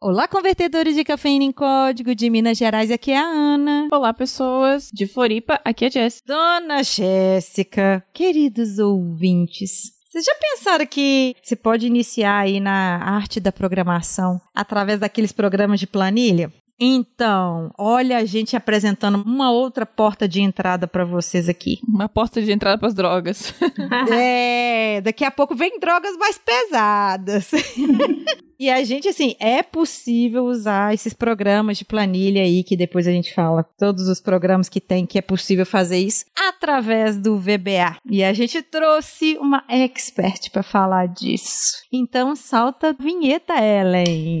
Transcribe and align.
Olá, 0.00 0.28
convertedores 0.28 0.94
de 0.94 1.02
cafeína 1.02 1.44
em 1.44 1.50
código 1.50 2.14
de 2.14 2.30
Minas 2.30 2.56
Gerais, 2.56 2.88
aqui 2.88 3.10
é 3.10 3.18
a 3.18 3.24
Ana. 3.24 3.88
Olá, 3.90 4.14
pessoas 4.14 4.90
de 4.92 5.08
Floripa, 5.08 5.60
aqui 5.64 5.84
é 5.84 5.88
a 5.88 5.90
Jess. 5.90 6.22
Dona 6.24 6.84
Jéssica, 6.84 8.06
queridos 8.14 8.78
ouvintes, 8.78 9.98
vocês 10.06 10.24
já 10.24 10.34
pensaram 10.36 10.86
que 10.86 11.34
você 11.42 11.56
pode 11.56 11.88
iniciar 11.88 12.38
aí 12.38 12.60
na 12.60 12.96
arte 12.96 13.40
da 13.40 13.50
programação 13.50 14.40
através 14.54 15.00
daqueles 15.00 15.32
programas 15.32 15.80
de 15.80 15.86
planilha? 15.88 16.52
Então, 16.80 17.72
olha 17.76 18.18
a 18.18 18.24
gente 18.24 18.56
apresentando 18.56 19.20
uma 19.22 19.50
outra 19.50 19.84
porta 19.84 20.28
de 20.28 20.40
entrada 20.40 20.86
para 20.86 21.04
vocês 21.04 21.48
aqui. 21.48 21.80
Uma 21.86 22.08
porta 22.08 22.40
de 22.40 22.52
entrada 22.52 22.78
para 22.78 22.88
as 22.88 22.94
drogas. 22.94 23.52
é, 24.12 25.00
daqui 25.00 25.24
a 25.24 25.30
pouco 25.30 25.56
vem 25.56 25.80
drogas 25.80 26.16
mais 26.16 26.38
pesadas. 26.38 27.50
E 28.60 28.68
a 28.68 28.82
gente, 28.82 29.06
assim, 29.06 29.36
é 29.38 29.62
possível 29.62 30.44
usar 30.44 30.92
esses 30.92 31.14
programas 31.14 31.78
de 31.78 31.84
planilha 31.84 32.42
aí, 32.42 32.64
que 32.64 32.76
depois 32.76 33.06
a 33.06 33.12
gente 33.12 33.32
fala, 33.32 33.62
todos 33.62 34.08
os 34.08 34.20
programas 34.20 34.68
que 34.68 34.80
tem 34.80 35.06
que 35.06 35.16
é 35.16 35.22
possível 35.22 35.64
fazer 35.64 35.98
isso, 35.98 36.24
através 36.36 37.16
do 37.16 37.38
VBA. 37.38 37.98
E 38.10 38.24
a 38.24 38.32
gente 38.32 38.60
trouxe 38.62 39.38
uma 39.38 39.62
expert 39.68 40.50
para 40.50 40.64
falar 40.64 41.06
disso. 41.06 41.84
Então, 41.92 42.34
salta 42.34 42.88
a 42.88 42.92
vinheta, 42.92 43.54
Ellen. 43.54 44.40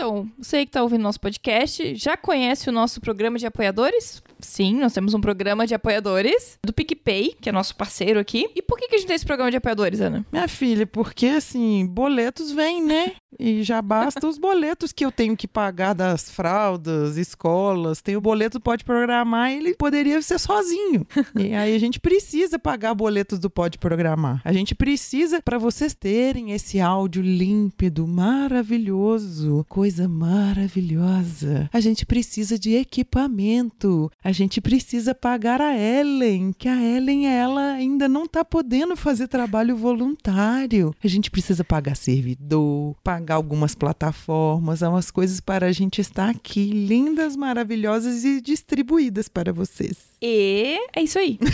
Então, 0.00 0.26
você 0.38 0.64
que 0.64 0.70
está 0.70 0.82
ouvindo 0.82 1.02
nosso 1.02 1.20
podcast, 1.20 1.94
já 1.94 2.16
conhece 2.16 2.70
o 2.70 2.72
nosso 2.72 3.02
programa 3.02 3.38
de 3.38 3.44
apoiadores? 3.44 4.22
Sim, 4.38 4.76
nós 4.76 4.94
temos 4.94 5.12
um 5.12 5.20
programa 5.20 5.66
de 5.66 5.74
apoiadores 5.74 6.58
do 6.64 6.72
PicPay, 6.72 7.36
que 7.38 7.50
é 7.50 7.52
nosso 7.52 7.76
parceiro 7.76 8.18
aqui. 8.18 8.48
E 8.56 8.62
por 8.62 8.78
que, 8.78 8.86
a 8.94 8.96
gente 8.96 9.06
tem 9.06 9.16
esse 9.16 9.26
programa 9.26 9.50
de 9.50 9.58
apoiadores, 9.58 10.00
Ana? 10.00 10.24
Minha 10.32 10.48
filha, 10.48 10.86
porque 10.86 11.26
assim, 11.26 11.86
boletos 11.86 12.50
vêm, 12.50 12.82
né? 12.82 13.12
E 13.38 13.62
já 13.62 13.80
basta 13.80 14.26
os 14.26 14.38
boletos 14.38 14.92
que 14.92 15.04
eu 15.04 15.12
tenho 15.12 15.36
que 15.36 15.46
pagar 15.46 15.94
das 15.94 16.30
fraldas, 16.30 17.16
escolas. 17.16 18.02
Tem 18.02 18.16
o 18.16 18.20
boleto 18.20 18.60
Pode 18.60 18.84
Programar, 18.84 19.52
ele 19.52 19.74
poderia 19.74 20.20
ser 20.20 20.38
sozinho. 20.38 21.06
E 21.38 21.54
aí 21.54 21.74
a 21.74 21.78
gente 21.78 22.00
precisa 22.00 22.58
pagar 22.58 22.94
boletos 22.94 23.38
do 23.38 23.48
Pode 23.48 23.78
Programar. 23.78 24.42
A 24.44 24.52
gente 24.52 24.74
precisa 24.74 25.40
para 25.40 25.58
vocês 25.58 25.94
terem 25.94 26.52
esse 26.52 26.80
áudio 26.80 27.22
límpido, 27.22 28.06
maravilhoso, 28.06 29.64
coisa 29.68 29.89
maravilhosa. 30.08 31.68
A 31.72 31.80
gente 31.80 32.04
precisa 32.06 32.58
de 32.58 32.74
equipamento. 32.74 34.10
A 34.22 34.32
gente 34.32 34.60
precisa 34.60 35.14
pagar 35.14 35.60
a 35.60 35.76
Ellen, 35.76 36.52
que 36.52 36.68
a 36.68 36.80
Ellen 36.80 37.26
ela 37.26 37.72
ainda 37.72 38.08
não 38.08 38.26
tá 38.26 38.44
podendo 38.44 38.96
fazer 38.96 39.28
trabalho 39.28 39.76
voluntário. 39.76 40.94
A 41.02 41.08
gente 41.08 41.30
precisa 41.30 41.64
pagar 41.64 41.96
servidor, 41.96 42.94
pagar 43.02 43.36
algumas 43.36 43.74
plataformas, 43.74 44.82
umas 44.82 45.10
coisas 45.10 45.40
para 45.40 45.66
a 45.66 45.72
gente 45.72 46.00
estar 46.00 46.28
aqui 46.28 46.64
lindas, 46.64 47.36
maravilhosas 47.36 48.24
e 48.24 48.40
distribuídas 48.40 49.28
para 49.28 49.52
vocês. 49.52 49.96
E 50.22 50.78
é 50.94 51.02
isso 51.02 51.18
aí. 51.18 51.38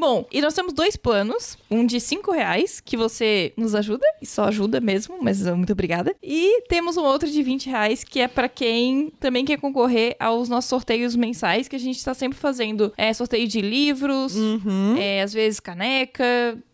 Bom, 0.00 0.24
e 0.32 0.40
nós 0.40 0.54
temos 0.54 0.72
dois 0.72 0.96
planos. 0.96 1.58
Um 1.70 1.84
de 1.84 2.00
5 2.00 2.32
reais, 2.32 2.80
que 2.80 2.96
você 2.96 3.52
nos 3.54 3.74
ajuda, 3.74 4.06
e 4.22 4.24
só 4.24 4.44
ajuda 4.44 4.80
mesmo, 4.80 5.18
mas 5.20 5.42
muito 5.42 5.74
obrigada. 5.74 6.16
E 6.22 6.62
temos 6.68 6.96
um 6.96 7.02
outro 7.02 7.30
de 7.30 7.42
20 7.42 7.68
reais, 7.68 8.02
que 8.02 8.18
é 8.18 8.26
para 8.26 8.48
quem 8.48 9.12
também 9.20 9.44
quer 9.44 9.60
concorrer 9.60 10.16
aos 10.18 10.48
nossos 10.48 10.70
sorteios 10.70 11.14
mensais, 11.14 11.68
que 11.68 11.76
a 11.76 11.78
gente 11.78 11.98
está 11.98 12.14
sempre 12.14 12.38
fazendo. 12.38 12.90
É 12.96 13.12
sorteio 13.12 13.46
de 13.46 13.60
livros, 13.60 14.34
Uhum, 14.34 14.96
é, 14.96 15.20
às 15.20 15.34
vezes 15.34 15.60
caneca, 15.60 16.24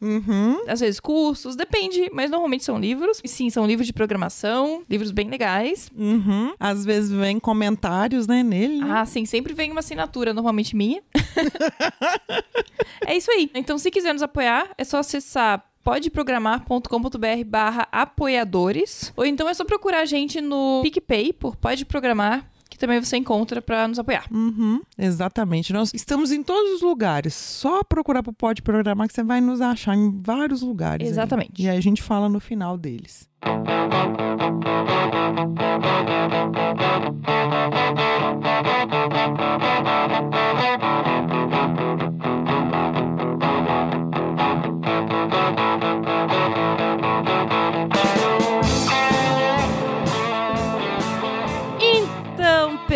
uhum. 0.01 0.63
às 0.69 0.79
vezes 0.79 1.01
cursos, 1.01 1.57
depende, 1.57 2.09
mas 2.13 2.31
normalmente 2.31 2.63
são 2.63 2.79
livros. 2.79 3.21
E 3.25 3.29
sim, 3.29 3.51
são 3.51 3.67
livros 3.67 3.89
de 3.89 3.93
programação, 3.93 4.85
livros 4.89 5.11
bem 5.11 5.29
legais. 5.29 5.91
Uhum. 5.97 6.55
Às 6.61 6.85
vezes 6.85 7.11
vem 7.11 7.41
comentários, 7.41 8.29
né, 8.29 8.45
nele. 8.45 8.79
né? 8.79 8.87
Ah, 8.89 9.05
sim, 9.05 9.27
sempre 9.27 9.53
vem 9.53 9.73
uma 9.73 9.81
assinatura, 9.81 10.33
normalmente 10.33 10.77
minha. 10.77 11.03
é 13.05 13.16
isso 13.17 13.31
aí. 13.31 13.51
Então, 13.55 13.79
se 13.79 13.91
quiser 13.91 14.13
nos 14.13 14.23
apoiar, 14.23 14.71
é 14.77 14.85
só 14.85 14.99
acessar 14.99 15.65
podeprogramar.com.br 15.83 17.45
barra 17.47 17.87
apoiadores. 17.93 19.13
Ou 19.17 19.25
então 19.25 19.49
é 19.49 19.55
só 19.55 19.65
procurar 19.65 20.01
a 20.01 20.05
gente 20.05 20.41
no 20.41 20.81
PicPay 20.83 21.33
por 21.33 21.55
Pode 21.55 21.85
Programar, 21.85 22.51
que 22.69 22.77
também 22.77 23.01
você 23.01 23.17
encontra 23.17 23.63
pra 23.63 23.87
nos 23.87 23.99
apoiar. 23.99 24.27
Uhum, 24.33 24.81
exatamente. 24.99 25.73
Nós 25.73 25.93
estamos 25.95 26.33
em 26.33 26.43
todos 26.43 26.73
os 26.73 26.83
lugares. 26.83 27.35
Só 27.35 27.85
procurar 27.85 28.23
pro 28.23 28.33
Pode 28.33 28.63
Programar 28.63 29.07
que 29.07 29.15
você 29.15 29.23
vai 29.23 29.41
nos 29.41 29.61
achar 29.61 29.95
em 29.95 30.21
vários 30.21 30.61
lugares. 30.61 31.07
aí. 31.07 31.13
Exatamente. 31.13 31.63
E 31.63 31.69
aí 31.69 31.79
a 31.79 31.83
gente 31.83 32.03
fala 32.03 32.29
no 32.29 32.41
final 32.41 32.77
deles. 32.77 33.29
Então, 33.41 34.26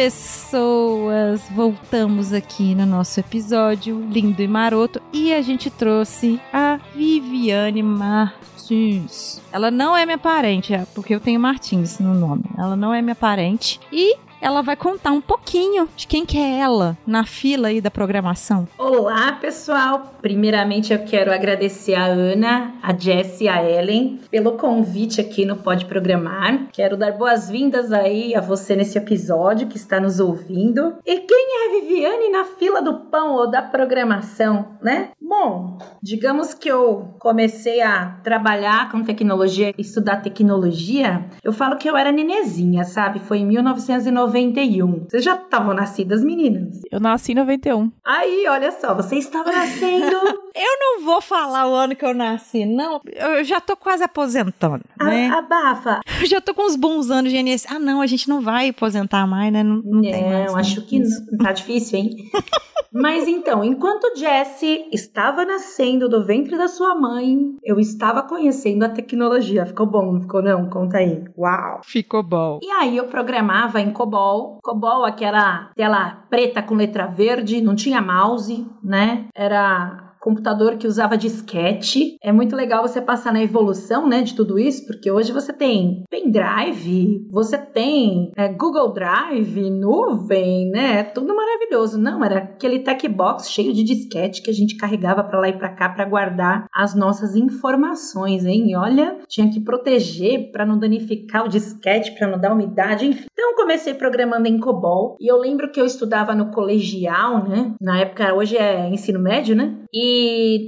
pessoas, 0.01 1.43
voltamos 1.51 2.33
aqui 2.33 2.75
no 2.75 2.87
nosso 2.87 3.21
episódio 3.21 4.03
lindo 4.11 4.41
e 4.41 4.49
maroto 4.49 4.99
e 5.13 5.31
a 5.31 5.43
gente 5.43 5.69
trouxe 5.69 6.41
a 6.51 6.81
Viviane 6.95 7.83
Martins. 7.83 9.43
Ela 9.53 9.71
não 9.71 9.95
é 9.95 10.07
minha 10.07 10.17
parente, 10.17 10.73
é 10.73 10.87
porque 10.95 11.15
eu 11.15 11.21
tenho 11.21 11.39
Martins 11.39 11.99
no 11.99 12.15
nome. 12.15 12.45
Ela 12.57 12.77
não 12.77 12.95
é 12.95 13.03
minha 13.03 13.15
parente 13.15 13.79
e 13.93 14.17
ela 14.41 14.63
vai 14.63 14.77
contar 14.77 15.13
um 15.13 15.21
pouquinho 15.21 15.89
de 15.97 16.07
quem 16.07 16.25
que 16.25 16.39
é 16.39 16.59
ela 16.59 16.97
na 17.07 17.25
fila 17.25 17.69
aí 17.69 17.81
da 17.81 17.91
programação. 17.91 18.67
Olá, 18.79 19.33
pessoal. 19.33 20.15
Primeiramente, 20.23 20.93
eu 20.93 21.01
quero 21.05 21.33
agradecer 21.33 21.95
a 21.95 22.07
Ana, 22.07 22.75
a 22.83 22.97
Jess 22.97 23.41
e 23.41 23.49
a 23.49 23.63
Ellen 23.63 24.21
pelo 24.31 24.53
convite 24.53 25.21
aqui 25.21 25.45
no 25.45 25.57
Pode 25.57 25.85
Programar. 25.85 26.69
Quero 26.73 26.97
dar 26.97 27.13
boas-vindas 27.13 27.93
aí 27.93 28.35
a 28.35 28.41
você 28.41 28.75
nesse 28.75 28.97
episódio 28.97 29.69
que 29.69 29.77
está 29.77 30.01
nos 30.01 30.21
ouvindo. 30.21 30.95
E 31.05 31.19
quem 31.21 31.47
é 31.51 31.67
a 31.67 31.81
Viviane 31.81 32.31
na 32.31 32.45
fila 32.45 32.81
do 32.81 33.01
pão 33.11 33.35
ou 33.35 33.51
da 33.51 33.63
programação, 33.63 34.77
né? 34.81 35.11
Bom, 35.31 35.79
digamos 36.03 36.55
que 36.55 36.69
eu 36.69 37.15
comecei 37.21 37.81
a 37.81 38.19
trabalhar 38.25 38.91
com 38.91 39.05
tecnologia, 39.05 39.73
estudar 39.79 40.17
tecnologia. 40.23 41.25
Eu 41.45 41.53
falo 41.53 41.77
que 41.77 41.89
eu 41.89 41.97
era 41.97 42.11
nenezinha, 42.11 42.83
sabe? 42.83 43.21
Foi 43.21 43.39
em 43.39 43.47
1991. 43.47 45.07
Vocês 45.09 45.23
já 45.23 45.37
estavam 45.37 45.73
nascidas, 45.73 46.25
meninas? 46.25 46.81
Eu 46.91 46.99
nasci 46.99 47.31
em 47.31 47.37
91. 47.37 47.93
Aí, 48.05 48.45
olha 48.49 48.73
só, 48.73 48.93
você 48.93 49.19
estava 49.19 49.53
nascendo. 49.53 50.17
Eu 50.55 50.79
não 50.79 51.05
vou 51.05 51.21
falar 51.21 51.69
o 51.69 51.75
ano 51.75 51.97
que 51.97 52.05
eu 52.05 52.15
nasci, 52.15 52.65
não. 52.65 53.01
Eu 53.07 53.45
já 53.45 53.61
tô 53.61 53.77
quase 53.77 54.03
aposentando, 54.03 54.85
né? 55.01 55.29
a, 55.29 55.39
abafa. 55.39 56.01
Eu 56.21 56.27
já 56.27 56.41
tô 56.41 56.55
com 56.55 56.67
uns 56.67 56.77
bons 56.77 57.11
anos 57.11 57.31
de 57.31 57.39
INSS. 57.39 57.67
Ah, 57.71 57.79
não, 57.79 58.01
a 58.01 58.07
gente 58.07 58.29
não 58.29 58.41
vai 58.41 58.69
aposentar 58.69 59.27
mais, 59.27 59.53
né? 59.53 59.63
Não, 59.63 59.77
não 59.77 60.03
tem 60.03 60.13
mais. 60.13 60.47
Não, 60.47 60.55
né? 60.55 60.61
acho 60.61 60.83
que 60.87 60.99
não. 60.99 61.39
Tá 61.39 61.53
difícil, 61.53 61.99
hein? 61.99 62.11
Mas 62.93 63.29
então, 63.29 63.65
enquanto 63.65 64.17
Jessie 64.17 64.89
estava 64.93 65.45
nascendo 65.45 66.09
do 66.09 66.25
ventre 66.25 66.59
da 66.59 66.67
sua 66.67 66.95
mãe, 66.95 67.55
eu 67.63 67.79
estava 67.79 68.23
conhecendo 68.23 68.85
a 68.85 68.89
tecnologia. 68.89 69.65
Ficou 69.65 69.87
bom, 69.87 70.13
não 70.13 70.21
ficou 70.21 70.43
não? 70.43 70.69
Conta 70.69 70.99
aí. 70.99 71.25
Uau! 71.39 71.81
Ficou 71.85 72.23
bom. 72.23 72.59
E 72.61 72.69
aí 72.71 72.97
eu 72.97 73.07
programava 73.07 73.81
em 73.81 73.93
COBOL. 73.93 74.59
COBOL, 74.63 75.05
aquela 75.05 75.71
tela 75.77 76.25
preta 76.29 76.63
com 76.63 76.75
letra 76.75 77.07
verde, 77.07 77.61
não 77.61 77.77
tinha 77.77 78.03
mouse, 78.03 78.67
né? 78.83 79.27
Era 79.35 80.10
computador 80.21 80.77
que 80.77 80.87
usava 80.87 81.17
disquete. 81.17 82.17
É 82.23 82.31
muito 82.31 82.55
legal 82.55 82.83
você 82.87 83.01
passar 83.01 83.33
na 83.33 83.43
evolução, 83.43 84.07
né, 84.07 84.23
de 84.23 84.35
tudo 84.35 84.59
isso, 84.59 84.87
porque 84.87 85.11
hoje 85.11 85.33
você 85.33 85.53
tem 85.53 86.05
pendrive, 86.11 87.27
você 87.31 87.57
tem 87.57 88.31
é, 88.37 88.49
Google 88.49 88.93
Drive, 88.93 89.71
nuvem, 89.71 90.71
né? 90.71 91.03
Tudo 91.03 91.35
maravilhoso. 91.35 91.99
Não, 91.99 92.25
era 92.25 92.39
aquele 92.39 92.81
tech 92.81 93.07
box 93.09 93.51
cheio 93.51 93.73
de 93.73 93.83
disquete 93.83 94.43
que 94.43 94.51
a 94.51 94.55
gente 94.55 94.77
carregava 94.77 95.25
para 95.25 95.41
lá 95.41 95.49
e 95.49 95.57
para 95.57 95.71
cá 95.71 95.89
para 95.89 96.05
guardar 96.05 96.67
as 96.75 96.95
nossas 96.95 97.35
informações, 97.35 98.45
hein? 98.45 98.71
E 98.71 98.77
olha, 98.77 99.19
tinha 99.27 99.51
que 99.51 99.61
proteger 99.61 100.51
para 100.53 100.67
não 100.67 100.79
danificar 100.79 101.45
o 101.45 101.49
disquete, 101.49 102.15
para 102.17 102.29
não 102.29 102.39
dar 102.39 102.53
umidade, 102.53 103.07
enfim. 103.07 103.27
Então 103.33 103.55
comecei 103.57 103.95
programando 103.95 104.49
em 104.49 104.59
COBOL 104.59 105.17
e 105.21 105.31
eu 105.31 105.39
lembro 105.39 105.71
que 105.71 105.81
eu 105.81 105.87
estudava 105.87 106.35
no 106.35 106.51
colegial, 106.51 107.49
né? 107.49 107.75
Na 107.81 108.01
época, 108.01 108.35
hoje 108.35 108.57
é 108.57 108.89
ensino 108.89 109.19
médio, 109.19 109.57
né? 109.57 109.77
E 109.93 110.10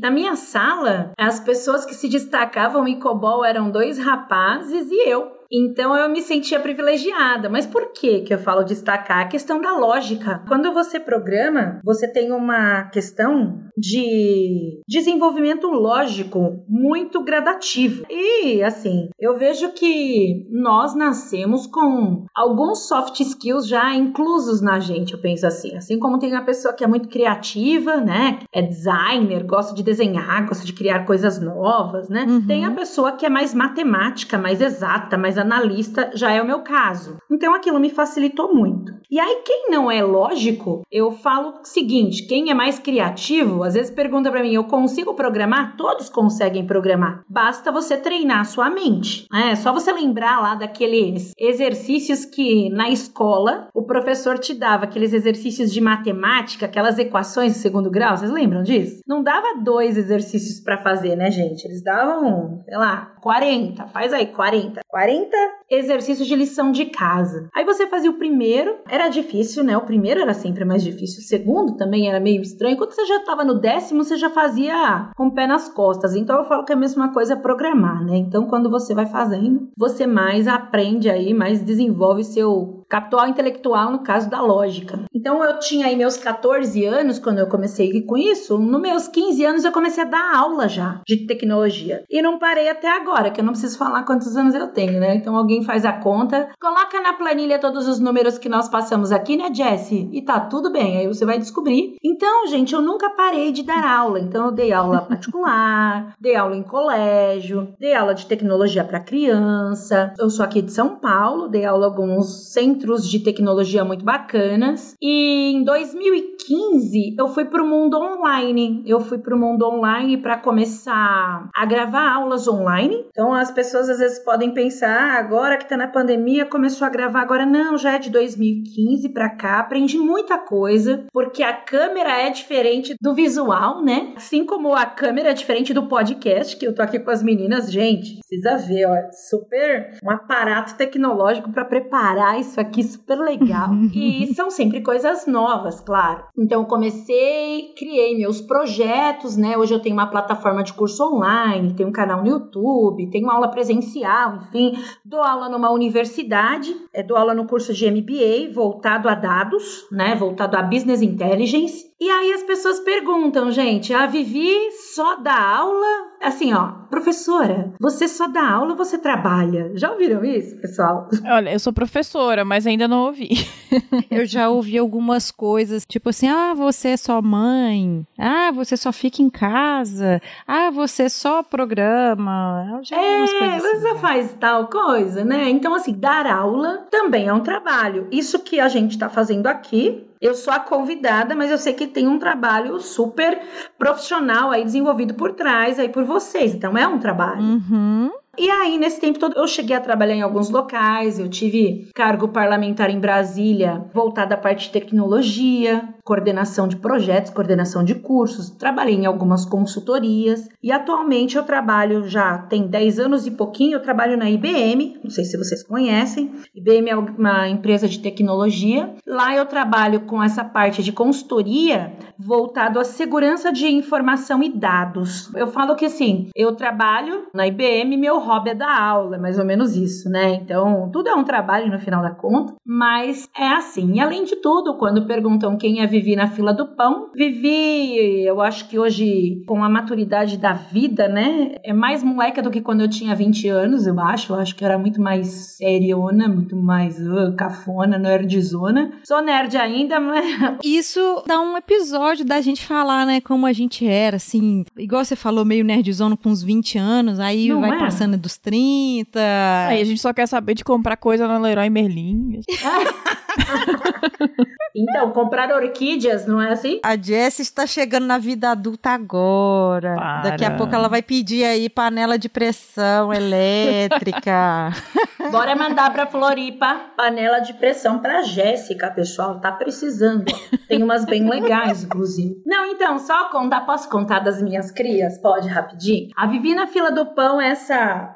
na 0.03 0.11
minha 0.11 0.37
sala, 0.37 1.13
as 1.17 1.41
pessoas 1.41 1.85
que 1.85 1.95
se 1.95 2.09
destacavam 2.09 2.87
em 2.87 2.99
COBOL 2.99 3.45
eram 3.45 3.71
dois 3.71 3.99
rapazes 3.99 4.91
e 4.91 5.09
eu. 5.09 5.42
Então 5.53 5.95
eu 5.97 6.09
me 6.09 6.23
sentia 6.23 6.59
privilegiada. 6.59 7.49
Mas 7.49 7.67
por 7.67 7.93
que 7.93 8.21
que 8.21 8.33
eu 8.33 8.39
falo 8.39 8.65
destacar? 8.65 9.21
A 9.21 9.29
questão 9.29 9.61
da 9.61 9.77
lógica. 9.77 10.43
Quando 10.49 10.73
você 10.73 10.99
programa, 10.99 11.81
você 11.85 12.11
tem 12.11 12.33
uma 12.33 12.85
questão 12.85 13.61
de 13.77 14.81
desenvolvimento 14.89 15.69
lógico 15.69 16.65
muito 16.69 17.23
gradativo. 17.23 18.05
E 18.09 18.63
assim, 18.63 19.09
eu 19.19 19.37
vejo 19.37 19.73
que 19.73 20.47
nós 20.51 20.95
nascemos 20.95 21.67
com 21.67 22.25
alguns 22.35 22.89
soft 22.89 23.21
skills 23.21 23.67
já 23.67 23.95
inclusos 23.95 24.61
na 24.61 24.79
gente, 24.81 25.13
eu 25.13 25.21
penso 25.21 25.47
assim. 25.47 25.77
Assim 25.77 25.99
como 25.99 26.19
tem 26.19 26.35
a 26.35 26.43
pessoa 26.43 26.75
que 26.75 26.85
é 26.85 26.87
muito 26.87 27.09
criativa, 27.09 27.97
né? 27.97 28.41
É 28.53 28.63
designer, 28.63 29.45
gosta 29.45 29.75
de 29.75 29.83
desenhar, 29.83 30.47
gosta 30.47 30.65
de 30.65 30.73
criar 30.73 31.05
coisas 31.05 31.41
novas, 31.41 32.09
né? 32.09 32.25
Uhum. 32.29 32.47
Tem 32.47 32.65
a 32.65 32.71
pessoa 32.71 33.13
que 33.13 33.27
é 33.27 33.29
mais 33.29 33.55
matemática, 33.55 34.39
mais 34.39 34.61
exata, 34.61 35.19
mais 35.19 35.39
analista, 35.43 36.11
já 36.15 36.33
é 36.33 36.41
o 36.41 36.47
meu 36.47 36.61
caso. 36.61 37.19
Então 37.31 37.55
aquilo 37.55 37.79
me 37.79 37.91
facilitou 37.91 38.55
muito. 38.55 38.93
E 39.11 39.21
aí, 39.21 39.43
quem 39.45 39.71
não 39.71 39.91
é 39.91 40.03
lógico, 40.03 40.83
eu 40.91 41.13
falo 41.13 41.61
o 41.61 41.65
seguinte: 41.65 42.27
quem 42.27 42.51
é 42.51 42.55
mais 42.55 42.79
criativo, 42.79 43.63
às 43.63 43.75
vezes 43.75 43.91
pergunta 43.91 44.31
para 44.31 44.43
mim, 44.43 44.55
eu 44.55 44.65
consigo 44.65 45.13
programar? 45.13 45.77
Todos 45.77 46.09
conseguem 46.09 46.67
programar. 46.67 47.23
Basta 47.29 47.71
você 47.71 47.99
treinar 47.99 48.41
a 48.41 48.45
sua 48.45 48.71
mente. 48.71 49.27
É 49.31 49.55
só 49.55 49.71
você 49.71 49.93
lembrar 49.93 50.41
lá 50.41 50.55
daqueles 50.55 51.33
exercícios 51.39 52.25
que 52.25 52.71
na 52.71 52.89
escola 52.89 53.69
o 53.75 53.83
professor 53.83 54.39
te 54.39 54.55
dava, 54.55 54.85
aqueles 54.85 55.13
exercícios 55.13 55.71
de 55.71 55.81
matemática, 55.81 56.65
aquelas 56.65 56.99
equações 56.99 57.53
de 57.53 57.59
segundo 57.59 57.91
grau. 57.91 58.17
Vocês 58.17 58.31
lembram 58.31 58.63
disso? 58.63 59.01
Não 59.07 59.23
dava 59.23 59.61
dois 59.63 59.99
exercícios 59.99 60.59
para 60.59 60.79
fazer, 60.79 61.17
né, 61.17 61.31
gente? 61.31 61.67
Eles 61.67 61.83
davam, 61.83 62.63
sei 62.65 62.79
lá, 62.79 63.12
40. 63.23 63.87
Faz 63.87 64.13
aí, 64.13 64.27
40. 64.27 64.81
40 64.89 65.37
exercícios 65.71 66.27
de 66.27 66.35
lição 66.35 66.73
de 66.73 66.87
casa. 66.87 67.49
Aí 67.55 67.65
você 67.65 67.87
fazia 67.87 68.11
o 68.11 68.19
primeiro, 68.19 68.79
era 68.89 69.09
difícil, 69.09 69.65
né? 69.65 69.77
O 69.77 69.87
primeiro 69.87 70.21
era 70.21 70.35
sempre 70.35 70.65
mais 70.65 70.83
difícil. 70.83 71.21
O 71.21 71.25
segundo 71.25 71.77
também 71.77 72.09
era 72.09 72.21
meio 72.21 72.43
estranho. 72.43 72.77
Quando 72.77 72.93
você 72.93 73.07
já 73.07 73.17
estava 73.17 73.45
no 73.45 73.59
décimo, 73.59 74.05
você 74.05 74.17
já 74.17 74.29
fazia 74.29 75.11
com 75.17 75.29
o 75.29 75.35
pé 75.35 75.47
nas 75.47 75.69
costas. 75.69 76.15
Então 76.15 76.41
eu 76.41 76.45
falo 76.45 76.65
que 76.65 76.73
é 76.73 76.75
a 76.75 76.79
mesma 76.79 77.13
coisa 77.13 77.37
programar, 77.37 78.05
né? 78.05 78.17
Então 78.17 78.47
quando 78.47 78.69
você 78.69 78.93
vai 78.93 79.07
fazendo, 79.07 79.69
você 79.77 80.07
mais 80.07 80.49
aprende 80.49 81.09
aí, 81.09 81.33
mais 81.33 81.63
desenvolve 81.63 82.25
seu 82.25 82.82
capital 82.93 83.27
intelectual 83.27 83.91
no 83.91 84.01
caso 84.01 84.29
da 84.29 84.43
lógica. 84.43 85.01
Então 85.15 85.43
eu 85.43 85.59
tinha 85.59 85.87
aí 85.87 85.97
meus 85.97 86.19
14 86.19 86.85
anos 86.85 87.19
quando 87.19 87.39
eu 87.39 87.47
comecei 87.47 88.03
com 88.03 88.19
isso. 88.19 88.59
Nos 88.59 88.83
meus 88.83 89.09
15 89.09 89.45
anos 89.47 89.65
eu 89.65 89.73
comecei 89.73 90.05
a 90.05 90.07
dar 90.07 90.37
aula 90.37 90.69
já 90.69 91.01
de 91.07 91.27
tecnologia. 91.27 92.05
E 92.11 92.21
não 92.21 92.39
parei 92.39 92.69
até 92.69 92.95
agora, 92.95 93.31
que 93.31 93.41
eu 93.41 93.45
não 93.45 93.53
preciso 93.53 93.79
falar 93.79 94.03
quantos 94.03 94.37
anos 94.37 94.55
eu 94.55 94.69
tenho, 94.69 95.01
né? 95.01 95.15
Então 95.15 95.35
alguém 95.35 95.63
faz 95.63 95.87
a 95.87 95.93
conta, 95.95 96.51
coloca 96.61 97.01
na 97.01 97.15
planilha 97.15 97.59
todos 97.59 97.89
os 97.89 97.99
números 97.99 98.37
que 98.37 98.49
nós 98.51 98.69
passamos 98.69 99.11
aqui, 99.11 99.39
né, 99.39 99.49
Jessie? 99.51 100.11
E 100.13 100.21
tá 100.21 100.39
tudo 100.39 100.71
bem, 100.71 100.99
aí 100.99 101.07
você 101.07 101.25
vai 101.25 101.39
descobrir. 101.39 101.97
Então, 102.05 102.47
gente, 102.47 102.75
eu 102.75 102.83
nunca 102.83 103.09
parei 103.09 103.53
de 103.53 103.63
dar 103.63 103.91
aula. 103.91 104.21
Então 104.21 104.47
eu 104.47 104.53
dei 104.53 104.71
aula 104.71 105.01
particular, 105.09 106.15
dei 106.21 106.37
aula 106.37 106.55
em 106.55 106.63
colégio, 106.63 107.73
dei 107.81 107.95
aula 107.95 108.15
de 108.15 108.27
tecnologia 108.27 108.85
para 108.85 109.01
criança. 109.01 110.13
Eu 110.19 110.29
sou 110.29 110.45
aqui 110.45 110.61
de 110.61 110.73
São 110.73 110.97
Paulo, 110.97 111.49
dei 111.49 111.65
aula 111.65 111.87
em 111.87 111.89
alguns 111.89 112.53
centros 112.53 112.82
de 112.83 113.21
tecnologia 113.21 113.85
muito 113.85 114.05
bacanas. 114.05 114.95
E 115.01 115.53
em 115.53 115.65
2015 115.65 117.17
eu 117.19 117.29
fui 117.29 117.45
para 117.45 117.63
o 117.63 117.67
mundo 117.67 117.97
online. 117.97 118.83
Eu 118.87 119.01
fui 119.01 119.19
para 119.19 119.35
o 119.35 119.39
mundo 119.39 119.67
online 119.67 120.17
para 120.17 120.37
começar 120.37 121.49
a 121.55 121.67
gravar 121.67 122.13
aulas 122.13 122.47
online. 122.49 123.07
Então 123.11 123.33
as 123.35 123.51
pessoas 123.51 123.89
às 123.89 123.99
vezes 123.99 124.19
podem 124.19 124.53
pensar, 124.53 124.93
ah, 124.93 125.19
agora 125.19 125.57
que 125.57 125.69
tá 125.69 125.77
na 125.77 125.89
pandemia 125.89 126.47
começou 126.47 126.87
a 126.87 126.91
gravar 126.91 127.21
agora 127.21 127.47
não, 127.47 127.79
já 127.79 127.95
é 127.95 127.99
de 127.99 128.11
2015 128.11 129.09
para 129.11 129.31
cá, 129.31 129.61
aprendi 129.61 129.99
muita 129.99 130.39
coisa, 130.39 131.05
porque 131.13 131.43
a 131.43 131.53
câmera 131.53 132.21
é 132.21 132.31
diferente 132.31 132.95
do 133.01 133.15
visual, 133.15 133.83
né? 133.83 134.13
Assim 134.17 134.45
como 134.45 134.75
a 134.75 134.87
câmera 134.87 135.31
é 135.31 135.35
diferente 135.35 135.73
do 135.73 135.89
podcast, 135.89 136.57
que 136.57 136.67
eu 136.67 136.75
tô 136.75 136.83
aqui 136.83 136.99
com 136.99 137.11
as 137.11 137.23
meninas, 137.23 137.71
gente, 137.71 138.21
precisa 138.21 138.57
ver, 138.57 138.87
ó, 138.87 138.97
super 139.13 139.99
um 140.03 140.11
aparato 140.11 140.75
tecnológico 140.75 141.53
para 141.53 141.65
preparar 141.65 142.41
isso 142.41 142.61
aqui 142.61 142.72
super 142.81 143.19
legal. 143.19 143.71
e 143.93 144.33
são 144.35 144.49
sempre 144.53 144.81
coisas 144.83 145.27
novas, 145.27 145.81
claro. 145.81 146.23
Então 146.39 146.61
eu 146.61 146.67
comecei, 146.67 147.73
criei 147.77 148.17
meus 148.17 148.41
projetos, 148.41 149.37
né? 149.37 149.59
Hoje 149.59 149.75
eu 149.75 149.81
tenho 149.81 149.97
uma 149.97 150.07
plataforma 150.07 150.63
de 150.63 150.73
curso 150.73 151.03
online, 151.03 151.75
tenho 151.75 151.89
um 151.89 151.93
canal 151.93 152.23
no 152.23 152.29
YouTube, 152.29 153.11
tenho 153.11 153.29
aula 153.29 153.49
presencial, 153.49 154.37
enfim, 154.37 154.73
dou 155.05 155.21
aula 155.21 155.49
numa 155.49 155.71
universidade, 155.71 156.75
é, 156.95 157.03
dou 157.03 157.17
aula 157.17 157.35
no 157.35 157.47
curso 157.47 157.75
de 157.75 157.91
MBA 157.91 158.53
voltado 158.55 159.09
a 159.09 159.15
dados, 159.15 159.87
né? 159.91 160.15
Voltado 160.15 160.57
a 160.57 160.63
business 160.63 161.03
intelligence. 161.03 161.91
E 162.03 162.11
aí 162.11 162.33
as 162.33 162.43
pessoas 162.43 162.81
perguntam, 162.81 163.53
gente, 163.53 163.95
a 163.95 164.07
Vivi 164.07 164.73
só 164.93 165.15
dá 165.15 165.39
aula? 165.39 166.11
Assim, 166.21 166.53
ó, 166.53 166.67
professora, 166.91 167.73
você 167.79 168.09
só 168.09 168.27
dá 168.27 168.45
aula 168.45 168.73
ou 168.73 168.77
você 168.77 168.99
trabalha? 168.99 169.71
Já 169.77 169.93
ouviram 169.93 170.25
isso, 170.25 170.57
pessoal? 170.61 171.09
Olha, 171.25 171.53
eu 171.53 171.61
sou 171.61 171.73
professora, 171.73 172.45
mas 172.45 172.67
ainda 172.67 172.89
não 172.89 173.07
ouvi. 173.07 173.29
Eu 174.11 174.27
já 174.27 174.49
ouvi 174.51 174.77
algumas 174.77 175.31
coisas, 175.31 175.87
tipo 175.87 176.11
assim, 176.11 176.29
ah, 176.29 176.53
você 176.55 176.89
é 176.89 176.97
só 176.97 177.23
mãe, 177.23 178.07
ah, 178.19 178.51
você 178.53 178.77
só 178.77 178.93
fica 178.93 179.23
em 179.23 179.31
casa, 179.31 180.21
ah, 180.47 180.71
você 180.71 181.09
só 181.09 181.43
programa. 181.43 182.69
Eu 182.79 182.85
já 182.85 182.97
É, 182.97 183.19
coisas 183.19 183.65
assim, 183.65 183.81
você 183.81 183.89
já. 183.89 183.95
faz 183.97 184.37
tal 184.39 184.67
coisa, 184.67 185.25
né? 185.25 185.49
Então, 185.49 185.75
assim, 185.75 185.95
dar 185.95 186.27
aula 186.27 186.87
também 186.91 187.29
é 187.29 187.33
um 187.33 187.41
trabalho. 187.41 188.09
Isso 188.11 188.41
que 188.41 188.61
a 188.61 188.69
gente 188.69 188.99
tá 188.99 189.09
fazendo 189.09 189.47
aqui, 189.47 190.07
eu 190.23 190.37
sou 190.37 190.53
a 190.53 190.61
convidada, 190.61 191.35
mas 191.35 191.51
eu 191.51 191.59
sei 191.59 191.73
que 191.73 191.89
tem 191.89 192.07
um 192.07 192.17
trabalho 192.17 192.79
super 192.79 193.43
profissional 193.77 194.53
aí 194.53 194.65
desenvolvido 194.65 195.15
por 195.15 195.33
trás 195.33 195.81
aí 195.81 195.89
por 195.89 196.05
vocês. 196.05 196.55
Então, 196.55 196.79
é 196.79 196.87
um 196.87 197.01
trabalho. 197.01 197.43
Uhum. 197.43 198.13
E 198.39 198.49
aí, 198.49 198.79
nesse 198.79 198.99
tempo 198.99 199.19
todo, 199.19 199.37
eu 199.37 199.47
cheguei 199.47 199.77
a 199.77 199.81
trabalhar 199.81 200.15
em 200.15 200.23
alguns 200.23 200.49
locais, 200.49 201.19
eu 201.19 201.29
tive 201.29 201.91
cargo 201.95 202.29
parlamentar 202.29 202.89
em 202.89 202.99
Brasília, 202.99 203.85
voltado 203.93 204.33
à 204.33 204.39
parte 204.39 204.69
de 204.69 204.73
tecnologia, 204.73 205.87
coordenação 206.03 206.67
de 206.67 206.77
projetos, 206.77 207.31
coordenação 207.31 207.85
de 207.85 207.95
cursos, 207.95 208.49
trabalhei 208.49 208.95
em 208.95 209.05
algumas 209.05 209.45
consultorias 209.45 210.49
e 210.63 210.73
atualmente 210.73 211.37
eu 211.37 211.43
trabalho 211.43 212.09
já 212.09 212.39
tem 212.39 212.67
10 212.67 212.99
anos 213.01 213.27
e 213.27 213.33
pouquinho, 213.33 213.75
eu 213.75 213.83
trabalho 213.83 214.17
na 214.17 214.31
IBM, 214.31 214.99
não 215.05 215.11
sei 215.11 215.25
se 215.25 215.37
vocês 215.37 215.63
conhecem. 215.63 216.33
IBM 216.55 216.89
é 216.89 216.97
uma 216.97 217.49
empresa 217.51 217.87
de 217.87 217.99
tecnologia. 217.99 218.95
Lá 219.07 219.37
eu 219.37 219.45
trabalho 219.45 220.01
com 220.01 220.23
essa 220.23 220.43
parte 220.43 220.83
de 220.83 220.91
consultoria 220.91 221.93
voltado 222.19 222.79
à 222.79 222.85
segurança 222.85 223.53
de 223.53 223.67
informação 223.67 224.43
e 224.43 224.49
dados. 224.49 225.33
Eu 225.35 225.49
falo 225.49 225.77
que 225.77 225.85
assim, 225.85 226.31
eu 226.35 226.55
trabalho 226.55 227.27
na 227.35 227.47
IBM, 227.47 227.97
meu 227.97 228.22
hobby 228.23 228.51
é 228.51 228.55
dar 228.55 228.81
aula, 228.81 229.17
é 229.17 229.19
mais 229.19 229.39
ou 229.39 229.45
menos 229.45 229.77
isso, 229.77 230.09
né? 230.09 230.35
Então, 230.35 230.91
tudo 230.93 231.09
é 231.09 231.15
um 231.15 231.25
trabalho 231.25 231.71
no 231.71 231.79
final 231.79 232.03
da 232.03 232.11
conta, 232.11 232.55
mas 232.65 233.29
é 233.37 233.49
assim. 233.49 233.95
E 233.95 234.01
além 234.01 234.25
de 234.25 234.37
tudo, 234.37 234.77
quando 234.79 235.07
perguntam 235.07 235.57
quem 235.57 235.81
é 235.81 235.87
Vivi 235.87 236.17
na 236.17 236.29
fila 236.29 236.53
do 236.53 236.67
pão, 236.75 237.11
Vivi, 237.15 238.25
eu 238.25 238.41
acho 238.41 238.69
que 238.69 238.79
hoje, 238.79 239.43
com 239.47 239.63
a 239.63 239.69
maturidade 239.69 240.37
da 240.37 240.53
vida, 240.53 241.09
né? 241.09 241.57
É 241.65 241.73
mais 241.73 242.03
moleca 242.03 242.43
do 242.43 242.51
que 242.51 242.61
quando 242.61 242.83
eu 242.83 242.89
tinha 242.89 243.15
20 243.15 243.49
anos, 243.49 243.87
eu 243.87 243.99
acho. 244.01 244.33
Eu 244.33 244.39
acho 244.39 244.55
que 244.55 244.65
eu 244.65 244.69
era 244.69 244.79
muito 244.79 245.01
mais 245.01 245.57
seriona, 245.57 246.29
muito 246.29 246.57
mais 246.57 246.99
uh, 246.99 247.35
cafona, 247.37 247.99
nerdzona. 247.99 248.93
Sou 249.05 249.21
nerd 249.23 249.57
ainda, 249.57 250.01
mas 250.01 250.25
Isso 250.65 251.23
dá 251.27 251.41
um 251.41 251.57
episódio 251.57 252.25
da 252.25 252.41
gente 252.41 252.65
falar, 252.65 253.07
né, 253.07 253.21
como 253.21 253.47
a 253.47 253.53
gente 253.53 253.87
era, 253.87 254.17
assim, 254.17 254.65
igual 254.77 255.05
você 255.05 255.17
falou, 255.17 255.45
meio 255.45 255.65
nerdzona 255.65 256.17
com 256.17 256.29
uns 256.29 256.43
20 256.43 256.79
anos, 256.79 257.21
aí 257.21 257.49
Não 257.49 257.61
vai 257.61 257.77
é? 257.77 257.79
passando 257.79 258.12
passando 258.13 258.19
dos 258.19 258.37
30. 258.37 259.21
Aí 259.69 259.81
a 259.81 259.85
gente 259.85 260.01
só 260.01 260.13
quer 260.13 260.27
saber 260.27 260.55
de 260.55 260.65
comprar 260.65 260.97
coisa 260.97 261.27
na 261.27 261.39
Leroy 261.39 261.71
Merlin. 261.71 262.41
Então, 264.75 265.11
comprar 265.11 265.55
orquídeas, 265.55 266.27
não 266.27 266.41
é 266.41 266.53
assim? 266.53 266.81
A 266.83 266.97
Jess 266.97 267.41
está 267.41 267.67
chegando 267.67 268.07
na 268.07 268.17
vida 268.17 268.51
adulta 268.51 268.91
agora. 268.91 269.95
Para. 269.95 270.23
Daqui 270.23 270.45
a 270.45 270.57
pouco 270.57 270.75
ela 270.75 270.89
vai 270.89 271.03
pedir 271.03 271.45
aí 271.45 271.69
panela 271.69 272.19
de 272.19 272.29
pressão 272.29 273.13
elétrica. 273.13 274.71
Bora 275.31 275.55
mandar 275.55 275.93
pra 275.93 276.07
Floripa 276.07 276.75
panela 276.97 277.41
de 277.41 277.53
pressão 277.55 277.99
pra 277.99 278.23
Jéssica, 278.23 278.91
pessoal. 278.91 279.41
Tá 279.41 279.53
precisando. 279.53 280.25
Tem 280.69 280.83
umas 280.83 281.05
bem 281.05 281.29
legais, 281.29 281.85
inclusive. 281.85 282.41
Não, 282.47 282.67
então, 282.67 282.99
só 282.99 283.29
contar. 283.29 283.63
Posso 283.63 283.89
contar 283.91 284.21
das 284.21 284.43
minhas 284.43 284.71
crias? 284.71 285.19
Pode, 285.19 285.49
rapidinho? 285.49 286.09
A 286.17 286.27
Vivi 286.27 286.55
na 286.55 286.67
fila 286.67 286.91
do 286.91 287.07
pão, 287.07 287.41
é 287.41 287.55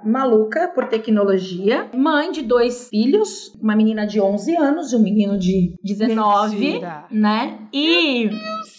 maluca 0.04 0.68
por 0.68 0.86
tecnologia. 0.88 1.88
Mãe 1.94 2.30
de 2.30 2.42
dois 2.42 2.88
filhos. 2.88 3.52
Uma 3.60 3.76
menina 3.76 4.06
de 4.06 4.20
11 4.20 4.56
anos 4.56 4.92
e 4.92 4.96
um 4.96 5.00
menino 5.00 5.38
de 5.38 5.74
19. 5.82 6.56
Mentira. 6.56 7.04
Né? 7.10 7.58
E 7.72 8.30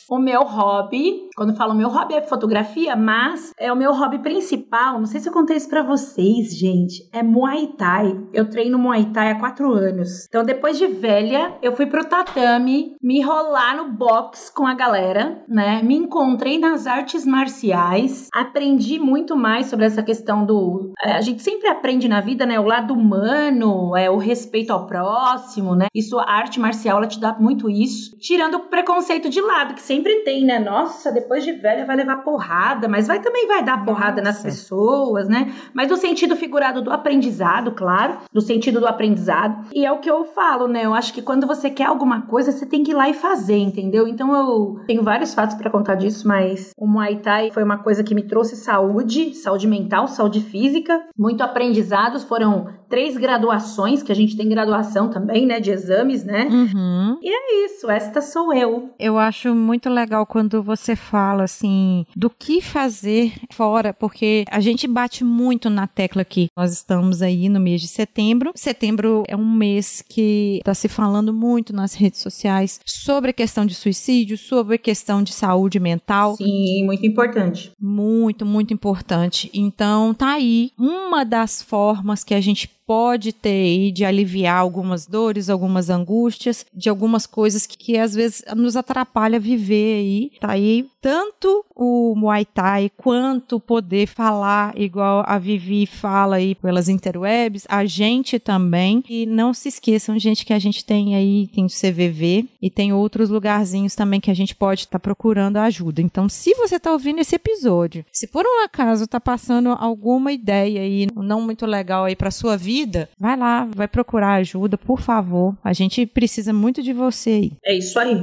o 0.10 0.20
meu 0.20 0.44
hobby, 0.44 1.26
quando 1.38 1.51
eu 1.51 1.56
falo 1.56 1.75
meu 1.75 1.88
hobby 1.88 2.15
é 2.15 2.22
fotografia, 2.24 2.96
mas 2.96 3.53
é 3.60 3.72
o 3.72 3.75
meu 3.75 3.94
hobby 3.94 4.17
principal. 4.17 4.98
Não 4.98 5.06
sei 5.06 5.20
se 5.20 5.29
eu 5.29 5.34
contei 5.34 5.56
isso 5.56 5.70
pra 5.70 5.84
vocês, 5.84 6.58
gente. 6.58 7.08
É 7.13 7.22
Muay 7.22 7.67
Thai. 7.77 8.20
Eu 8.34 8.50
treino 8.50 8.79
Muay 8.79 9.06
Thai 9.13 9.32
há 9.32 9.39
quatro 9.39 9.72
anos. 9.72 10.25
Então, 10.27 10.44
depois 10.44 10.79
de 10.79 10.88
velha, 10.88 11.53
eu 11.62 11.75
fui 11.75 11.86
pro 11.86 12.03
tatame, 12.10 12.96
me 13.00 13.20
enrolar 13.20 13.77
no 13.77 13.91
box 13.91 14.50
com 14.50 14.65
a 14.65 14.74
galera, 14.74 15.44
né? 15.48 15.84
Me 15.84 15.96
encontrei 15.96 16.58
nas 16.58 16.88
artes 16.88 17.24
marciais, 17.24 18.29
aprendi 18.34 18.98
muito 18.98 19.36
mais 19.36 19.67
sobre 19.67 19.86
essa 19.86 20.01
questão 20.01 20.44
do. 20.44 20.91
é, 21.03 21.12
a 21.12 21.22
gente 21.22 21.44
sempre 21.44 21.67
aprende 21.67 22.08
na 22.08 22.20
vida, 22.20 22.48
né? 22.48 22.60
O 22.60 22.65
lado 22.65 22.96
humano, 22.96 23.96
é 23.96 24.10
o 24.10 24.17
respeito 24.17 24.74
ao 24.74 24.88
próximo, 24.88 25.75
né? 25.75 25.86
Isso, 25.94 26.17
a 26.17 26.32
arte 26.32 26.60
marcial, 26.60 26.98
ela 26.98 27.08
te 27.08 27.20
dá 27.20 27.36
muito 27.39 27.70
isso. 27.70 28.17
Tirando 28.17 28.56
o 28.56 28.62
preconceito 28.62 29.29
de 29.29 29.39
lado, 29.39 29.75
que 29.75 29.82
sempre 29.84 30.24
tem, 30.24 30.44
né? 30.44 30.58
Nossa, 30.58 31.12
depois 31.12 31.26
de 31.36 31.51
velha 31.53 31.86
vai 31.86 31.96
levar 31.96 32.17
porrada, 32.17 32.88
mas 32.88 33.07
vai 33.07 33.22
também 33.22 33.48
vai 33.48 33.63
dar 33.63 33.84
porrada 33.84 34.22
nas 34.22 34.36
Nossa. 34.36 34.48
pessoas, 34.48 35.27
né? 35.27 35.53
Mas 35.74 35.89
no 35.89 35.98
sentido 35.98 36.36
figurado 36.36 36.81
do 36.81 36.91
aprendizado, 36.91 37.72
claro, 37.72 38.17
no 38.34 38.41
sentido 38.41 38.79
do 38.79 38.88
aprendizado. 38.88 39.67
E 39.74 39.86
é 39.86 39.91
o 39.91 40.00
que 40.00 40.10
eu 40.10 40.25
falo, 40.25 40.67
né? 40.67 40.86
Eu 40.86 40.93
acho 40.93 41.13
que 41.13 41.22
quando 41.22 41.46
você 41.46 41.69
quer 41.69 41.86
alguma 41.86 42.22
coisa, 42.24 42.51
você 42.51 42.65
tem 42.65 42.84
que 42.84 42.91
ir 42.91 42.96
lá 42.96 43.10
e 43.10 43.13
fazer, 43.13 43.57
entendeu? 43.57 44.07
Então 44.07 44.36
eu 44.36 44.79
tenho 44.88 45.03
vários 45.03 45.34
fatos 45.34 45.55
pra 45.55 45.69
contar 45.69 45.96
disso, 45.96 46.27
mas 46.27 46.72
o 46.77 46.88
Muay 46.88 47.17
Thai 47.17 47.51
foi 47.51 47.63
uma 47.63 47.77
coisa 47.77 48.03
que 48.03 48.15
me 48.15 48.24
trouxe 48.24 48.55
saúde, 48.55 49.34
saúde 49.34 49.67
mental, 49.67 50.07
saúde 50.07 50.41
física, 50.41 51.01
muito 51.17 51.41
aprendizados, 51.41 52.24
foram 52.24 52.67
três 52.89 53.17
graduações, 53.17 54.01
que 54.03 54.12
a 54.12 54.15
gente 54.15 54.36
tem 54.36 54.48
graduação 54.50 55.10
também, 55.10 55.46
né, 55.46 55.60
de 55.60 55.72
exames, 55.72 56.24
né? 56.24 56.46
Uhum. 56.46 57.20
É 57.24 57.65
isso, 57.65 57.89
esta 57.89 58.22
sou 58.22 58.53
eu. 58.53 58.89
Eu 59.00 59.17
acho 59.17 59.53
muito 59.53 59.89
legal 59.89 60.25
quando 60.25 60.62
você 60.63 60.96
fala 60.96 61.44
assim 61.44 62.06
do 62.15 62.29
que 62.29 62.62
fazer 62.62 63.34
fora, 63.51 63.94
porque 63.94 64.46
a 64.50 64.60
gente 64.60 64.88
bate 64.88 65.24
muito 65.24 65.70
na 65.70 65.88
tecla 65.88 66.22
aqui. 66.22 66.48
Nós 66.56 66.72
estamos 66.72 67.22
aí 67.22 67.50
no 67.50 67.60
mês 67.60 67.82
de 67.82 67.88
setembro. 67.88 68.51
Setembro 68.56 69.24
é 69.27 69.36
um 69.36 69.50
mês 69.50 70.03
que 70.08 70.58
está 70.58 70.74
se 70.74 70.88
falando 70.88 71.34
muito 71.34 71.74
nas 71.74 71.94
redes 71.94 72.22
sociais 72.22 72.79
sobre 72.86 73.32
a 73.32 73.34
questão 73.34 73.65
de 73.65 73.75
suicídio, 73.75 74.38
sobre 74.38 74.75
a 74.75 74.79
questão 74.79 75.22
de 75.22 75.34
saúde 75.34 75.79
mental. 75.79 76.36
Sim, 76.36 76.86
muito 76.86 77.06
importante. 77.06 77.72
Muito, 77.79 78.46
muito 78.46 78.74
importante. 78.74 79.50
Então, 79.53 80.13
tá 80.13 80.34
aí 80.34 80.72
uma 80.77 81.24
das 81.24 81.62
formas 81.62 82.24
que 82.24 82.34
a 82.34 82.41
gente 82.41 82.76
pode 82.88 83.34
ter 83.34 83.50
aí 83.50 83.91
de 83.91 84.06
aliviar 84.06 84.58
algumas 84.58 85.06
dores, 85.06 85.50
algumas 85.50 85.89
angústias, 85.89 86.65
de 86.74 86.89
algumas 86.89 87.27
coisas 87.27 87.65
que, 87.67 87.77
que 87.77 87.98
às 87.98 88.15
vezes 88.15 88.44
nos 88.56 88.77
atrapalha 88.77 89.39
viver 89.39 90.00
aí. 90.00 90.32
Tá 90.39 90.51
aí 90.51 90.89
tanto 91.01 91.65
o 91.77 92.15
Muay 92.15 92.43
Thai 92.43 92.91
quanto 92.98 93.60
poder 93.60 94.07
falar 94.07 94.74
igual 94.75 95.24
a 95.27 95.38
Vivi 95.38 95.86
fala 95.86 96.38
aí 96.38 96.55
pelas 96.55 96.89
interwebs, 96.89 97.65
a 97.69 97.86
gente 97.86 98.39
também. 98.39 99.03
E 99.07 99.25
não 99.25 99.53
se 99.53 99.69
esqueçam, 99.69 100.17
gente, 100.17 100.46
que 100.46 100.53
a 100.53 100.60
gente 100.60 100.84
tem 100.84 101.15
aí, 101.15 101.48
tem 101.53 101.65
o 101.65 101.69
CVV 101.69 102.46
e 102.62 102.69
tem 102.69 102.91
outros 102.91 103.29
lugarzinhos 103.29 103.93
também 103.93 104.19
que 104.19 104.31
a 104.31 104.34
gente 104.34 104.55
pode 104.55 104.81
estar 104.81 105.00
procurando 105.00 105.57
ajuda. 105.57 106.01
Então, 106.01 106.27
se 106.27 106.53
você 106.55 106.77
está 106.77 106.91
ouvindo 106.91 107.19
esse 107.19 107.36
episódio, 107.36 108.03
se 108.12 108.25
por 108.25 108.46
um 108.46 108.63
acaso 108.63 109.03
está 109.03 109.19
passando 109.19 109.69
alguma 109.69 110.31
ideia 110.31 110.81
aí 110.81 111.07
não 111.15 111.41
muito 111.41 111.65
legal 111.65 112.05
aí 112.05 112.15
para 112.15 112.31
sua 112.31 112.57
vida, 112.57 113.10
vai 113.19 113.38
lá, 113.38 113.67
vai 113.75 113.88
procurar 113.88 114.36
ajuda, 114.36 114.77
por 114.77 115.01
favor. 115.01 115.55
A 115.63 115.74
gente 115.74 116.05
precisa 116.05 116.51
muito 116.51 116.81
de 116.81 116.93
você 116.93 117.29
aí. 117.29 117.51
É 117.63 117.77
isso 117.77 118.00
aí. 118.00 118.17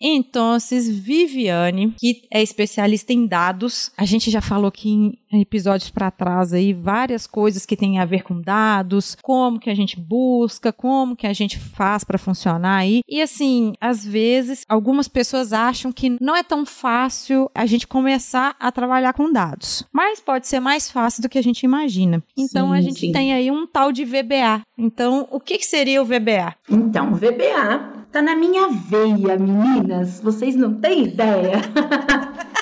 Então, 0.00 0.56
Viviane, 0.90 1.94
que 1.98 2.22
é 2.32 2.42
especialista 2.42 3.12
em 3.12 3.26
dados, 3.26 3.90
a 3.96 4.04
gente 4.04 4.30
já 4.30 4.40
falou 4.40 4.68
aqui 4.68 4.90
em 4.90 5.40
episódios 5.40 5.90
para 5.90 6.10
trás 6.10 6.52
aí 6.52 6.72
várias 6.72 7.26
coisas 7.26 7.66
que 7.66 7.76
têm 7.76 7.98
a 7.98 8.04
ver 8.04 8.22
com 8.22 8.40
dados, 8.40 9.16
como 9.22 9.58
que 9.58 9.70
a 9.70 9.74
gente 9.74 9.98
busca, 9.98 10.72
como 10.72 11.16
que 11.16 11.26
a 11.26 11.32
gente 11.32 11.58
faz 11.58 12.04
para 12.04 12.18
funcionar 12.18 12.76
aí. 12.76 13.00
E 13.08 13.20
assim, 13.20 13.72
às 13.80 14.04
vezes 14.04 14.64
algumas 14.68 15.08
pessoas 15.08 15.52
acham 15.52 15.92
que 15.92 16.16
não 16.20 16.36
é 16.36 16.42
tão 16.42 16.66
fácil 16.66 17.50
a 17.54 17.66
gente 17.66 17.86
começar 17.86 18.56
a 18.58 18.70
trabalhar 18.70 19.12
com 19.12 19.32
dados, 19.32 19.84
mas 19.92 20.20
pode 20.20 20.46
ser 20.46 20.60
mais 20.60 20.90
fácil 20.90 21.22
do 21.22 21.28
que 21.28 21.38
a 21.38 21.42
gente 21.42 21.62
imagina. 21.62 22.22
Então 22.36 22.68
Sim, 22.68 22.74
a 22.74 22.80
gente 22.80 23.00
sim. 23.00 23.12
tem 23.12 23.32
aí 23.32 23.50
um 23.50 23.66
tal 23.66 23.92
de 23.92 24.04
VBA. 24.04 24.62
Então, 24.76 25.28
o 25.30 25.40
que, 25.40 25.58
que 25.58 25.66
seria 25.66 26.02
o 26.02 26.04
VBA? 26.04 26.54
Então, 26.68 27.12
o 27.12 27.14
VBA 27.14 27.93
tá 28.14 28.22
na 28.22 28.36
minha 28.36 28.68
veia, 28.68 29.36
meninas. 29.36 30.20
Vocês 30.20 30.54
não 30.54 30.72
têm 30.74 31.02
ideia. 31.02 31.54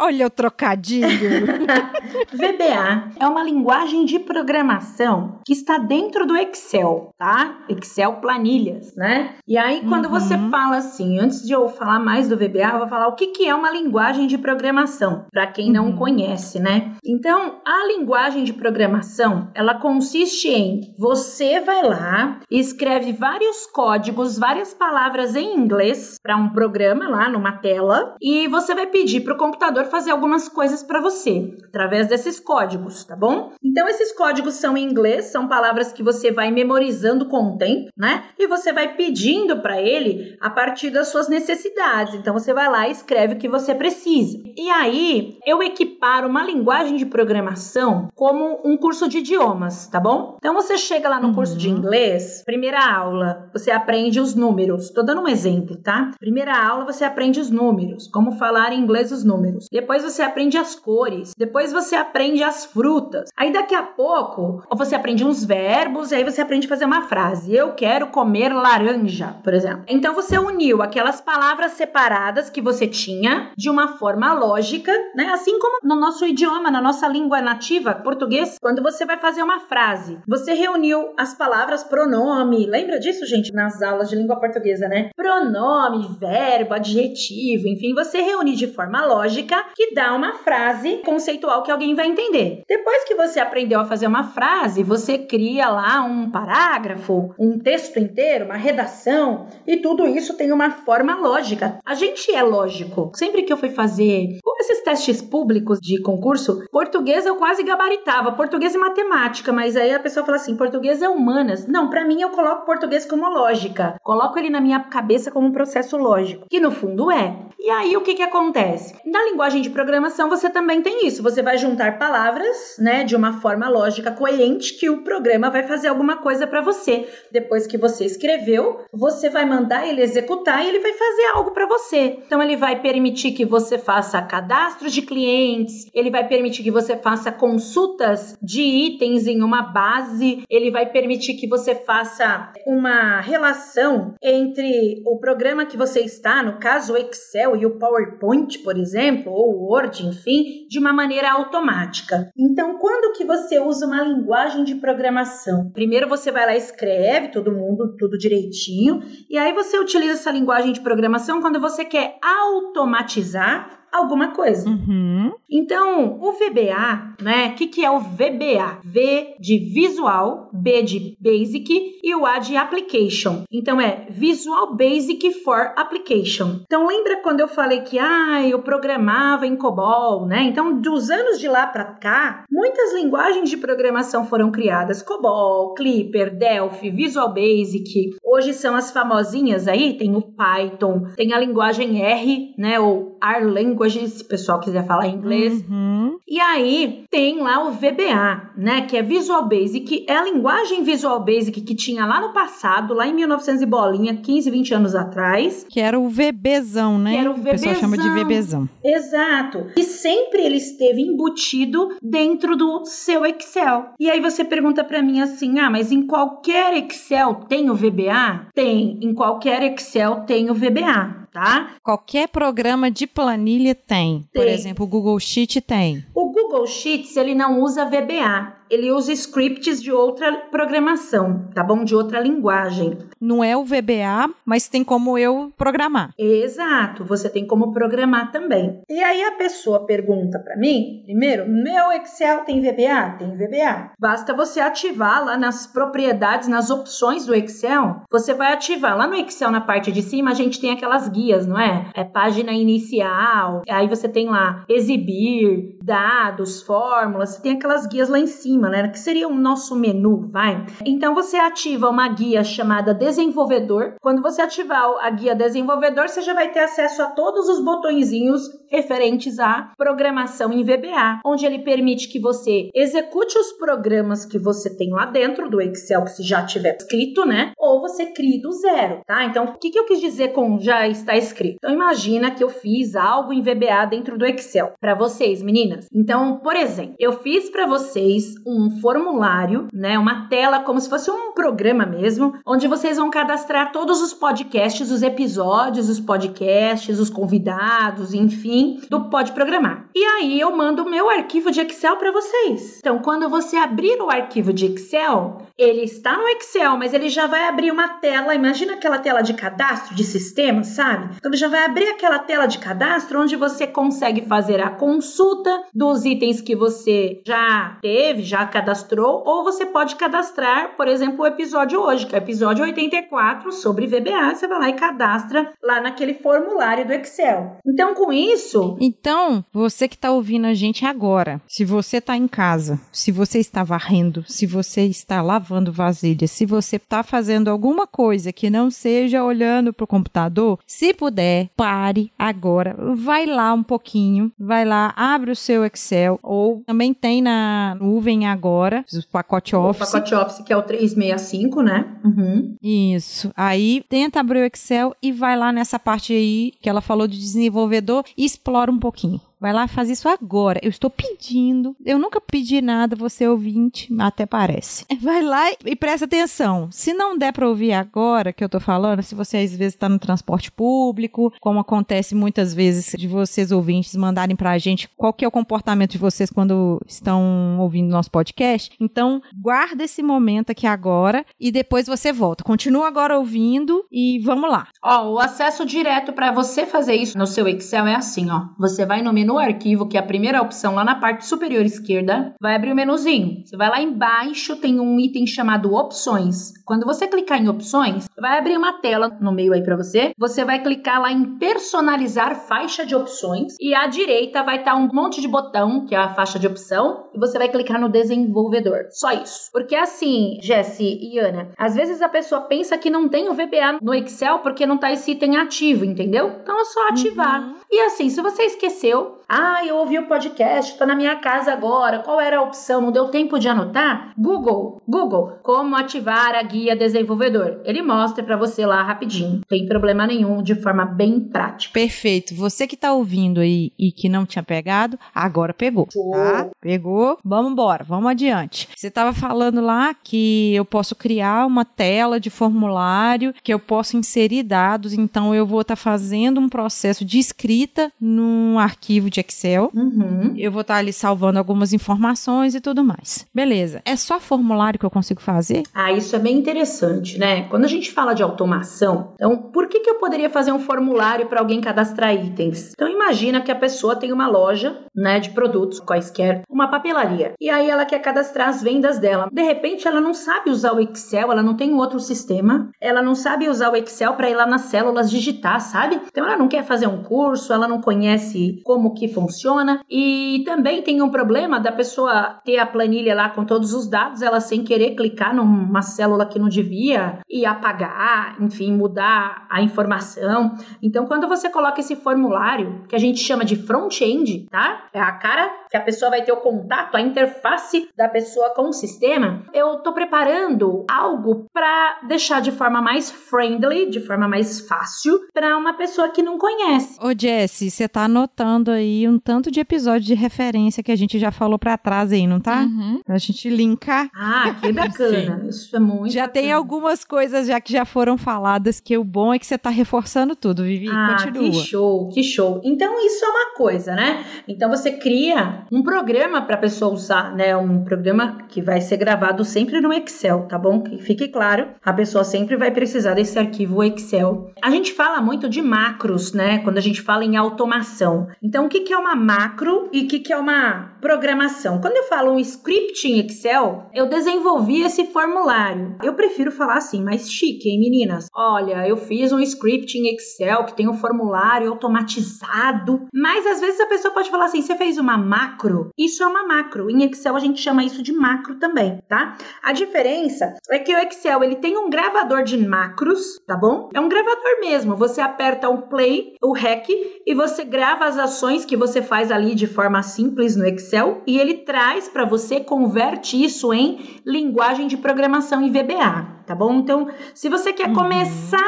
Olha 0.00 0.26
o 0.26 0.30
trocadilho. 0.30 1.08
VBA 2.32 3.10
é 3.18 3.26
uma 3.26 3.42
linguagem 3.42 4.04
de 4.04 4.18
programação 4.20 5.40
que 5.44 5.52
está 5.52 5.76
dentro 5.76 6.24
do 6.24 6.36
Excel, 6.36 7.10
tá? 7.18 7.58
Excel 7.68 8.14
planilhas, 8.14 8.94
né? 8.94 9.34
E 9.46 9.58
aí, 9.58 9.82
quando 9.88 10.04
Uhum. 10.06 10.12
você 10.12 10.38
fala 10.50 10.76
assim, 10.76 11.18
antes 11.18 11.42
de 11.44 11.52
eu 11.52 11.68
falar 11.68 11.98
mais 11.98 12.28
do 12.28 12.36
VBA, 12.36 12.70
eu 12.72 12.78
vou 12.78 12.88
falar 12.88 13.08
o 13.08 13.14
que, 13.16 13.28
que 13.28 13.46
é 13.48 13.54
uma 13.54 13.70
linguagem 13.72 14.26
de 14.28 14.38
programação, 14.38 15.24
para 15.32 15.46
quem 15.48 15.70
não 15.72 15.86
Uhum. 15.86 15.96
conhece, 15.96 16.60
né? 16.60 16.92
Então, 17.04 17.60
a 17.64 17.86
linguagem 17.86 18.44
de 18.44 18.52
programação, 18.52 19.50
ela 19.54 19.74
consiste 19.74 20.48
em 20.48 20.94
você 20.98 21.60
vai 21.60 21.82
lá 21.82 22.40
escreve 22.50 23.12
vários 23.12 23.66
códigos, 23.66 24.38
várias 24.38 24.72
palavras 24.72 25.36
em 25.36 25.56
inglês 25.56 26.16
para 26.22 26.36
um 26.36 26.50
programa 26.50 27.08
lá 27.08 27.28
numa 27.28 27.52
tela 27.52 28.16
e 28.20 28.48
você 28.48 28.74
vai 28.74 28.86
pedir 28.86 29.20
para 29.20 29.34
o 29.34 29.38
computador 29.38 29.84
fazer 29.86 30.10
algumas 30.10 30.48
coisas 30.48 30.82
para 30.82 31.00
você 31.00 31.56
através 31.64 32.06
desses 32.06 32.40
códigos, 32.40 33.04
tá 33.04 33.14
bom? 33.14 33.52
Então 33.62 33.86
esses 33.88 34.12
códigos 34.12 34.54
são 34.54 34.76
em 34.76 34.84
inglês, 34.84 35.26
são 35.26 35.48
palavras 35.48 35.92
que 35.92 36.02
você 36.02 36.32
vai 36.32 36.50
memorizando 36.50 37.26
com 37.26 37.54
o 37.54 37.58
tempo, 37.58 37.90
né? 37.96 38.24
E 38.38 38.46
você 38.46 38.72
vai 38.72 38.94
pedindo 38.94 39.60
para 39.60 39.80
ele 39.80 40.36
a 40.40 40.50
partir 40.50 40.90
das 40.90 41.08
suas 41.08 41.28
necessidades. 41.28 42.14
Então 42.14 42.32
você 42.32 42.52
vai 42.54 42.68
lá 42.68 42.88
e 42.88 42.92
escreve 42.92 43.34
o 43.34 43.38
que 43.38 43.48
você 43.48 43.74
precisa. 43.74 44.38
E 44.56 44.68
aí 44.70 45.38
eu 45.46 45.62
equiparo 45.62 46.28
uma 46.28 46.42
linguagem 46.42 46.87
de 46.96 47.06
programação 47.06 48.08
como 48.14 48.60
um 48.64 48.76
curso 48.76 49.08
de 49.08 49.18
idiomas, 49.18 49.86
tá 49.86 50.00
bom? 50.00 50.36
Então 50.38 50.54
você 50.54 50.76
chega 50.78 51.08
lá 51.08 51.20
no 51.20 51.28
Uhum. 51.28 51.34
curso 51.34 51.56
de 51.56 51.68
inglês, 51.68 52.42
primeira 52.44 52.80
aula, 52.94 53.48
você 53.52 53.70
aprende 53.70 54.18
os 54.20 54.34
números. 54.34 54.90
Tô 54.90 55.02
dando 55.02 55.22
um 55.22 55.28
exemplo, 55.28 55.76
tá? 55.76 56.10
Primeira 56.18 56.56
aula 56.56 56.84
você 56.84 57.04
aprende 57.04 57.38
os 57.40 57.50
números, 57.50 58.08
como 58.08 58.32
falar 58.32 58.72
em 58.72 58.80
inglês 58.80 59.12
os 59.12 59.24
números. 59.24 59.66
Depois 59.70 60.02
você 60.02 60.22
aprende 60.22 60.56
as 60.56 60.74
cores, 60.74 61.32
depois 61.36 61.72
você 61.72 61.94
aprende 61.96 62.42
as 62.42 62.64
frutas. 62.64 63.28
Aí 63.36 63.52
daqui 63.52 63.74
a 63.74 63.82
pouco 63.82 64.62
você 64.76 64.94
aprende 64.94 65.24
uns 65.24 65.44
verbos, 65.44 66.10
e 66.10 66.14
aí 66.16 66.24
você 66.24 66.40
aprende 66.40 66.66
a 66.66 66.68
fazer 66.68 66.84
uma 66.84 67.02
frase. 67.02 67.54
Eu 67.54 67.72
quero 67.74 68.08
comer 68.08 68.48
laranja, 68.52 69.36
por 69.44 69.52
exemplo. 69.54 69.84
Então 69.88 70.14
você 70.14 70.38
uniu 70.38 70.82
aquelas 70.82 71.20
palavras 71.20 71.72
separadas 71.72 72.48
que 72.50 72.60
você 72.60 72.86
tinha 72.86 73.50
de 73.56 73.68
uma 73.68 73.88
forma 73.98 74.32
lógica, 74.32 74.92
né? 75.14 75.30
Assim 75.32 75.58
como 75.58 75.78
no 75.82 75.96
nosso 75.96 76.24
idioma, 76.24 76.70
na 76.70 76.77
nossa 76.80 77.08
língua 77.08 77.40
nativa, 77.40 77.94
português, 77.94 78.58
quando 78.60 78.82
você 78.82 79.04
vai 79.04 79.18
fazer 79.18 79.42
uma 79.42 79.60
frase, 79.60 80.18
você 80.26 80.52
reuniu 80.52 81.12
as 81.16 81.34
palavras 81.34 81.84
pronome. 81.84 82.66
Lembra 82.66 82.98
disso, 82.98 83.26
gente, 83.26 83.52
nas 83.52 83.82
aulas 83.82 84.08
de 84.08 84.16
língua 84.16 84.38
portuguesa, 84.38 84.88
né? 84.88 85.10
Pronome, 85.16 86.16
verbo, 86.18 86.74
adjetivo, 86.74 87.68
enfim, 87.68 87.94
você 87.94 88.20
reúne 88.20 88.54
de 88.54 88.66
forma 88.66 89.04
lógica 89.04 89.64
que 89.74 89.94
dá 89.94 90.14
uma 90.14 90.34
frase 90.34 91.02
conceitual 91.04 91.62
que 91.62 91.70
alguém 91.70 91.94
vai 91.94 92.06
entender. 92.06 92.62
Depois 92.68 93.04
que 93.04 93.14
você 93.14 93.40
aprendeu 93.40 93.80
a 93.80 93.84
fazer 93.84 94.06
uma 94.06 94.24
frase, 94.24 94.82
você 94.82 95.18
cria 95.18 95.68
lá 95.68 96.02
um 96.02 96.30
parágrafo, 96.30 97.34
um 97.38 97.58
texto 97.58 97.98
inteiro, 97.98 98.44
uma 98.44 98.56
redação, 98.56 99.46
e 99.66 99.76
tudo 99.76 100.06
isso 100.06 100.36
tem 100.36 100.52
uma 100.52 100.70
forma 100.70 101.16
lógica. 101.16 101.78
A 101.84 101.94
gente 101.94 102.32
é 102.32 102.42
lógico. 102.42 103.10
Sempre 103.14 103.42
que 103.42 103.52
eu 103.52 103.56
fui 103.56 103.70
fazer 103.70 104.38
esses 104.60 104.82
testes 104.82 105.22
públicos 105.22 105.78
de 105.80 106.02
concurso, 106.02 106.64
português 106.70 107.26
eu 107.26 107.36
quase 107.36 107.62
gabaritava, 107.62 108.32
português 108.32 108.74
e 108.74 108.78
matemática, 108.78 109.52
mas 109.52 109.76
aí 109.76 109.92
a 109.92 110.00
pessoa 110.00 110.24
fala 110.24 110.36
assim, 110.36 110.56
português 110.56 111.02
é 111.02 111.08
humanas. 111.08 111.66
Não, 111.66 111.90
para 111.90 112.04
mim 112.04 112.20
eu 112.20 112.30
coloco 112.30 112.66
português 112.66 113.04
como 113.04 113.28
lógica. 113.28 113.96
Coloco 114.02 114.38
ele 114.38 114.50
na 114.50 114.60
minha 114.60 114.80
cabeça 114.80 115.30
como 115.30 115.46
um 115.46 115.52
processo 115.52 115.96
lógico, 115.96 116.46
que 116.48 116.60
no 116.60 116.70
fundo 116.70 117.10
é. 117.10 117.36
E 117.58 117.70
aí 117.70 117.96
o 117.96 118.02
que 118.02 118.14
que 118.14 118.22
acontece? 118.22 118.94
Na 119.04 119.24
linguagem 119.24 119.60
de 119.60 119.70
programação 119.70 120.28
você 120.28 120.48
também 120.48 120.80
tem 120.80 121.06
isso. 121.06 121.22
Você 121.22 121.42
vai 121.42 121.58
juntar 121.58 121.98
palavras, 121.98 122.76
né, 122.78 123.02
de 123.02 123.16
uma 123.16 123.40
forma 123.40 123.68
lógica 123.68 124.12
coerente 124.12 124.74
que 124.74 124.88
o 124.88 125.02
programa 125.02 125.50
vai 125.50 125.64
fazer 125.64 125.88
alguma 125.88 126.18
coisa 126.18 126.46
para 126.46 126.60
você. 126.60 127.08
Depois 127.32 127.66
que 127.66 127.76
você 127.76 128.04
escreveu, 128.04 128.80
você 128.92 129.28
vai 129.28 129.44
mandar 129.44 129.86
ele 129.86 130.02
executar 130.02 130.64
e 130.64 130.68
ele 130.68 130.80
vai 130.80 130.92
fazer 130.92 131.26
algo 131.34 131.50
para 131.50 131.66
você. 131.66 132.18
Então 132.24 132.42
ele 132.42 132.56
vai 132.56 132.80
permitir 132.80 133.32
que 133.32 133.44
você 133.44 133.76
faça 133.76 134.22
cadastros 134.22 134.92
de 134.92 135.02
clientes, 135.02 135.88
ele 135.92 136.10
vai 136.10 136.26
permitir 136.26 136.57
que 136.62 136.70
você 136.70 136.96
faça 136.96 137.32
consultas 137.32 138.36
de 138.42 138.62
itens 138.62 139.26
em 139.26 139.42
uma 139.42 139.62
base, 139.62 140.42
ele 140.48 140.70
vai 140.70 140.86
permitir 140.86 141.34
que 141.34 141.48
você 141.48 141.74
faça 141.74 142.52
uma 142.66 143.20
relação 143.20 144.14
entre 144.22 145.02
o 145.06 145.18
programa 145.18 145.66
que 145.66 145.76
você 145.76 146.00
está, 146.00 146.42
no 146.42 146.58
caso 146.58 146.92
o 146.92 146.96
Excel 146.96 147.56
e 147.56 147.66
o 147.66 147.78
PowerPoint, 147.78 148.58
por 148.60 148.76
exemplo, 148.76 149.32
ou 149.32 149.54
o 149.54 149.70
Word, 149.70 150.06
enfim, 150.06 150.66
de 150.68 150.78
uma 150.78 150.92
maneira 150.92 151.32
automática. 151.32 152.30
Então, 152.36 152.78
quando 152.78 153.16
que 153.16 153.24
você 153.24 153.58
usa 153.58 153.86
uma 153.86 154.02
linguagem 154.02 154.64
de 154.64 154.74
programação? 154.76 155.70
Primeiro 155.72 156.08
você 156.08 156.30
vai 156.30 156.46
lá 156.46 156.56
escreve 156.56 157.28
todo 157.28 157.52
mundo 157.52 157.96
tudo 157.98 158.18
direitinho, 158.18 159.00
e 159.28 159.36
aí 159.38 159.52
você 159.52 159.78
utiliza 159.78 160.14
essa 160.14 160.30
linguagem 160.30 160.72
de 160.72 160.80
programação 160.80 161.40
quando 161.40 161.60
você 161.60 161.84
quer 161.84 162.18
automatizar 162.22 163.78
alguma 163.92 164.28
coisa. 164.28 164.68
Uhum. 164.68 165.32
Então, 165.50 166.18
o 166.20 166.32
VBA, 166.32 167.16
né? 167.22 167.48
O 167.48 167.54
que, 167.54 167.66
que 167.66 167.84
é 167.84 167.90
o 167.90 168.00
VBA? 168.00 168.80
V 168.84 169.36
de 169.40 169.58
visual, 169.58 170.50
B 170.52 170.82
de 170.82 171.16
basic 171.20 171.98
e 172.02 172.14
o 172.14 172.26
A 172.26 172.38
de 172.38 172.56
application. 172.56 173.44
Então, 173.50 173.80
é 173.80 174.06
Visual 174.10 174.74
Basic 174.74 175.32
for 175.42 175.72
Application. 175.76 176.60
Então, 176.64 176.86
lembra 176.86 177.22
quando 177.22 177.40
eu 177.40 177.48
falei 177.48 177.80
que 177.80 177.98
ah, 177.98 178.46
eu 178.46 178.60
programava 178.60 179.46
em 179.46 179.56
COBOL, 179.56 180.26
né? 180.26 180.42
Então, 180.42 180.80
dos 180.80 181.10
anos 181.10 181.38
de 181.38 181.48
lá 181.48 181.66
para 181.66 181.84
cá, 181.84 182.44
muitas 182.50 182.94
linguagens 182.94 183.48
de 183.48 183.56
programação 183.56 184.26
foram 184.26 184.50
criadas. 184.50 185.02
COBOL, 185.02 185.74
Clipper, 185.74 186.36
Delphi, 186.36 186.90
Visual 186.90 187.32
Basic. 187.32 188.16
Hoje 188.22 188.52
são 188.52 188.74
as 188.74 188.90
famosinhas 188.90 189.66
aí, 189.66 189.96
tem 189.96 190.14
o 190.14 190.22
Python, 190.22 191.06
tem 191.16 191.32
a 191.32 191.38
linguagem 191.38 192.02
R, 192.02 192.54
né? 192.58 192.78
Ou 192.78 193.17
R 193.22 193.44
Language, 193.44 194.08
se 194.08 194.22
o 194.22 194.26
pessoal 194.26 194.60
quiser 194.60 194.86
falar 194.86 195.08
inglês. 195.08 195.64
Uhum. 195.68 196.18
E 196.26 196.40
aí 196.40 197.04
tem 197.10 197.40
lá 197.40 197.66
o 197.66 197.72
VBA, 197.72 198.50
né, 198.56 198.82
que 198.82 198.96
é 198.96 199.02
Visual 199.02 199.48
Basic, 199.48 200.04
é 200.08 200.16
a 200.16 200.24
linguagem 200.24 200.82
Visual 200.82 201.24
Basic 201.24 201.60
que 201.60 201.74
tinha 201.74 202.04
lá 202.04 202.20
no 202.20 202.32
passado, 202.32 202.94
lá 202.94 203.06
em 203.06 203.14
1900 203.14 203.62
e 203.62 203.66
bolinha, 203.66 204.16
15, 204.16 204.50
20 204.50 204.74
anos 204.74 204.94
atrás. 204.94 205.66
Que 205.68 205.80
era 205.80 205.98
o 205.98 206.08
VBzão, 206.08 206.98
né? 206.98 207.12
Que 207.12 207.16
era 207.18 207.30
o 207.30 207.38
pessoal 207.38 207.74
chama 207.74 207.96
de 207.96 208.08
VBzão. 208.08 208.28
VBzão. 208.28 208.68
Exato. 208.84 209.66
E 209.76 209.82
sempre 209.82 210.42
ele 210.42 210.56
esteve 210.56 211.00
embutido 211.00 211.96
dentro 212.02 212.56
do 212.56 212.84
seu 212.84 213.24
Excel. 213.24 213.90
E 213.98 214.10
aí 214.10 214.20
você 214.20 214.44
pergunta 214.44 214.84
pra 214.84 215.02
mim 215.02 215.20
assim: 215.20 215.58
"Ah, 215.58 215.70
mas 215.70 215.92
em 215.92 216.06
qualquer 216.06 216.74
Excel 216.74 217.34
tem 217.48 217.70
o 217.70 217.74
VBA?" 217.74 218.48
Tem, 218.54 218.98
em 219.02 219.14
qualquer 219.14 219.62
Excel 219.62 220.24
tem 220.26 220.50
o 220.50 220.54
VBA, 220.54 221.27
tá? 221.38 221.76
Qualquer 221.82 222.28
programa 222.28 222.90
de 222.90 223.06
planilha 223.06 223.74
tem. 223.74 224.28
Por 224.34 224.44
Tem. 224.44 224.54
exemplo, 224.54 224.84
o 224.84 224.88
Google 224.88 225.18
Sheet 225.20 225.60
tem. 225.60 226.04
O 226.14 226.32
Google 226.32 226.66
Sheets 226.66 227.16
ele 227.16 227.34
não 227.34 227.60
usa 227.60 227.84
VBA, 227.84 228.57
ele 228.70 228.90
usa 228.90 229.12
scripts 229.12 229.82
de 229.82 229.92
outra 229.92 230.32
programação, 230.50 231.48
tá 231.54 231.62
bom? 231.62 231.84
De 231.84 231.94
outra 231.94 232.20
linguagem. 232.20 232.98
Não 233.20 233.42
é 233.42 233.56
o 233.56 233.64
VBA, 233.64 234.30
mas 234.44 234.68
tem 234.68 234.84
como 234.84 235.18
eu 235.18 235.52
programar. 235.56 236.12
Exato, 236.18 237.04
você 237.04 237.28
tem 237.28 237.46
como 237.46 237.72
programar 237.72 238.30
também. 238.30 238.80
E 238.88 239.02
aí 239.02 239.22
a 239.24 239.32
pessoa 239.32 239.86
pergunta 239.86 240.38
para 240.38 240.56
mim, 240.56 241.02
primeiro, 241.04 241.48
meu 241.48 241.92
Excel 241.92 242.44
tem 242.44 242.60
VBA? 242.60 243.16
Tem 243.18 243.36
VBA. 243.36 243.92
Basta 243.98 244.34
você 244.34 244.60
ativar 244.60 245.24
lá 245.24 245.36
nas 245.36 245.66
propriedades, 245.66 246.48
nas 246.48 246.70
opções 246.70 247.26
do 247.26 247.34
Excel, 247.34 248.02
você 248.10 248.34
vai 248.34 248.52
ativar 248.52 248.96
lá 248.96 249.06
no 249.06 249.14
Excel 249.14 249.50
na 249.50 249.60
parte 249.60 249.92
de 249.92 250.02
cima, 250.02 250.30
a 250.30 250.34
gente 250.34 250.60
tem 250.60 250.70
aquelas 250.70 251.08
guias, 251.08 251.46
não 251.46 251.58
é? 251.58 251.90
É 251.94 252.04
página 252.04 252.52
inicial, 252.52 253.62
aí 253.68 253.88
você 253.88 254.08
tem 254.08 254.28
lá 254.28 254.64
exibir, 254.68 255.76
dados, 255.82 256.62
fórmulas, 256.62 257.30
você 257.30 257.42
tem 257.42 257.52
aquelas 257.52 257.86
guias 257.86 258.08
lá 258.08 258.18
em 258.18 258.26
cima, 258.26 258.57
né? 258.62 258.88
Que 258.88 258.98
seria 258.98 259.28
o 259.28 259.34
nosso 259.34 259.76
menu, 259.76 260.28
vai? 260.32 260.64
Então 260.84 261.14
você 261.14 261.36
ativa 261.36 261.90
uma 261.90 262.08
guia 262.08 262.42
chamada 262.42 262.94
desenvolvedor. 262.94 263.94
Quando 264.00 264.22
você 264.22 264.40
ativar 264.40 264.78
a 265.00 265.10
guia 265.10 265.34
desenvolvedor, 265.34 266.08
você 266.08 266.22
já 266.22 266.32
vai 266.32 266.50
ter 266.50 266.60
acesso 266.60 267.02
a 267.02 267.10
todos 267.10 267.48
os 267.48 267.62
botõezinhos 267.62 268.42
referentes 268.70 269.38
à 269.38 269.72
programação 269.76 270.52
em 270.52 270.62
VBA, 270.62 271.20
onde 271.24 271.44
ele 271.44 271.60
permite 271.60 272.08
que 272.08 272.20
você 272.20 272.68
execute 272.74 273.38
os 273.38 273.52
programas 273.52 274.24
que 274.24 274.38
você 274.38 274.74
tem 274.74 274.90
lá 274.90 275.06
dentro 275.06 275.50
do 275.50 275.60
Excel, 275.60 276.04
que 276.04 276.10
se 276.10 276.22
já 276.22 276.44
tiver 276.44 276.76
escrito, 276.76 277.24
né? 277.24 277.52
Ou 277.58 277.80
você 277.80 278.06
crie 278.06 278.40
do 278.40 278.52
zero, 278.52 279.00
tá? 279.06 279.24
Então, 279.24 279.44
o 279.44 279.58
que, 279.58 279.70
que 279.70 279.78
eu 279.78 279.86
quis 279.86 280.00
dizer 280.00 280.28
com 280.28 280.58
já 280.58 280.86
está 280.86 281.16
escrito? 281.16 281.56
Então, 281.56 281.72
imagina 281.72 282.30
que 282.30 282.42
eu 282.42 282.48
fiz 282.48 282.94
algo 282.94 283.32
em 283.32 283.42
VBA 283.42 283.86
dentro 283.90 284.18
do 284.18 284.26
Excel 284.26 284.72
para 284.80 284.94
vocês, 284.94 285.42
meninas. 285.42 285.86
Então, 285.92 286.38
por 286.38 286.56
exemplo, 286.56 286.94
eu 286.98 287.12
fiz 287.12 287.50
para 287.50 287.66
vocês 287.66 288.34
um 288.48 288.80
formulário, 288.80 289.68
né? 289.72 289.98
Uma 289.98 290.26
tela 290.28 290.60
como 290.60 290.80
se 290.80 290.88
fosse 290.88 291.10
um 291.10 291.32
programa 291.32 291.84
mesmo, 291.84 292.34
onde 292.46 292.66
vocês 292.66 292.96
vão 292.96 293.10
cadastrar 293.10 293.72
todos 293.72 294.00
os 294.00 294.14
podcasts, 294.14 294.90
os 294.90 295.02
episódios, 295.02 295.88
os 295.88 296.00
podcasts, 296.00 296.98
os 296.98 297.10
convidados, 297.10 298.14
enfim, 298.14 298.80
do 298.88 299.10
Pode 299.10 299.32
Programar. 299.32 299.86
E 299.94 300.02
aí 300.02 300.40
eu 300.40 300.56
mando 300.56 300.82
o 300.82 300.90
meu 300.90 301.10
arquivo 301.10 301.50
de 301.50 301.60
Excel 301.60 301.96
para 301.96 302.12
vocês. 302.12 302.78
Então, 302.78 303.00
quando 303.00 303.28
você 303.28 303.56
abrir 303.56 304.00
o 304.00 304.10
arquivo 304.10 304.52
de 304.52 304.66
Excel, 304.66 305.42
ele 305.58 305.82
está 305.82 306.16
no 306.16 306.28
Excel, 306.28 306.76
mas 306.76 306.94
ele 306.94 307.08
já 307.08 307.26
vai 307.26 307.48
abrir 307.48 307.72
uma 307.72 307.88
tela. 307.88 308.34
Imagina 308.34 308.74
aquela 308.74 308.98
tela 308.98 309.22
de 309.22 309.34
cadastro 309.34 309.94
de 309.94 310.04
sistema, 310.04 310.62
sabe? 310.62 311.16
Então, 311.16 311.30
ele 311.30 311.36
já 311.36 311.48
vai 311.48 311.64
abrir 311.64 311.88
aquela 311.88 312.20
tela 312.20 312.46
de 312.46 312.58
cadastro 312.58 313.20
onde 313.20 313.34
você 313.34 313.66
consegue 313.66 314.22
fazer 314.22 314.60
a 314.60 314.70
consulta 314.70 315.64
dos 315.74 316.04
itens 316.04 316.40
que 316.40 316.54
você 316.54 317.20
já 317.26 317.76
teve, 317.82 318.22
já 318.22 318.46
cadastrou, 318.46 319.24
ou 319.26 319.42
você 319.42 319.66
pode 319.66 319.96
cadastrar, 319.96 320.76
por 320.76 320.86
exemplo, 320.86 321.24
o 321.24 321.26
episódio 321.26 321.80
hoje, 321.80 322.06
que 322.06 322.14
é 322.14 322.18
o 322.18 322.22
episódio 322.22 322.64
84 322.64 323.50
sobre 323.50 323.88
VBA. 323.88 324.34
Você 324.36 324.46
vai 324.46 324.60
lá 324.60 324.68
e 324.68 324.74
cadastra 324.74 325.52
lá 325.62 325.80
naquele 325.80 326.14
formulário 326.14 326.86
do 326.86 326.92
Excel. 326.92 327.56
Então, 327.66 327.94
com 327.94 328.12
isso, 328.12 328.76
Então, 328.80 329.44
você 329.52 329.88
que 329.88 329.96
está 329.96 330.12
ouvindo 330.12 330.46
a 330.46 330.54
gente 330.54 330.86
agora, 330.86 331.40
se 331.48 331.64
você 331.64 331.96
está 331.96 332.16
em 332.16 332.28
casa, 332.28 332.80
se 332.92 333.10
você 333.10 333.38
está 333.40 333.64
varrendo, 333.64 334.24
se 334.28 334.46
você 334.46 334.82
está 334.82 335.20
lavando 335.20 335.47
vasilha, 335.72 336.26
se 336.26 336.46
você 336.46 336.76
está 336.76 337.02
fazendo 337.02 337.48
alguma 337.48 337.86
coisa 337.86 338.32
que 338.32 338.50
não 338.50 338.70
seja 338.70 339.24
olhando 339.24 339.72
para 339.72 339.84
o 339.84 339.88
computador, 339.88 340.58
se 340.66 340.92
puder, 340.94 341.50
pare 341.56 342.12
agora, 342.18 342.76
vai 342.94 343.26
lá 343.26 343.52
um 343.52 343.62
pouquinho, 343.62 344.30
vai 344.38 344.64
lá, 344.64 344.92
abre 344.96 345.30
o 345.30 345.36
seu 345.36 345.64
Excel, 345.64 346.18
ou 346.22 346.62
também 346.66 346.92
tem 346.94 347.22
na 347.22 347.76
nuvem 347.80 348.26
agora, 348.26 348.84
o 348.92 349.10
pacote 349.10 349.54
o 349.54 349.60
Office. 349.60 349.90
pacote 349.90 350.14
Office, 350.14 350.44
que 350.44 350.52
é 350.52 350.56
o 350.56 350.62
365, 350.62 351.62
né? 351.62 351.86
Uhum. 352.04 352.56
Isso. 352.62 353.30
Aí 353.36 353.84
tenta 353.88 354.20
abrir 354.20 354.40
o 354.40 354.44
Excel 354.44 354.94
e 355.02 355.12
vai 355.12 355.36
lá 355.36 355.52
nessa 355.52 355.78
parte 355.78 356.12
aí 356.12 356.52
que 356.60 356.68
ela 356.68 356.80
falou 356.80 357.06
de 357.06 357.18
desenvolvedor 357.18 358.04
e 358.16 358.24
explora 358.24 358.70
um 358.70 358.78
pouquinho. 358.78 359.20
Vai 359.40 359.52
lá, 359.52 359.68
faz 359.68 359.88
isso 359.88 360.08
agora. 360.08 360.58
Eu 360.62 360.70
estou 360.70 360.90
pedindo. 360.90 361.76
Eu 361.84 361.98
nunca 361.98 362.20
pedi 362.20 362.60
nada, 362.60 362.96
você 362.96 363.24
é 363.24 363.30
ouvinte, 363.30 363.88
até 363.98 364.26
parece. 364.26 364.84
Vai 365.00 365.22
lá 365.22 365.50
e 365.64 365.76
presta 365.76 366.06
atenção. 366.06 366.68
Se 366.72 366.92
não 366.92 367.16
der 367.16 367.32
para 367.32 367.48
ouvir 367.48 367.72
agora 367.72 368.32
que 368.32 368.42
eu 368.42 368.48
tô 368.48 368.58
falando, 368.58 369.02
se 369.02 369.14
você 369.14 369.38
às 369.38 369.54
vezes 369.54 369.74
está 369.74 369.88
no 369.88 369.98
transporte 369.98 370.50
público, 370.50 371.32
como 371.40 371.60
acontece 371.60 372.14
muitas 372.14 372.52
vezes 372.52 372.94
de 372.98 373.06
vocês 373.06 373.52
ouvintes 373.52 373.94
mandarem 373.94 374.34
pra 374.34 374.58
gente 374.58 374.88
qual 374.96 375.12
que 375.12 375.24
é 375.24 375.28
o 375.28 375.32
comportamento 375.32 375.92
de 375.92 375.98
vocês 375.98 376.30
quando 376.30 376.80
estão 376.86 377.58
ouvindo 377.60 377.90
nosso 377.90 378.10
podcast, 378.10 378.74
então 378.80 379.22
guarda 379.34 379.84
esse 379.84 380.02
momento 380.02 380.50
aqui 380.50 380.66
agora 380.66 381.24
e 381.38 381.52
depois 381.52 381.86
você 381.86 382.12
volta. 382.12 382.42
Continua 382.42 382.88
agora 382.88 383.18
ouvindo 383.18 383.84
e 383.90 384.18
vamos 384.20 384.50
lá. 384.50 384.68
Ó, 384.82 385.12
o 385.12 385.18
acesso 385.18 385.64
direto 385.64 386.12
para 386.12 386.32
você 386.32 386.66
fazer 386.66 386.94
isso 386.94 387.16
no 387.16 387.26
seu 387.26 387.46
Excel 387.46 387.86
é 387.86 387.94
assim, 387.94 388.30
ó. 388.30 388.48
Você 388.58 388.84
vai 388.84 389.02
no 389.02 389.12
menu 389.12 389.27
menu 389.28 389.38
arquivo, 389.38 389.86
que 389.86 389.98
é 389.98 390.00
a 390.00 390.02
primeira 390.02 390.40
opção 390.40 390.74
lá 390.74 390.82
na 390.82 390.94
parte 390.94 391.26
superior 391.26 391.64
esquerda, 391.64 392.34
vai 392.40 392.54
abrir 392.56 392.72
o 392.72 392.74
menuzinho. 392.74 393.42
Você 393.44 393.56
vai 393.56 393.68
lá 393.68 393.80
embaixo, 393.80 394.56
tem 394.56 394.80
um 394.80 394.98
item 394.98 395.26
chamado 395.26 395.74
opções. 395.74 396.54
Quando 396.64 396.86
você 396.86 397.06
clicar 397.06 397.40
em 397.40 397.48
opções, 397.48 398.08
vai 398.18 398.38
abrir 398.38 398.56
uma 398.56 398.80
tela 398.80 399.16
no 399.20 399.32
meio 399.32 399.52
aí 399.52 399.62
para 399.62 399.76
você. 399.76 400.12
Você 400.18 400.44
vai 400.44 400.62
clicar 400.62 401.00
lá 401.02 401.12
em 401.12 401.38
personalizar 401.38 402.34
faixa 402.46 402.86
de 402.86 402.94
opções 402.94 403.54
e 403.60 403.74
à 403.74 403.86
direita 403.86 404.42
vai 404.42 404.58
estar 404.58 404.74
um 404.74 404.88
monte 404.92 405.20
de 405.20 405.28
botão, 405.28 405.84
que 405.84 405.94
é 405.94 405.98
a 405.98 406.14
faixa 406.14 406.38
de 406.38 406.46
opção, 406.46 407.08
e 407.14 407.18
você 407.18 407.38
vai 407.38 407.48
clicar 407.48 407.80
no 407.80 407.88
desenvolvedor. 407.88 408.86
Só 408.90 409.12
isso. 409.12 409.50
Porque 409.52 409.74
assim, 409.74 410.38
Jesse 410.40 410.98
e 411.02 411.18
Ana, 411.18 411.50
às 411.58 411.74
vezes 411.74 412.00
a 412.00 412.08
pessoa 412.08 412.42
pensa 412.42 412.78
que 412.78 412.90
não 412.90 413.08
tem 413.08 413.28
o 413.28 413.34
VBA 413.34 413.78
no 413.82 413.94
Excel 413.94 414.38
porque 414.38 414.66
não 414.66 414.78
tá 414.78 414.90
esse 414.90 415.10
item 415.10 415.36
ativo, 415.36 415.84
entendeu? 415.84 416.38
Então 416.42 416.58
é 416.58 416.64
só 416.64 416.88
ativar. 416.88 417.42
Uhum. 417.42 417.57
E 417.70 417.80
assim, 417.80 418.08
se 418.08 418.22
você 418.22 418.44
esqueceu, 418.44 419.18
ah, 419.28 419.62
eu 419.64 419.76
ouvi 419.76 419.98
o 419.98 420.08
podcast, 420.08 420.78
tô 420.78 420.86
na 420.86 420.96
minha 420.96 421.16
casa 421.16 421.52
agora, 421.52 421.98
qual 421.98 422.18
era 422.18 422.38
a 422.38 422.42
opção? 422.42 422.80
Não 422.80 422.90
deu 422.90 423.08
tempo 423.08 423.38
de 423.38 423.46
anotar? 423.46 424.14
Google, 424.16 424.80
Google, 424.88 425.34
como 425.42 425.76
ativar 425.76 426.34
a 426.34 426.42
guia 426.42 426.74
desenvolvedor. 426.74 427.60
Ele 427.64 427.82
mostra 427.82 428.24
para 428.24 428.38
você 428.38 428.64
lá 428.64 428.82
rapidinho. 428.82 429.32
Não 429.32 429.40
tem 429.40 429.66
problema 429.66 430.06
nenhum, 430.06 430.42
de 430.42 430.54
forma 430.54 430.86
bem 430.86 431.20
prática. 431.20 431.74
Perfeito. 431.74 432.34
Você 432.34 432.66
que 432.66 432.76
tá 432.76 432.94
ouvindo 432.94 433.40
aí 433.40 433.70
e 433.78 433.92
que 433.92 434.08
não 434.08 434.24
tinha 434.24 434.42
pegado, 434.42 434.98
agora 435.14 435.52
pegou. 435.52 435.86
Tá? 435.86 436.48
Pegou? 436.62 437.18
Vamos 437.22 437.52
embora, 437.52 437.84
vamos 437.84 438.10
adiante. 438.10 438.66
Você 438.74 438.90
tava 438.90 439.12
falando 439.12 439.60
lá 439.60 439.92
que 439.92 440.54
eu 440.54 440.64
posso 440.64 440.94
criar 440.94 441.44
uma 441.46 441.66
tela 441.66 442.18
de 442.18 442.30
formulário, 442.30 443.34
que 443.42 443.52
eu 443.52 443.58
posso 443.58 443.94
inserir 443.94 444.42
dados, 444.42 444.94
então 444.94 445.34
eu 445.34 445.46
vou 445.46 445.60
estar 445.60 445.76
fazendo 445.76 446.40
um 446.40 446.48
processo 446.48 447.04
de 447.04 447.18
escrita 447.18 447.57
num 448.00 448.58
arquivo 448.58 449.10
de 449.10 449.20
Excel. 449.20 449.70
Uhum. 449.74 450.34
Eu 450.36 450.52
vou 450.52 450.62
estar 450.62 450.76
ali 450.76 450.92
salvando 450.92 451.38
algumas 451.38 451.72
informações 451.72 452.54
e 452.54 452.60
tudo 452.60 452.84
mais. 452.84 453.26
Beleza. 453.34 453.82
É 453.84 453.96
só 453.96 454.20
formulário 454.20 454.78
que 454.78 454.86
eu 454.86 454.90
consigo 454.90 455.20
fazer? 455.20 455.62
Ah, 455.74 455.92
isso 455.92 456.14
é 456.14 456.18
bem 456.18 456.36
interessante, 456.36 457.18
né? 457.18 457.42
Quando 457.48 457.64
a 457.64 457.68
gente 457.68 457.90
fala 457.90 458.14
de 458.14 458.22
automação, 458.22 459.12
então 459.14 459.36
por 459.36 459.68
que, 459.68 459.80
que 459.80 459.90
eu 459.90 459.96
poderia 459.96 460.30
fazer 460.30 460.52
um 460.52 460.58
formulário 460.58 461.26
para 461.26 461.40
alguém 461.40 461.60
cadastrar 461.60 462.14
itens? 462.14 462.72
Então 462.72 462.88
imagina 462.88 463.40
que 463.40 463.50
a 463.50 463.56
pessoa 463.56 463.96
tem 463.96 464.12
uma 464.12 464.28
loja, 464.28 464.78
né, 464.94 465.20
de 465.20 465.30
produtos 465.30 465.80
quaisquer, 465.80 466.42
uma 466.48 466.68
papelaria, 466.68 467.32
e 467.40 467.48
aí 467.48 467.68
ela 467.70 467.84
quer 467.84 468.00
cadastrar 468.00 468.48
as 468.48 468.62
vendas 468.62 468.98
dela. 468.98 469.28
De 469.32 469.42
repente 469.42 469.86
ela 469.86 470.00
não 470.00 470.14
sabe 470.14 470.50
usar 470.50 470.72
o 470.72 470.80
Excel, 470.80 471.30
ela 471.32 471.42
não 471.42 471.56
tem 471.56 471.72
outro 471.74 472.00
sistema, 472.00 472.70
ela 472.80 473.02
não 473.02 473.14
sabe 473.14 473.48
usar 473.48 473.70
o 473.70 473.76
Excel 473.76 474.14
para 474.14 474.30
ir 474.30 474.34
lá 474.34 474.46
nas 474.46 474.62
células 474.62 475.10
digitar, 475.10 475.60
sabe? 475.60 476.00
Então 476.06 476.24
ela 476.24 476.36
não 476.36 476.48
quer 476.48 476.64
fazer 476.64 476.86
um 476.86 477.02
curso, 477.02 477.47
ela 477.52 477.68
não 477.68 477.80
conhece 477.80 478.60
como 478.64 478.94
que 478.94 479.08
funciona 479.08 479.80
e 479.90 480.42
também 480.44 480.82
tem 480.82 481.02
um 481.02 481.10
problema 481.10 481.60
da 481.60 481.72
pessoa 481.72 482.40
ter 482.44 482.58
a 482.58 482.66
planilha 482.66 483.14
lá 483.14 483.28
com 483.28 483.44
todos 483.44 483.72
os 483.72 483.88
dados, 483.88 484.22
ela 484.22 484.40
sem 484.40 484.64
querer 484.64 484.94
clicar 484.94 485.34
numa 485.34 485.82
célula 485.82 486.26
que 486.26 486.38
não 486.38 486.48
devia 486.48 487.18
e 487.28 487.44
apagar, 487.44 488.36
enfim, 488.40 488.72
mudar 488.72 489.46
a 489.50 489.62
informação. 489.62 490.54
Então, 490.82 491.06
quando 491.06 491.28
você 491.28 491.48
coloca 491.48 491.80
esse 491.80 491.96
formulário, 491.96 492.84
que 492.88 492.96
a 492.96 492.98
gente 492.98 493.20
chama 493.20 493.44
de 493.44 493.56
front-end, 493.56 494.46
tá? 494.50 494.88
É 494.92 495.00
a 495.00 495.12
cara 495.12 495.50
que 495.70 495.76
a 495.76 495.80
pessoa 495.80 496.10
vai 496.10 496.22
ter 496.22 496.32
o 496.32 496.36
contato, 496.36 496.96
a 496.96 497.00
interface 497.00 497.88
da 497.96 498.08
pessoa 498.08 498.50
com 498.50 498.68
o 498.68 498.72
sistema. 498.72 499.42
Eu 499.52 499.78
tô 499.78 499.92
preparando 499.92 500.84
algo 500.90 501.46
para 501.52 502.00
deixar 502.06 502.40
de 502.40 502.52
forma 502.52 502.80
mais 502.80 503.10
friendly, 503.10 503.90
de 503.90 504.00
forma 504.00 504.26
mais 504.28 504.60
fácil, 504.60 505.20
para 505.32 505.56
uma 505.56 505.74
pessoa 505.74 506.08
que 506.08 506.22
não 506.22 506.38
conhece. 506.38 506.98
Ô, 507.00 507.12
Jesse, 507.38 507.70
você 507.70 507.86
tá 507.88 508.04
anotando 508.04 508.70
aí 508.72 509.06
um 509.08 509.16
tanto 509.18 509.48
de 509.50 509.60
episódio 509.60 510.06
de 510.06 510.14
referência 510.14 510.82
que 510.82 510.90
a 510.90 510.96
gente 510.96 511.18
já 511.20 511.30
falou 511.30 511.56
pra 511.58 511.78
trás 511.78 512.10
aí, 512.12 512.26
não 512.26 512.40
tá? 512.40 512.62
Uhum. 512.62 513.00
Pra 513.04 513.16
gente 513.18 513.48
linkar. 513.48 514.10
Ah, 514.14 514.56
que 514.60 514.72
bacana. 514.72 515.44
Isso 515.48 515.76
é 515.76 515.78
muito 515.78 516.12
Já 516.12 516.26
tem 516.26 516.44
bacana. 516.44 516.58
algumas 516.58 517.04
coisas 517.04 517.46
já 517.46 517.60
que 517.60 517.72
já 517.72 517.84
foram 517.84 518.18
faladas, 518.18 518.80
que 518.80 518.96
o 518.98 519.04
bom 519.04 519.32
é 519.32 519.38
que 519.38 519.46
você 519.46 519.56
tá 519.56 519.70
reforçando 519.70 520.34
tudo, 520.34 520.64
Vivi. 520.64 520.88
Ah, 520.90 521.16
Continua. 521.24 521.50
que 521.50 521.52
show, 521.66 522.08
que 522.08 522.22
show. 522.24 522.60
Então 522.64 522.94
isso 523.06 523.24
é 523.24 523.28
uma 523.28 523.54
coisa, 523.56 523.94
né? 523.94 524.24
Então 524.48 524.68
você 524.68 524.90
cria 524.92 525.64
um 525.70 525.82
programa 525.82 526.42
para 526.42 526.56
a 526.56 526.58
pessoa 526.58 526.92
usar, 526.92 527.34
né? 527.36 527.56
Um 527.56 527.84
programa 527.84 528.38
que 528.48 528.60
vai 528.60 528.80
ser 528.80 528.96
gravado 528.96 529.44
sempre 529.44 529.80
no 529.80 529.92
Excel, 529.92 530.46
tá 530.48 530.58
bom? 530.58 530.82
Que 530.82 530.98
fique 530.98 531.28
claro, 531.28 531.68
a 531.84 531.92
pessoa 531.92 532.24
sempre 532.24 532.56
vai 532.56 532.72
precisar 532.72 533.14
desse 533.14 533.38
arquivo 533.38 533.84
Excel. 533.84 534.50
A 534.60 534.70
gente 534.70 534.92
fala 534.92 535.20
muito 535.20 535.48
de 535.48 535.62
macros, 535.62 536.32
né? 536.32 536.58
Quando 536.58 536.78
a 536.78 536.82
gente 536.82 537.00
fala 537.00 537.24
em 537.24 537.27
automação. 537.36 538.28
Então 538.42 538.66
o 538.66 538.68
que 538.68 538.92
é 538.92 538.96
uma 538.96 539.14
macro 539.14 539.88
e 539.92 540.02
o 540.02 540.08
que 540.08 540.32
é 540.32 540.36
uma 540.36 540.96
programação? 541.00 541.80
Quando 541.80 541.96
eu 541.96 542.04
falo 542.04 542.32
um 542.32 542.38
script 542.38 543.06
em 543.06 543.20
Excel, 543.20 543.88
eu 543.94 544.08
desenvolvi 544.08 544.82
esse 544.82 545.06
formulário. 545.06 545.96
Eu 546.02 546.14
prefiro 546.14 546.50
falar 546.50 546.76
assim, 546.76 547.02
mais 547.02 547.30
chique, 547.30 547.68
hein, 547.68 547.78
meninas? 547.78 548.26
Olha, 548.34 548.86
eu 548.86 548.96
fiz 548.96 549.32
um 549.32 549.40
script 549.40 549.96
em 549.98 550.14
Excel 550.14 550.64
que 550.64 550.74
tem 550.74 550.88
um 550.88 550.94
formulário 550.94 551.70
automatizado. 551.70 553.06
Mas 553.12 553.46
às 553.46 553.60
vezes 553.60 553.80
a 553.80 553.86
pessoa 553.86 554.14
pode 554.14 554.30
falar 554.30 554.46
assim: 554.46 554.62
você 554.62 554.76
fez 554.76 554.98
uma 554.98 555.16
macro? 555.16 555.90
Isso 555.98 556.22
é 556.22 556.26
uma 556.26 556.46
macro. 556.46 556.90
Em 556.90 557.04
Excel 557.04 557.36
a 557.36 557.40
gente 557.40 557.60
chama 557.60 557.84
isso 557.84 558.02
de 558.02 558.12
macro 558.12 558.56
também, 558.56 559.02
tá? 559.08 559.36
A 559.62 559.72
diferença 559.72 560.54
é 560.70 560.78
que 560.78 560.94
o 560.94 560.98
Excel 560.98 561.42
ele 561.42 561.56
tem 561.56 561.76
um 561.76 561.90
gravador 561.90 562.42
de 562.42 562.56
macros, 562.56 563.38
tá 563.46 563.56
bom? 563.56 563.88
É 563.94 564.00
um 564.00 564.08
gravador 564.08 564.60
mesmo. 564.60 564.96
Você 564.96 565.20
aperta 565.20 565.68
o 565.68 565.82
play, 565.82 566.34
o 566.42 566.52
REC 566.52 566.88
e 567.28 567.34
você 567.34 567.62
grava 567.62 568.06
as 568.06 568.16
ações 568.16 568.64
que 568.64 568.74
você 568.74 569.02
faz 569.02 569.30
ali 569.30 569.54
de 569.54 569.66
forma 569.66 570.02
simples 570.02 570.56
no 570.56 570.64
Excel 570.64 571.22
e 571.26 571.38
ele 571.38 571.58
traz 571.58 572.08
para 572.08 572.24
você, 572.24 572.58
converte 572.58 573.36
isso 573.36 573.70
em 573.70 574.18
linguagem 574.24 574.86
de 574.86 574.96
programação 574.96 575.60
em 575.60 575.70
VBA, 575.70 576.37
tá 576.48 576.54
bom? 576.54 576.72
Então, 576.74 577.08
se 577.34 577.48
você 577.50 577.74
quer 577.74 577.92
começar 577.92 578.58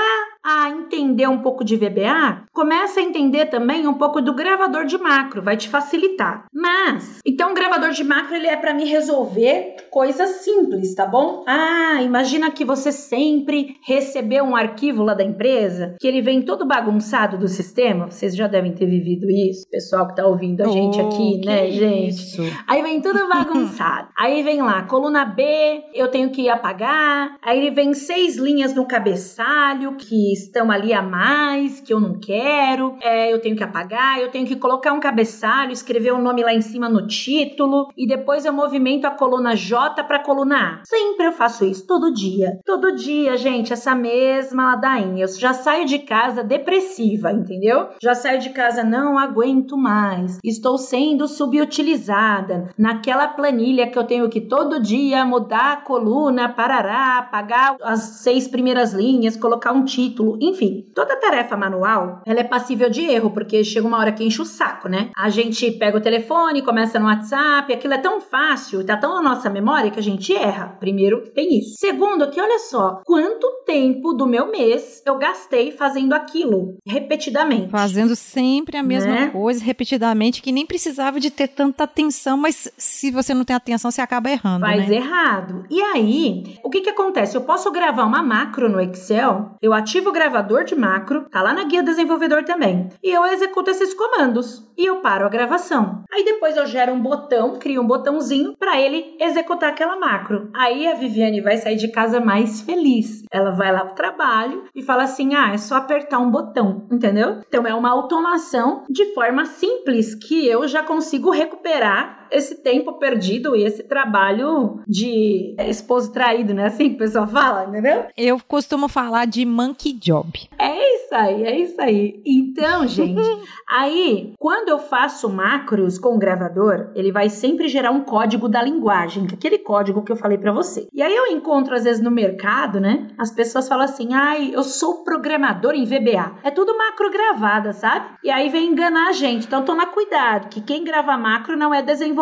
a 0.45 0.71
entender 0.71 1.27
um 1.27 1.39
pouco 1.39 1.65
de 1.65 1.77
VBA, 1.77 2.45
começa 2.53 3.01
a 3.01 3.03
entender 3.03 3.47
também 3.47 3.87
um 3.87 3.95
pouco 3.95 4.21
do 4.21 4.35
gravador 4.35 4.85
de 4.85 4.97
macro, 4.99 5.43
vai 5.43 5.57
te 5.57 5.69
facilitar. 5.69 6.47
Mas, 6.53 7.21
então 7.27 7.53
o 7.53 7.55
gravador 7.55 7.91
de 7.91 8.03
macro 8.05 8.35
ele 8.35 8.47
é 8.47 8.57
para 8.57 8.73
me 8.73 8.85
resolver 8.85 9.77
coisas 9.91 10.43
simples, 10.43 10.95
tá 10.95 11.07
bom? 11.07 11.45
Ah, 11.47 12.03
imagina 12.03 12.51
que 12.51 12.65
você 12.65 12.91
sempre 12.93 13.77
recebeu 13.87 14.45
um 14.45 14.57
arquivo 14.57 15.03
lá 15.03 15.15
da 15.15 15.25
empresa, 15.25 15.97
que 15.99 16.07
ele 16.07 16.23
vem 16.23 16.43
todo 16.43 16.67
bagunçado 16.67 17.37
do 17.37 17.49
sistema, 17.49 18.11
vocês 18.11 18.35
já 18.35 18.47
devem 18.47 18.73
ter 18.73 18.87
vivido 18.87 19.31
isso, 19.31 19.69
pessoal 19.71 20.07
que 20.09 20.17
tá 20.17 20.27
ouvindo 20.27 20.63
a 20.63 20.69
gente 20.69 21.01
Oh, 21.01 21.07
aqui, 21.07 21.41
né, 21.45 21.71
gente? 21.71 22.11
Isso. 22.11 22.43
Aí 22.67 22.83
vem 22.83 23.01
tudo 23.01 23.29
bagunçado. 23.29 24.09
Aí 24.17 24.43
vem 24.43 24.61
lá, 24.63 24.83
coluna 24.83 25.25
B, 25.25 25.83
eu 25.95 26.09
tenho 26.09 26.31
que 26.31 26.49
apagar. 26.49 27.37
Aí 27.43 27.70
vem 27.71 27.95
seis 27.95 28.37
linhas 28.37 28.75
no 28.75 28.87
cabeçalho 28.87 29.97
que 29.97 30.33
estão 30.33 30.71
ali 30.71 30.93
a 30.93 31.03
mais, 31.03 31.81
que 31.81 31.93
eu 31.93 32.01
não 32.01 32.19
quero. 32.19 32.97
É, 33.01 33.33
eu 33.33 33.41
tenho 33.41 33.57
que 33.57 33.65
apagar, 33.65 34.19
eu 34.19 34.31
tenho 34.31 34.47
que 34.47 34.57
colocar 34.57 34.93
um 34.93 35.01
cabeçalho, 35.01 35.73
escrever 35.73 36.13
o 36.13 36.21
nome 36.21 36.43
lá 36.43 36.53
em 36.53 36.61
cima 36.61 36.89
no 36.89 37.07
título. 37.07 37.89
E 37.97 38.07
depois 38.07 38.45
eu 38.45 38.53
movimento 38.53 39.07
a 39.07 39.11
coluna 39.11 39.57
J 39.57 40.03
para 40.05 40.17
a 40.17 40.23
coluna 40.23 40.57
A. 40.57 40.81
Sempre 40.85 41.27
eu 41.27 41.33
faço 41.33 41.65
isso, 41.65 41.87
todo 41.87 42.13
dia. 42.13 42.59
Todo 42.65 42.95
dia, 42.95 43.37
gente, 43.37 43.73
essa 43.73 43.95
mesma 43.95 44.73
ladainha. 44.73 45.25
Eu 45.25 45.29
já 45.29 45.53
saio 45.53 45.87
de 45.87 45.99
casa 46.01 46.43
depressiva, 46.43 47.33
entendeu? 47.33 47.89
Já 48.03 48.15
saio 48.15 48.41
de 48.41 48.51
casa, 48.51 48.83
não 48.83 49.19
aguento 49.19 49.77
mais. 49.77 50.39
Estou 50.45 50.77
sendo 50.79 51.29
subutilizada 51.29 52.69
naquela 52.77 53.29
planilha 53.29 53.89
que 53.89 53.99
eu 53.99 54.05
tenho 54.05 54.29
que 54.29 54.41
todo 54.41 54.81
dia 54.81 55.25
mudar 55.25 55.73
a 55.73 55.77
coluna, 55.77 56.49
parará, 56.49 57.19
apagar 57.19 57.60
as 57.83 58.01
seis 58.23 58.49
primeiras 58.49 58.93
linhas, 58.93 59.37
colocar 59.37 59.73
um 59.73 59.85
título, 59.85 60.37
enfim. 60.41 60.87
Toda 60.95 61.17
tarefa 61.17 61.57
manual, 61.57 62.23
ela 62.27 62.41
é 62.41 62.45
passível 62.45 62.89
de 62.91 63.03
erro, 63.05 63.31
porque 63.31 63.63
chega 63.65 63.87
uma 63.87 63.99
hora 63.99 64.13
que 64.13 64.25
enche 64.25 64.41
o 64.41 64.45
saco, 64.45 64.89
né? 64.89 65.11
A 65.17 65.29
gente 65.29 65.71
pega 65.73 65.97
o 65.99 66.01
telefone, 66.01 66.63
começa 66.63 66.99
no 66.99 67.07
WhatsApp, 67.07 67.73
aquilo 67.73 67.95
é 67.95 67.99
tão 67.99 68.21
fácil, 68.21 68.85
tá 68.85 68.97
tão 68.97 69.15
na 69.15 69.23
nossa 69.35 69.49
memória 69.51 69.91
que 69.91 69.99
a 69.99 70.03
gente 70.03 70.35
erra. 70.35 70.77
Primeiro, 70.81 71.23
tem 71.35 71.59
isso. 71.59 71.75
Segundo, 71.79 72.31
que 72.31 72.41
olha 72.41 72.59
só, 72.59 73.01
quanto 73.05 73.47
tempo 73.67 74.13
do 74.13 74.27
meu 74.27 74.51
mês 74.51 75.03
eu 75.07 75.19
gastei 75.19 75.73
fazendo 75.73 76.13
aquilo 76.15 76.77
repetidamente. 76.87 77.71
Fazendo 77.71 78.15
sempre 78.17 78.77
a 78.77 78.83
mesma 78.83 79.11
Né? 79.11 79.29
coisa, 79.31 79.63
repetidamente, 79.65 80.41
que 80.43 80.53
nem 80.53 80.65
precisava 80.67 81.19
de 81.19 81.31
ter 81.31 81.49
tanta 81.49 81.85
atenção, 81.85 82.37
mas 82.37 82.71
se 82.77 83.11
você 83.11 83.35
não 83.35 83.45
tem 83.45 83.57
atenção, 83.57 83.91
você 83.91 84.01
acaba 84.01 84.31
errando, 84.31 84.61
Faz 84.65 84.89
né? 84.89 84.97
errado. 84.97 85.65
E 85.71 85.81
aí, 85.83 86.57
o 86.63 86.71
que 86.71 86.81
que 86.81 86.91
acontece? 86.91 87.37
Eu 87.41 87.47
posso 87.47 87.73
gravar 87.73 88.05
uma 88.05 88.23
macro 88.23 88.69
no 88.69 88.79
Excel, 88.79 89.53
eu 89.63 89.73
ativo 89.73 90.11
o 90.11 90.13
gravador 90.13 90.63
de 90.63 90.75
macro, 90.75 91.25
tá 91.31 91.41
lá 91.41 91.55
na 91.55 91.65
guia 91.65 91.83
desenvolvedor 91.83 92.45
também, 92.45 92.91
e 93.03 93.11
eu 93.11 93.25
executo 93.25 93.71
esses 93.71 93.95
comandos 93.95 94.71
e 94.77 94.85
eu 94.85 94.97
paro 94.97 95.25
a 95.25 95.29
gravação. 95.31 96.05
Aí 96.13 96.23
depois 96.23 96.55
eu 96.55 96.67
gero 96.67 96.93
um 96.93 97.01
botão, 97.01 97.59
crio 97.59 97.81
um 97.81 97.87
botãozinho 97.87 98.55
para 98.59 98.79
ele 98.79 99.17
executar 99.19 99.71
aquela 99.71 99.97
macro. 99.97 100.51
Aí 100.55 100.87
a 100.87 100.95
Viviane 100.95 101.41
vai 101.41 101.57
sair 101.57 101.77
de 101.77 101.89
casa 101.89 102.21
mais 102.21 102.61
feliz. 102.61 103.25
Ela 103.33 103.53
vai 103.53 103.73
lá 103.73 103.87
pro 103.87 103.95
trabalho 103.95 104.65
e 104.75 104.83
fala 104.83 105.05
assim: 105.05 105.35
"Ah, 105.35 105.53
é 105.55 105.57
só 105.57 105.77
apertar 105.77 106.19
um 106.19 106.31
botão", 106.31 106.87
entendeu? 106.91 107.41
Então 107.49 107.67
é 107.67 107.75
uma 107.75 107.91
automação 107.91 108.85
de 108.91 109.15
forma 109.15 109.47
simples 109.47 110.15
que 110.15 110.47
eu 110.47 110.69
já 110.69 110.83
consigo 110.83 111.31
recuperar 111.31 112.20
esse 112.31 112.63
tempo 112.63 112.95
perdido 112.95 113.57
e 113.57 113.65
esse 113.65 113.83
trabalho 113.83 114.81
de 114.87 115.55
esposo 115.59 116.13
traído, 116.13 116.55
né? 116.55 116.67
Assim 116.67 116.91
que 116.91 116.95
o 116.97 116.99
pessoal 116.99 117.27
fala, 117.27 117.67
entendeu? 117.67 118.05
Eu 118.17 118.41
costumo 118.47 118.89
falar 118.89 119.27
de 119.27 119.45
monkey 119.45 119.93
job. 119.93 120.31
É 120.59 120.97
isso 120.97 121.15
aí, 121.15 121.45
é 121.45 121.59
isso 121.59 121.81
aí. 121.81 122.23
Então, 122.25 122.87
gente, 122.87 123.21
aí 123.69 124.35
quando 124.39 124.69
eu 124.69 124.79
faço 124.79 125.29
macros 125.29 125.99
com 125.99 126.15
o 126.15 126.19
gravador, 126.19 126.91
ele 126.95 127.13
vai 127.13 127.29
sempre 127.29 127.69
gerar 127.69 127.91
um 127.91 128.05
código 128.05 128.49
da 128.49 128.63
linguagem, 128.63 129.27
que 129.27 129.35
é 129.35 129.37
aquele 129.37 129.59
código 129.59 130.03
que 130.03 130.13
eu 130.13 130.17
falei 130.17 130.39
para 130.39 130.53
você. 130.53 130.89
E 130.93 131.03
aí 131.03 131.15
eu 131.15 131.27
encontro 131.27 131.75
às 131.75 131.85
vezes 131.85 132.03
no 132.03 132.11
mercado, 132.11 132.81
né? 132.81 133.09
As 133.19 133.31
pessoas 133.31 133.69
falam 133.69 133.85
assim: 133.85 134.15
"Ai, 134.15 134.51
eu 134.55 134.63
sou 134.63 135.05
programador 135.05 135.75
em 135.75 135.85
VBA". 135.85 136.39
É 136.43 136.51
tudo 136.51 136.77
macro 136.77 137.11
gravada, 137.11 137.73
sabe? 137.73 138.07
E 138.23 138.31
aí 138.31 138.49
vem 138.49 138.71
enganar 138.71 139.09
a 139.09 139.13
gente. 139.13 139.47
Então 139.47 139.65
toma 139.65 139.87
cuidado, 139.87 140.49
que 140.49 140.61
quem 140.61 140.85
grava 140.85 141.17
macro 141.17 141.57
não 141.57 141.75
é 141.75 141.83
desenvolvedor, 141.83 142.20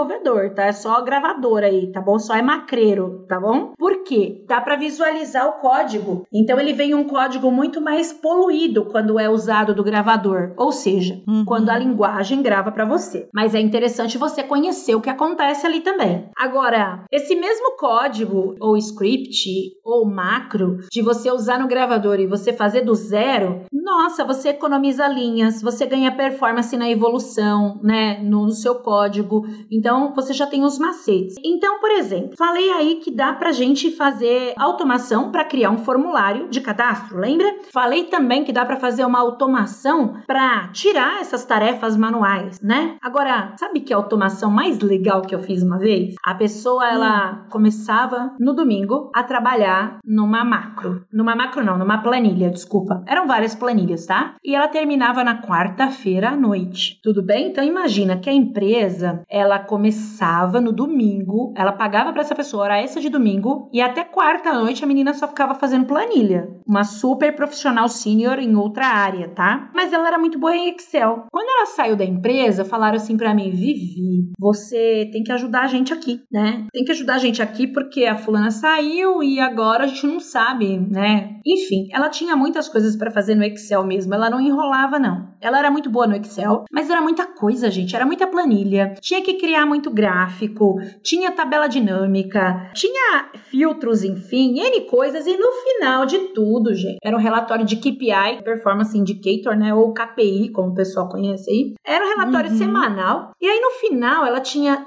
tá? 0.54 0.66
É 0.66 0.72
só 0.72 1.00
gravador 1.02 1.62
aí, 1.62 1.90
tá 1.92 2.00
bom? 2.00 2.18
Só 2.18 2.34
é 2.34 2.42
macreiro, 2.42 3.24
tá 3.28 3.40
bom? 3.40 3.72
Por 3.78 4.02
quê? 4.04 4.44
Dá 4.46 4.60
para 4.60 4.76
visualizar 4.76 5.48
o 5.48 5.52
código. 5.60 6.26
Então 6.32 6.58
ele 6.60 6.72
vem 6.72 6.94
um 6.94 7.04
código 7.04 7.50
muito 7.50 7.80
mais 7.80 8.12
poluído 8.12 8.84
quando 8.86 9.18
é 9.18 9.28
usado 9.28 9.74
do 9.74 9.82
gravador, 9.84 10.52
ou 10.56 10.70
seja, 10.72 11.20
Uhum. 11.26 11.44
quando 11.44 11.70
a 11.70 11.78
linguagem 11.78 12.42
grava 12.42 12.70
para 12.70 12.84
você. 12.84 13.28
Mas 13.34 13.54
é 13.54 13.60
interessante 13.60 14.18
você 14.18 14.42
conhecer 14.42 14.94
o 14.94 15.00
que 15.00 15.10
acontece 15.10 15.66
ali 15.66 15.80
também. 15.80 16.28
Agora, 16.36 17.04
esse 17.10 17.34
mesmo 17.34 17.76
código 17.76 18.54
ou 18.60 18.76
script 18.76 19.48
ou 19.88 20.06
macro 20.06 20.78
de 20.92 21.00
você 21.00 21.30
usar 21.30 21.58
no 21.58 21.66
gravador 21.66 22.20
e 22.20 22.26
você 22.26 22.52
fazer 22.52 22.82
do 22.82 22.94
zero, 22.94 23.62
nossa, 23.72 24.24
você 24.24 24.50
economiza 24.50 25.08
linhas, 25.08 25.62
você 25.62 25.86
ganha 25.86 26.14
performance 26.14 26.76
na 26.76 26.90
evolução, 26.90 27.80
né, 27.82 28.18
no, 28.22 28.44
no 28.44 28.52
seu 28.52 28.76
código. 28.76 29.46
Então, 29.70 30.12
você 30.14 30.34
já 30.34 30.46
tem 30.46 30.62
os 30.62 30.78
macetes. 30.78 31.36
Então, 31.42 31.80
por 31.80 31.90
exemplo, 31.92 32.34
falei 32.36 32.70
aí 32.70 32.96
que 32.96 33.10
dá 33.10 33.32
pra 33.32 33.52
gente 33.52 33.90
fazer 33.90 34.52
automação 34.58 35.32
para 35.32 35.44
criar 35.44 35.70
um 35.70 35.78
formulário 35.78 36.48
de 36.48 36.60
cadastro, 36.60 37.18
lembra? 37.18 37.46
Falei 37.72 38.04
também 38.04 38.44
que 38.44 38.52
dá 38.52 38.64
para 38.64 38.76
fazer 38.76 39.04
uma 39.04 39.18
automação 39.18 40.16
para 40.26 40.68
tirar 40.68 41.20
essas 41.20 41.44
tarefas 41.44 41.96
manuais, 41.96 42.60
né? 42.60 42.96
Agora, 43.02 43.54
sabe 43.58 43.80
que 43.80 43.94
a 43.94 43.96
automação 43.96 44.50
mais 44.50 44.78
legal 44.80 45.22
que 45.22 45.34
eu 45.34 45.40
fiz 45.40 45.62
uma 45.62 45.78
vez? 45.78 46.14
A 46.24 46.34
pessoa 46.34 46.86
ela 46.86 47.46
começava 47.50 48.34
no 48.38 48.52
domingo 48.52 49.10
a 49.14 49.22
trabalhar 49.22 49.77
numa 50.04 50.44
macro, 50.44 51.04
numa 51.12 51.34
macro 51.34 51.64
não, 51.64 51.78
numa 51.78 51.98
planilha, 51.98 52.50
desculpa. 52.50 53.02
Eram 53.06 53.26
várias 53.26 53.54
planilhas, 53.54 54.06
tá? 54.06 54.36
E 54.44 54.54
ela 54.54 54.68
terminava 54.68 55.24
na 55.24 55.42
quarta-feira 55.42 56.30
à 56.30 56.36
noite. 56.36 57.00
Tudo 57.02 57.22
bem? 57.22 57.48
Então 57.48 57.64
imagina 57.64 58.18
que 58.18 58.30
a 58.30 58.32
empresa, 58.32 59.22
ela 59.28 59.58
começava 59.58 60.60
no 60.60 60.72
domingo, 60.72 61.52
ela 61.56 61.72
pagava 61.72 62.12
para 62.12 62.22
essa 62.22 62.34
pessoa 62.34 62.64
hora 62.64 62.78
essa 62.78 63.00
de 63.00 63.08
domingo 63.08 63.68
e 63.72 63.80
até 63.80 64.04
quarta 64.04 64.50
à 64.50 64.54
noite 64.54 64.84
a 64.84 64.86
menina 64.86 65.14
só 65.14 65.26
ficava 65.26 65.54
fazendo 65.54 65.86
planilha. 65.86 66.48
Uma 66.66 66.84
super 66.84 67.34
profissional 67.34 67.88
sênior 67.88 68.38
em 68.38 68.54
outra 68.54 68.86
área, 68.86 69.28
tá? 69.28 69.70
Mas 69.74 69.92
ela 69.92 70.08
era 70.08 70.18
muito 70.18 70.38
boa 70.38 70.54
em 70.54 70.68
Excel. 70.70 71.26
Quando 71.30 71.48
ela 71.48 71.66
saiu 71.66 71.96
da 71.96 72.04
empresa, 72.04 72.64
falaram 72.64 72.96
assim 72.96 73.16
para 73.16 73.34
mim: 73.34 73.50
"Vivi, 73.50 74.30
você 74.38 75.08
tem 75.12 75.22
que 75.22 75.32
ajudar 75.32 75.62
a 75.62 75.66
gente 75.66 75.92
aqui, 75.92 76.20
né? 76.30 76.66
Tem 76.72 76.84
que 76.84 76.92
ajudar 76.92 77.14
a 77.14 77.18
gente 77.18 77.42
aqui 77.42 77.66
porque 77.66 78.04
a 78.04 78.16
fulana 78.16 78.50
saiu 78.50 79.22
e 79.22 79.40
agora 79.40 79.67
a 79.84 79.86
gente 79.86 80.06
não 80.06 80.20
sabe, 80.20 80.78
né? 80.78 81.38
Enfim, 81.46 81.88
ela 81.92 82.08
tinha 82.08 82.36
muitas 82.36 82.68
coisas 82.68 82.96
para 82.96 83.10
fazer 83.10 83.34
no 83.34 83.44
Excel 83.44 83.84
mesmo, 83.84 84.14
ela 84.14 84.30
não 84.30 84.40
enrolava 84.40 84.98
não. 84.98 85.28
Ela 85.40 85.58
era 85.58 85.70
muito 85.70 85.88
boa 85.90 86.06
no 86.06 86.16
Excel, 86.16 86.64
mas 86.72 86.90
era 86.90 87.00
muita 87.00 87.26
coisa, 87.26 87.70
gente, 87.70 87.94
era 87.94 88.04
muita 88.06 88.26
planilha. 88.26 88.94
Tinha 89.00 89.22
que 89.22 89.34
criar 89.34 89.64
muito 89.66 89.90
gráfico, 89.90 90.76
tinha 91.02 91.30
tabela 91.32 91.68
dinâmica, 91.68 92.70
tinha 92.74 93.28
filtros, 93.50 94.02
enfim, 94.04 94.58
N 94.60 94.80
coisas 94.82 95.26
e 95.26 95.36
no 95.36 95.50
final 95.52 96.06
de 96.06 96.18
tudo, 96.34 96.74
gente, 96.74 96.98
era 97.02 97.16
um 97.16 97.20
relatório 97.20 97.64
de 97.64 97.76
KPI, 97.76 98.42
Performance 98.42 98.96
Indicator, 98.96 99.56
né, 99.56 99.72
ou 99.74 99.92
KPI, 99.94 100.50
como 100.50 100.70
o 100.70 100.74
pessoal 100.74 101.08
conhece 101.08 101.50
aí. 101.50 101.74
Era 101.86 102.04
um 102.04 102.08
relatório 102.08 102.50
Uhum. 102.50 102.56
semanal 102.58 103.30
e 103.40 103.46
aí 103.46 103.60
no 103.60 103.70
final 103.72 104.24
ela 104.26 104.40
tinha 104.40 104.86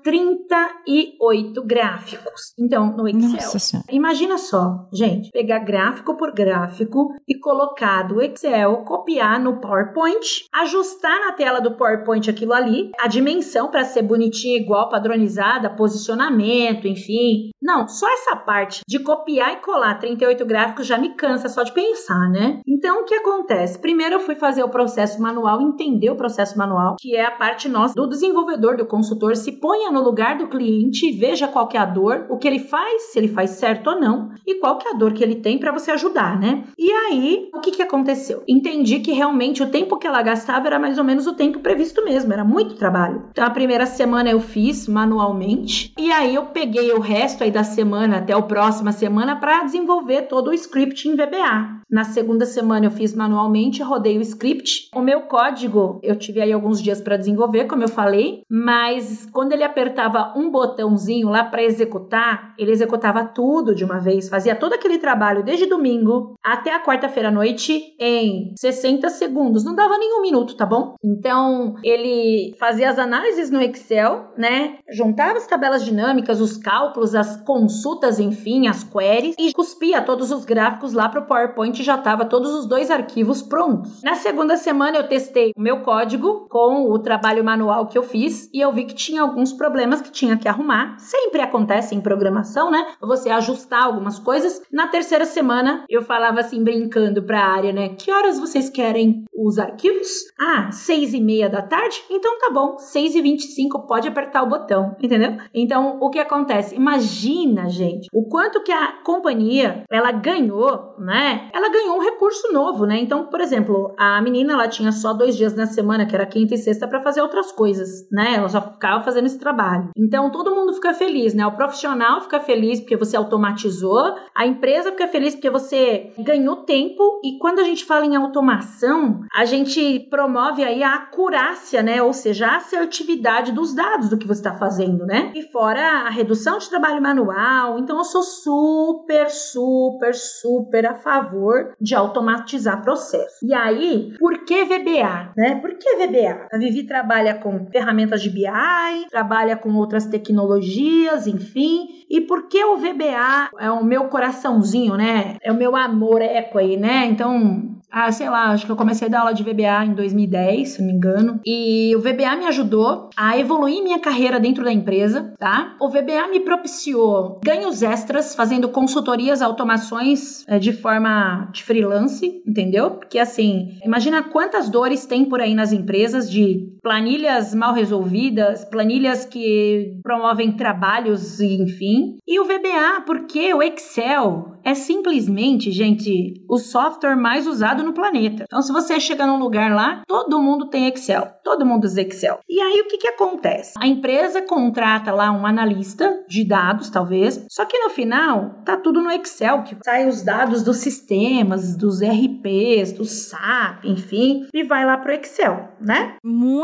38 0.85 1.63
gráficos. 1.63 2.53
Então, 2.59 2.95
no 2.95 3.07
Excel, 3.07 3.29
Nossa 3.31 3.59
senhora. 3.59 3.87
Imagina 3.91 4.37
só, 4.37 4.87
gente, 4.93 5.29
pegar 5.31 5.59
gráfico 5.59 6.15
por 6.15 6.33
gráfico 6.33 7.13
e 7.27 7.37
colocar 7.39 8.03
do 8.03 8.21
Excel, 8.21 8.77
copiar 8.85 9.39
no 9.39 9.59
PowerPoint, 9.59 10.40
ajustar 10.51 11.19
na 11.19 11.31
tela 11.33 11.59
do 11.59 11.71
PowerPoint 11.71 12.29
aquilo 12.29 12.53
ali, 12.53 12.91
a 12.99 13.07
dimensão 13.07 13.69
para 13.69 13.83
ser 13.83 14.01
bonitinha, 14.01 14.57
igual, 14.57 14.89
padronizada, 14.89 15.69
posicionamento, 15.69 16.87
enfim. 16.87 17.51
Não, 17.61 17.87
só 17.87 18.11
essa 18.11 18.35
parte 18.35 18.81
de 18.87 18.99
copiar 18.99 19.53
e 19.53 19.57
colar 19.57 19.99
38 19.99 20.45
gráficos 20.45 20.87
já 20.87 20.97
me 20.97 21.15
cansa 21.15 21.47
só 21.47 21.63
de 21.63 21.71
pensar, 21.71 22.29
né? 22.29 22.61
Então, 22.67 23.01
o 23.01 23.05
que 23.05 23.15
acontece? 23.15 23.79
Primeiro 23.79 24.15
eu 24.15 24.19
fui 24.19 24.35
fazer 24.35 24.63
o 24.63 24.69
processo 24.69 25.21
manual, 25.21 25.61
entender 25.61 26.09
o 26.09 26.15
processo 26.15 26.57
manual, 26.57 26.95
que 26.99 27.15
é 27.15 27.25
a 27.25 27.31
parte 27.31 27.69
nossa 27.69 27.93
do 27.93 28.07
desenvolvedor, 28.07 28.77
do 28.77 28.85
consultor, 28.85 29.35
se 29.35 29.51
ponha 29.53 29.91
no 29.91 30.01
lugar 30.01 30.37
do 30.37 30.47
cliente 30.47 31.05
e 31.07 31.11
veja 31.11 31.47
qual 31.47 31.67
que 31.67 31.77
é 31.77 31.79
a 31.79 31.85
dor, 31.85 32.25
o 32.29 32.37
que 32.37 32.47
ele 32.47 32.59
faz, 32.59 33.11
se 33.11 33.19
ele 33.19 33.27
faz 33.27 33.51
certo 33.51 33.91
ou 33.91 33.99
não, 33.99 34.31
e 34.45 34.55
qual 34.55 34.77
que 34.77 34.87
é 34.87 34.91
a 34.91 34.95
dor 34.95 35.13
que 35.13 35.23
ele 35.23 35.35
tem 35.35 35.59
para 35.59 35.71
você 35.71 35.91
ajudar, 35.91 36.39
né? 36.39 36.63
E 36.77 36.91
aí, 36.91 37.49
que 37.61 37.71
que 37.71 37.81
aconteceu? 37.81 38.43
Entendi 38.47 38.99
que 38.99 39.11
realmente 39.11 39.63
o 39.63 39.69
tempo 39.69 39.97
que 39.97 40.07
ela 40.07 40.21
gastava 40.21 40.67
era 40.67 40.79
mais 40.79 40.97
ou 40.97 41.03
menos 41.03 41.27
o 41.27 41.33
tempo 41.33 41.59
previsto 41.59 42.03
mesmo, 42.03 42.33
era 42.33 42.43
muito 42.43 42.75
trabalho. 42.75 43.23
Então, 43.31 43.45
a 43.45 43.49
primeira 43.49 43.85
semana 43.85 44.29
eu 44.29 44.39
fiz 44.39 44.87
manualmente, 44.87 45.93
e 45.97 46.11
aí 46.11 46.35
eu 46.35 46.47
peguei 46.47 46.91
o 46.91 46.99
resto 46.99 47.43
aí 47.43 47.51
da 47.51 47.63
semana 47.63 48.17
até 48.17 48.33
a 48.33 48.41
próxima 48.41 48.91
semana 48.91 49.35
para 49.35 49.63
desenvolver 49.63 50.23
todo 50.23 50.49
o 50.49 50.53
script 50.53 51.07
em 51.07 51.15
VBA. 51.15 51.81
Na 51.89 52.05
segunda 52.05 52.45
semana 52.45 52.85
eu 52.85 52.91
fiz 52.91 53.13
manualmente, 53.13 53.83
rodei 53.83 54.17
o 54.17 54.21
script. 54.21 54.89
O 54.95 55.01
meu 55.01 55.21
código, 55.23 55.99
eu 56.01 56.15
tive 56.15 56.41
aí 56.41 56.51
alguns 56.51 56.81
dias 56.81 57.01
para 57.01 57.17
desenvolver, 57.17 57.65
como 57.65 57.83
eu 57.83 57.89
falei, 57.89 58.43
mas 58.49 59.27
quando 59.31 59.51
ele 59.51 59.63
apertava 59.63 60.33
um 60.37 60.49
botãozinho 60.49 61.29
lá 61.29 61.43
para 61.43 61.63
executar, 61.63 62.53
ele 62.57 62.71
executava 62.71 63.25
tudo 63.25 63.75
de 63.75 63.83
uma 63.83 63.99
vez, 63.99 64.29
fazia 64.29 64.55
todo 64.55 64.73
aquele 64.73 64.99
trabalho 64.99 65.43
desde 65.43 65.65
domingo 65.65 66.35
até 66.41 66.73
a 66.73 66.81
quarta-feira 66.81 67.27
à 67.27 67.31
noite 67.31 67.50
em 67.99 68.53
60 68.57 69.09
segundos, 69.09 69.63
não 69.63 69.75
dava 69.75 69.97
nem 69.97 70.17
um 70.17 70.21
minuto, 70.21 70.55
tá 70.55 70.65
bom? 70.65 70.95
Então, 71.03 71.75
ele 71.83 72.55
fazia 72.59 72.89
as 72.89 72.99
análises 72.99 73.49
no 73.49 73.61
Excel, 73.61 74.31
né? 74.37 74.77
Juntava 74.89 75.37
as 75.37 75.47
tabelas 75.47 75.83
dinâmicas, 75.83 76.41
os 76.41 76.57
cálculos, 76.57 77.15
as 77.15 77.37
consultas, 77.43 78.19
enfim, 78.19 78.67
as 78.67 78.83
queries 78.83 79.35
e 79.37 79.53
cuspia 79.53 80.01
todos 80.01 80.31
os 80.31 80.45
gráficos 80.45 80.93
lá 80.93 81.09
pro 81.09 81.25
PowerPoint 81.25 81.79
e 81.79 81.83
já 81.83 81.97
tava 81.97 82.25
todos 82.25 82.51
os 82.51 82.65
dois 82.65 82.91
arquivos 82.91 83.41
prontos. 83.41 84.01
Na 84.03 84.15
segunda 84.15 84.57
semana 84.57 84.97
eu 84.97 85.07
testei 85.07 85.51
o 85.55 85.61
meu 85.61 85.81
código 85.81 86.47
com 86.49 86.89
o 86.89 86.99
trabalho 86.99 87.43
manual 87.43 87.87
que 87.87 87.97
eu 87.97 88.03
fiz 88.03 88.49
e 88.53 88.59
eu 88.59 88.71
vi 88.71 88.85
que 88.85 88.95
tinha 88.95 89.21
alguns 89.21 89.53
problemas 89.53 90.01
que 90.01 90.11
tinha 90.11 90.37
que 90.37 90.47
arrumar. 90.47 90.97
Sempre 90.99 91.41
acontece 91.41 91.95
em 91.95 92.01
programação, 92.01 92.69
né? 92.69 92.85
Você 93.01 93.29
ajustar 93.29 93.83
algumas 93.83 94.19
coisas. 94.19 94.61
Na 94.71 94.87
terceira 94.87 95.25
semana 95.25 95.85
eu 95.89 96.01
falava 96.01 96.39
assim 96.39 96.63
brincando 96.63 97.23
para 97.23 97.40
a 97.41 97.47
área, 97.47 97.73
né? 97.73 97.89
Que 97.89 98.11
horas 98.11 98.39
vocês 98.39 98.69
querem 98.69 99.25
os 99.33 99.57
arquivos? 99.57 100.07
Ah, 100.39 100.71
seis 100.71 101.13
e 101.13 101.19
meia 101.19 101.49
da 101.49 101.61
tarde? 101.61 102.01
Então 102.09 102.37
tá 102.39 102.49
bom, 102.51 102.77
seis 102.77 103.15
e 103.15 103.21
vinte 103.21 103.41
e 103.41 103.47
cinco 103.47 103.85
pode 103.87 104.07
apertar 104.07 104.43
o 104.43 104.49
botão, 104.49 104.95
entendeu? 105.01 105.37
Então 105.53 105.97
o 105.99 106.09
que 106.09 106.19
acontece? 106.19 106.75
Imagina, 106.75 107.69
gente, 107.69 108.07
o 108.13 108.27
quanto 108.27 108.61
que 108.63 108.71
a 108.71 109.01
companhia 109.03 109.83
ela 109.89 110.11
ganhou, 110.11 110.95
né? 110.99 111.49
Ela 111.53 111.69
ganhou 111.69 111.97
um 111.97 112.01
recurso 112.01 112.51
novo, 112.53 112.85
né? 112.85 112.99
Então, 112.99 113.25
por 113.25 113.41
exemplo, 113.41 113.93
a 113.97 114.21
menina 114.21 114.53
ela 114.53 114.67
tinha 114.67 114.91
só 114.91 115.13
dois 115.13 115.35
dias 115.35 115.55
na 115.55 115.65
semana, 115.65 116.05
que 116.05 116.15
era 116.15 116.25
quinta 116.25 116.53
e 116.53 116.57
sexta, 116.57 116.87
para 116.87 117.01
fazer 117.01 117.21
outras 117.21 117.51
coisas, 117.51 118.07
né? 118.11 118.35
Ela 118.35 118.49
só 118.49 118.61
ficava 118.61 119.03
fazendo 119.03 119.25
esse 119.25 119.39
trabalho. 119.39 119.89
Então 119.97 120.31
todo 120.31 120.55
mundo 120.55 120.73
fica 120.73 120.93
feliz, 120.93 121.33
né? 121.33 121.45
O 121.45 121.55
profissional 121.55 122.21
fica 122.21 122.39
feliz 122.39 122.79
porque 122.79 122.95
você 122.95 123.17
automatizou, 123.17 124.15
a 124.35 124.45
empresa 124.45 124.91
fica 124.91 125.07
feliz 125.07 125.33
porque 125.33 125.49
você 125.49 126.11
ganhou 126.19 126.57
tempo 126.57 127.19
e 127.23 127.30
quando 127.39 127.59
a 127.59 127.63
gente 127.63 127.85
fala 127.85 128.05
em 128.05 128.15
automação, 128.15 129.21
a 129.35 129.45
gente 129.45 130.07
promove 130.09 130.63
aí 130.63 130.83
a 130.83 130.95
acurácia, 130.95 131.81
né? 131.81 132.01
Ou 132.01 132.13
seja, 132.13 132.47
a 132.47 132.57
assertividade 132.57 133.51
dos 133.51 133.73
dados 133.73 134.09
do 134.09 134.17
que 134.17 134.27
você 134.27 134.39
está 134.39 134.53
fazendo, 134.53 135.05
né? 135.05 135.31
E 135.35 135.43
fora 135.43 135.81
a 136.05 136.09
redução 136.09 136.57
de 136.57 136.69
trabalho 136.69 137.01
manual. 137.01 137.79
Então 137.79 137.97
eu 137.97 138.03
sou 138.03 138.23
super, 138.23 139.29
super, 139.29 140.13
super 140.13 140.85
a 140.85 140.95
favor 140.95 141.73
de 141.79 141.95
automatizar 141.95 142.81
processo. 142.81 143.37
E 143.43 143.53
aí, 143.53 144.13
por 144.19 144.45
que 144.45 144.63
VBA? 144.65 145.33
Né? 145.35 145.55
Por 145.55 145.77
que 145.77 145.95
VBA? 145.95 146.47
A 146.51 146.57
Vivi 146.57 146.83
trabalha 146.83 147.35
com 147.35 147.65
ferramentas 147.71 148.21
de 148.21 148.29
BI, 148.29 149.07
trabalha 149.09 149.55
com 149.55 149.73
outras 149.75 150.05
tecnologias, 150.05 151.27
enfim. 151.27 152.05
E 152.09 152.21
por 152.21 152.47
que 152.47 152.63
o 152.63 152.77
VBA 152.77 153.49
é 153.59 153.71
o 153.71 153.83
meu 153.83 154.05
coraçãozinho, 154.05 154.95
né? 154.95 155.37
É 155.41 155.51
o 155.51 155.55
meu 155.55 155.75
amor 155.75 156.21
eco 156.21 156.57
aí, 156.57 156.77
né? 156.77 157.05
Então, 157.11 157.71
ah, 157.91 158.09
sei 158.11 158.29
lá, 158.29 158.51
acho 158.51 158.65
que 158.65 158.71
eu 158.71 158.75
comecei 158.77 159.07
a 159.07 159.11
dar 159.11 159.19
aula 159.19 159.33
de 159.33 159.43
VBA 159.43 159.85
em 159.85 159.93
2010, 159.93 160.69
se 160.69 160.79
não 160.79 160.87
me 160.87 160.93
engano. 160.93 161.41
E 161.45 161.93
o 161.95 161.99
VBA 161.99 162.37
me 162.37 162.45
ajudou 162.45 163.09
a 163.17 163.37
evoluir 163.37 163.83
minha 163.83 163.99
carreira 163.99 164.39
dentro 164.39 164.63
da 164.63 164.71
empresa, 164.71 165.33
tá? 165.37 165.75
O 165.79 165.89
VBA 165.89 166.29
me 166.29 166.39
propiciou 166.39 167.41
ganhos 167.43 167.83
extras 167.83 168.33
fazendo 168.33 168.69
consultorias, 168.69 169.41
automações 169.41 170.45
é, 170.47 170.57
de 170.57 170.71
forma 170.71 171.49
de 171.51 171.63
freelance, 171.63 172.41
entendeu? 172.47 172.91
Porque 172.91 173.19
assim, 173.19 173.77
imagina 173.83 174.23
quantas 174.23 174.69
dores 174.69 175.05
tem 175.05 175.25
por 175.25 175.41
aí 175.41 175.53
nas 175.53 175.73
empresas 175.73 176.31
de 176.31 176.70
planilhas 176.81 177.53
mal 177.53 177.73
resolvidas, 177.73 178.65
planilhas 178.65 179.25
que 179.25 179.99
promovem 180.03 180.51
trabalhos, 180.51 181.39
enfim. 181.39 182.17
E 182.27 182.39
o 182.39 182.45
VBA, 182.45 183.01
porque 183.05 183.53
o 183.53 183.61
Excel 183.61 184.51
é 184.63 184.73
simplesmente, 184.73 185.71
gente, 185.71 186.43
o 186.49 186.57
software 186.57 187.15
mais 187.15 187.47
usado 187.47 187.83
no 187.83 187.93
planeta. 187.93 188.43
Então, 188.43 188.61
se 188.61 188.71
você 188.71 188.99
chega 188.99 189.25
num 189.25 189.39
lugar 189.39 189.73
lá, 189.73 190.03
todo 190.07 190.41
mundo 190.41 190.67
tem 190.67 190.87
Excel, 190.87 191.27
todo 191.43 191.65
mundo 191.65 191.85
usa 191.85 192.01
Excel. 192.01 192.39
E 192.47 192.59
aí, 192.59 192.81
o 192.81 192.87
que, 192.87 192.97
que 192.97 193.07
acontece? 193.07 193.73
A 193.79 193.87
empresa 193.87 194.41
contrata 194.41 195.11
lá 195.11 195.31
um 195.31 195.45
analista 195.45 196.23
de 196.27 196.43
dados, 196.43 196.89
talvez, 196.89 197.45
só 197.49 197.65
que 197.65 197.79
no 197.79 197.89
final, 197.89 198.61
tá 198.65 198.77
tudo 198.77 199.01
no 199.01 199.11
Excel, 199.11 199.63
que 199.63 199.75
sai 199.83 200.07
os 200.07 200.21
dados 200.21 200.63
dos 200.63 200.77
sistemas, 200.77 201.75
dos 201.75 202.01
RPs, 202.01 202.93
do 202.93 203.05
SAP, 203.05 203.85
enfim, 203.85 204.47
e 204.53 204.63
vai 204.63 204.85
lá 204.85 204.97
pro 204.97 205.13
Excel, 205.13 205.69
né? 205.79 206.15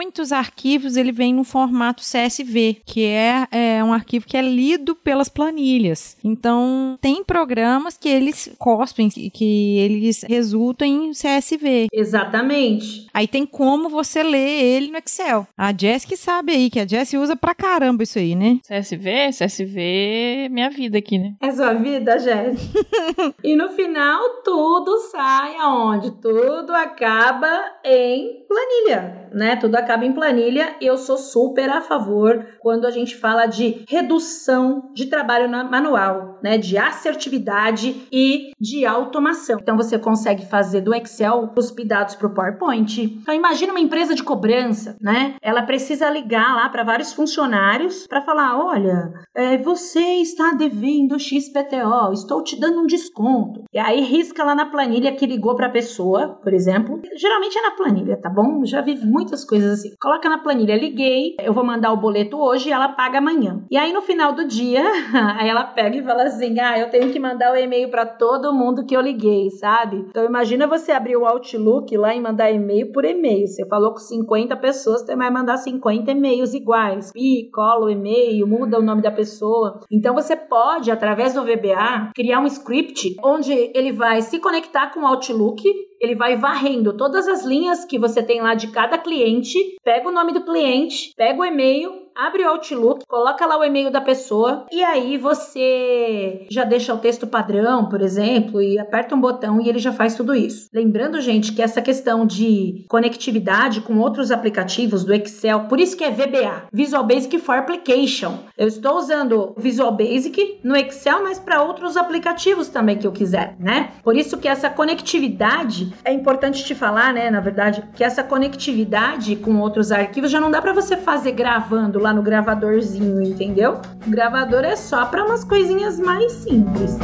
Muitos 0.08 0.32
arquivos 0.32 0.96
ele 0.96 1.12
vem 1.12 1.34
no 1.34 1.44
formato 1.44 2.02
CSV, 2.02 2.78
que 2.86 3.04
é, 3.04 3.46
é 3.52 3.84
um 3.84 3.92
arquivo 3.92 4.26
que 4.26 4.38
é 4.38 4.42
lido 4.42 4.96
pelas 4.96 5.28
planilhas. 5.28 6.16
Então, 6.24 6.98
tem 7.02 7.22
programas 7.26 7.98
que 7.98 8.08
eles 8.08 8.50
cospem, 8.58 9.10
que 9.10 9.78
eles 9.78 10.24
resultam 10.24 10.88
em 10.88 11.12
CSV. 11.12 11.88
Exatamente. 11.92 13.06
Aí 13.14 13.28
tem 13.28 13.46
como 13.46 13.90
você 13.90 14.24
ler 14.24 14.64
ele 14.64 14.92
no 14.92 14.98
Excel. 14.98 15.46
A 15.58 15.74
Jess 15.78 16.06
que 16.06 16.16
sabe 16.16 16.54
aí, 16.54 16.70
que 16.70 16.80
a 16.80 16.88
Jess 16.88 17.14
usa 17.14 17.36
pra 17.36 17.54
caramba 17.54 18.04
isso 18.04 18.18
aí, 18.18 18.34
né? 18.34 18.60
CSV? 18.66 19.32
CSV 19.38 20.46
é 20.46 20.50
minha 20.50 20.70
vida 20.70 21.00
aqui, 21.00 21.20
né? 21.20 21.34
É 21.42 21.52
sua 21.52 21.74
vida, 21.74 22.18
Jéssica. 22.18 22.80
e 23.44 23.58
no 23.58 23.68
final, 23.72 24.42
tudo 24.46 25.00
sai 25.12 25.58
aonde? 25.58 26.12
Tudo 26.22 26.74
acaba 26.74 27.74
em 27.84 28.46
planilha, 28.48 29.30
né? 29.34 29.58
Tudo 29.58 29.76
acaba 29.76 29.97
em 30.06 30.14
planilha. 30.14 30.76
Eu 30.82 30.98
sou 30.98 31.18
super 31.18 31.70
a 31.70 31.82
favor 31.82 32.46
quando 32.60 32.86
a 32.86 32.92
gente 32.92 33.16
fala 33.16 33.46
de 33.46 33.84
redução 33.88 34.92
de 34.94 35.06
trabalho 35.08 35.50
manual, 35.50 36.40
né? 36.44 36.58
De 36.58 36.78
assertividade 36.78 38.08
e 38.12 38.52
de 38.60 38.86
automação. 38.86 39.60
Então 39.62 39.78
você 39.78 39.98
consegue 39.98 40.46
fazer 40.46 40.82
do 40.82 40.94
Excel 40.94 41.52
os 41.56 41.74
dados 41.86 42.16
para 42.16 42.28
o 42.28 42.34
PowerPoint. 42.34 43.02
Então 43.22 43.34
imagina 43.34 43.72
uma 43.72 43.80
empresa 43.80 44.14
de 44.14 44.24
cobrança, 44.24 44.98
né? 45.02 45.36
Ela 45.42 45.64
precisa 45.64 46.10
ligar 46.10 46.56
lá 46.56 46.70
para 46.70 46.84
vários 46.84 47.14
funcionários 47.14 48.06
para 48.08 48.22
falar, 48.22 48.60
olha, 48.60 49.14
é, 49.36 49.58
você 49.58 50.00
está 50.00 50.52
devendo 50.54 51.20
XPTO, 51.20 52.12
estou 52.14 52.44
te 52.44 52.60
dando 52.60 52.82
um 52.82 52.88
desconto. 52.88 53.64
E 53.74 53.80
aí 53.80 54.02
risca 54.02 54.44
lá 54.44 54.56
na 54.56 54.66
planilha 54.66 55.16
que 55.16 55.26
ligou 55.26 55.56
para 55.56 55.68
a 55.68 55.72
pessoa, 55.72 56.40
por 56.44 56.54
exemplo. 56.54 57.02
Geralmente 57.16 57.58
é 57.58 57.62
na 57.62 57.72
planilha, 57.72 58.18
tá 58.18 58.30
bom? 58.30 58.66
Já 58.66 58.82
vi 58.82 58.96
muitas 59.06 59.44
coisas 59.46 59.80
assim. 59.80 59.87
Coloca 60.00 60.30
na 60.30 60.40
planilha, 60.40 60.76
liguei, 60.76 61.36
eu 61.42 61.54
vou 61.54 61.64
mandar 61.64 61.92
o 61.92 61.98
boleto 61.98 62.38
hoje 62.38 62.70
e 62.70 62.72
ela 62.72 62.90
paga 62.90 63.18
amanhã. 63.20 63.66
E 63.70 63.78
aí 63.78 63.94
no 63.94 64.02
final 64.02 64.34
do 64.34 64.46
dia, 64.46 64.84
aí 65.38 65.48
ela 65.50 65.64
pega 65.64 65.98
e 65.98 66.04
fala 66.04 66.24
assim: 66.24 66.60
"Ah, 66.60 66.80
eu 66.80 66.90
tenho 66.90 67.12
que 67.12 67.20
mandar 67.20 67.52
o 67.52 67.56
e-mail 67.56 67.90
para 67.90 68.06
todo 68.06 68.54
mundo 68.54 68.86
que 68.86 68.96
eu 68.96 69.02
liguei, 69.02 69.50
sabe?" 69.52 69.98
Então 70.10 70.26
imagina 70.26 70.68
você 70.68 70.92
abrir 70.92 71.18
o 71.18 71.26
Outlook 71.26 71.96
lá 71.98 72.16
e 72.16 72.22
mandar 72.22 72.52
e-mail 72.52 72.92
por 72.92 73.06
e-mail. 73.06 73.48
Você 73.48 73.66
falou 73.68 73.92
com 73.92 74.00
50 74.00 74.56
pessoas, 74.58 75.02
você 75.02 75.16
vai 75.16 75.30
mandar 75.30 75.58
50 75.58 76.12
e-mails 76.12 76.54
iguais. 76.54 77.12
Pi, 77.12 77.50
cola 77.54 77.86
o 77.86 77.90
e-mail, 77.90 78.48
muda 78.48 78.80
o 78.80 78.84
nome 78.84 79.02
da 79.02 79.12
pessoa. 79.12 79.82
Então 79.92 80.14
você 80.14 80.36
pode, 80.36 80.92
através 80.92 81.34
do 81.34 81.44
VBA, 81.44 82.12
criar 82.16 82.40
um 82.40 82.46
script 82.46 83.16
onde 83.24 83.52
ele 83.74 83.92
vai 83.92 84.22
se 84.22 84.40
conectar 84.40 84.92
com 84.94 85.02
o 85.02 85.08
Outlook 85.08 85.64
ele 86.00 86.16
vai 86.16 86.36
varrendo 86.36 86.96
todas 86.96 87.28
as 87.28 87.46
linhas 87.46 87.86
que 87.86 88.00
você 88.00 88.22
tem 88.24 88.42
lá 88.42 88.54
de 88.54 88.68
cada 88.68 88.98
cliente, 88.98 89.78
pega 89.84 90.08
o 90.08 90.12
nome 90.12 90.34
do 90.34 90.44
cliente, 90.44 91.12
pega 91.16 91.40
o 91.40 91.46
e-mail, 91.46 92.07
abre 92.18 92.44
o 92.44 92.50
Outlook, 92.50 93.06
coloca 93.08 93.46
lá 93.46 93.60
o 93.60 93.64
e-mail 93.64 93.92
da 93.92 94.02
pessoa 94.02 94.66
e 94.72 94.84
aí 94.84 95.18
você 95.18 96.48
já 96.50 96.64
deixa 96.64 96.94
o 96.94 96.98
texto 96.98 97.28
padrão, 97.28 97.88
por 97.88 98.02
exemplo, 98.02 98.60
e 98.60 98.80
aperta 98.80 99.14
um 99.14 99.22
botão 99.22 99.62
e 99.62 99.70
ele 99.70 99.78
já 99.78 99.94
faz 99.94 100.16
tudo 100.16 100.34
isso. 100.34 100.68
Lembrando, 100.74 101.22
gente, 101.22 101.54
que 101.54 101.62
essa 101.62 101.82
questão 101.82 102.26
de 102.26 102.86
conectividade 102.90 103.82
com 103.82 104.00
outros 104.00 104.32
aplicativos 104.32 105.04
do 105.04 105.14
Excel, 105.14 105.66
por 105.66 105.80
isso 105.80 105.96
que 105.96 106.04
é 106.04 106.10
VBA, 106.10 106.64
Visual 106.74 107.04
Basic 107.04 107.38
for 107.38 107.58
Application. 107.58 108.40
Eu 108.58 108.68
estou 108.68 108.98
usando 108.98 109.54
Visual 109.58 109.92
Basic 109.92 110.60
no 110.64 110.76
Excel, 110.76 111.24
mas 111.24 111.38
para 111.38 111.62
outros 111.62 111.96
aplicativos 111.96 112.68
também 112.68 112.98
que 112.98 113.06
eu 113.06 113.12
quiser, 113.12 113.56
né? 113.60 113.92
Por 114.04 114.16
isso 114.16 114.38
que 114.38 114.48
essa 114.48 114.70
conectividade 114.70 115.94
é 116.04 116.12
importante 116.12 116.66
te 116.66 116.74
falar, 116.74 117.14
né, 117.14 117.30
na 117.30 117.40
verdade, 117.40 117.84
que 117.96 118.04
essa 118.04 118.24
conectividade 118.24 119.36
com 119.36 119.60
outros 119.60 119.92
arquivos 119.92 120.32
já 120.32 120.40
não 120.40 120.50
dá 120.50 120.62
para 120.62 120.74
você 120.74 120.98
fazer 120.98 121.34
gravando 121.34 122.00
lá 122.00 122.07
no 122.14 122.22
gravadorzinho, 122.22 123.22
entendeu? 123.22 123.80
O 124.06 124.10
gravador 124.10 124.64
é 124.64 124.76
só 124.76 125.06
para 125.06 125.26
umas 125.26 125.44
coisinhas 125.44 126.00
mais 126.00 126.32
simples. 126.32 126.98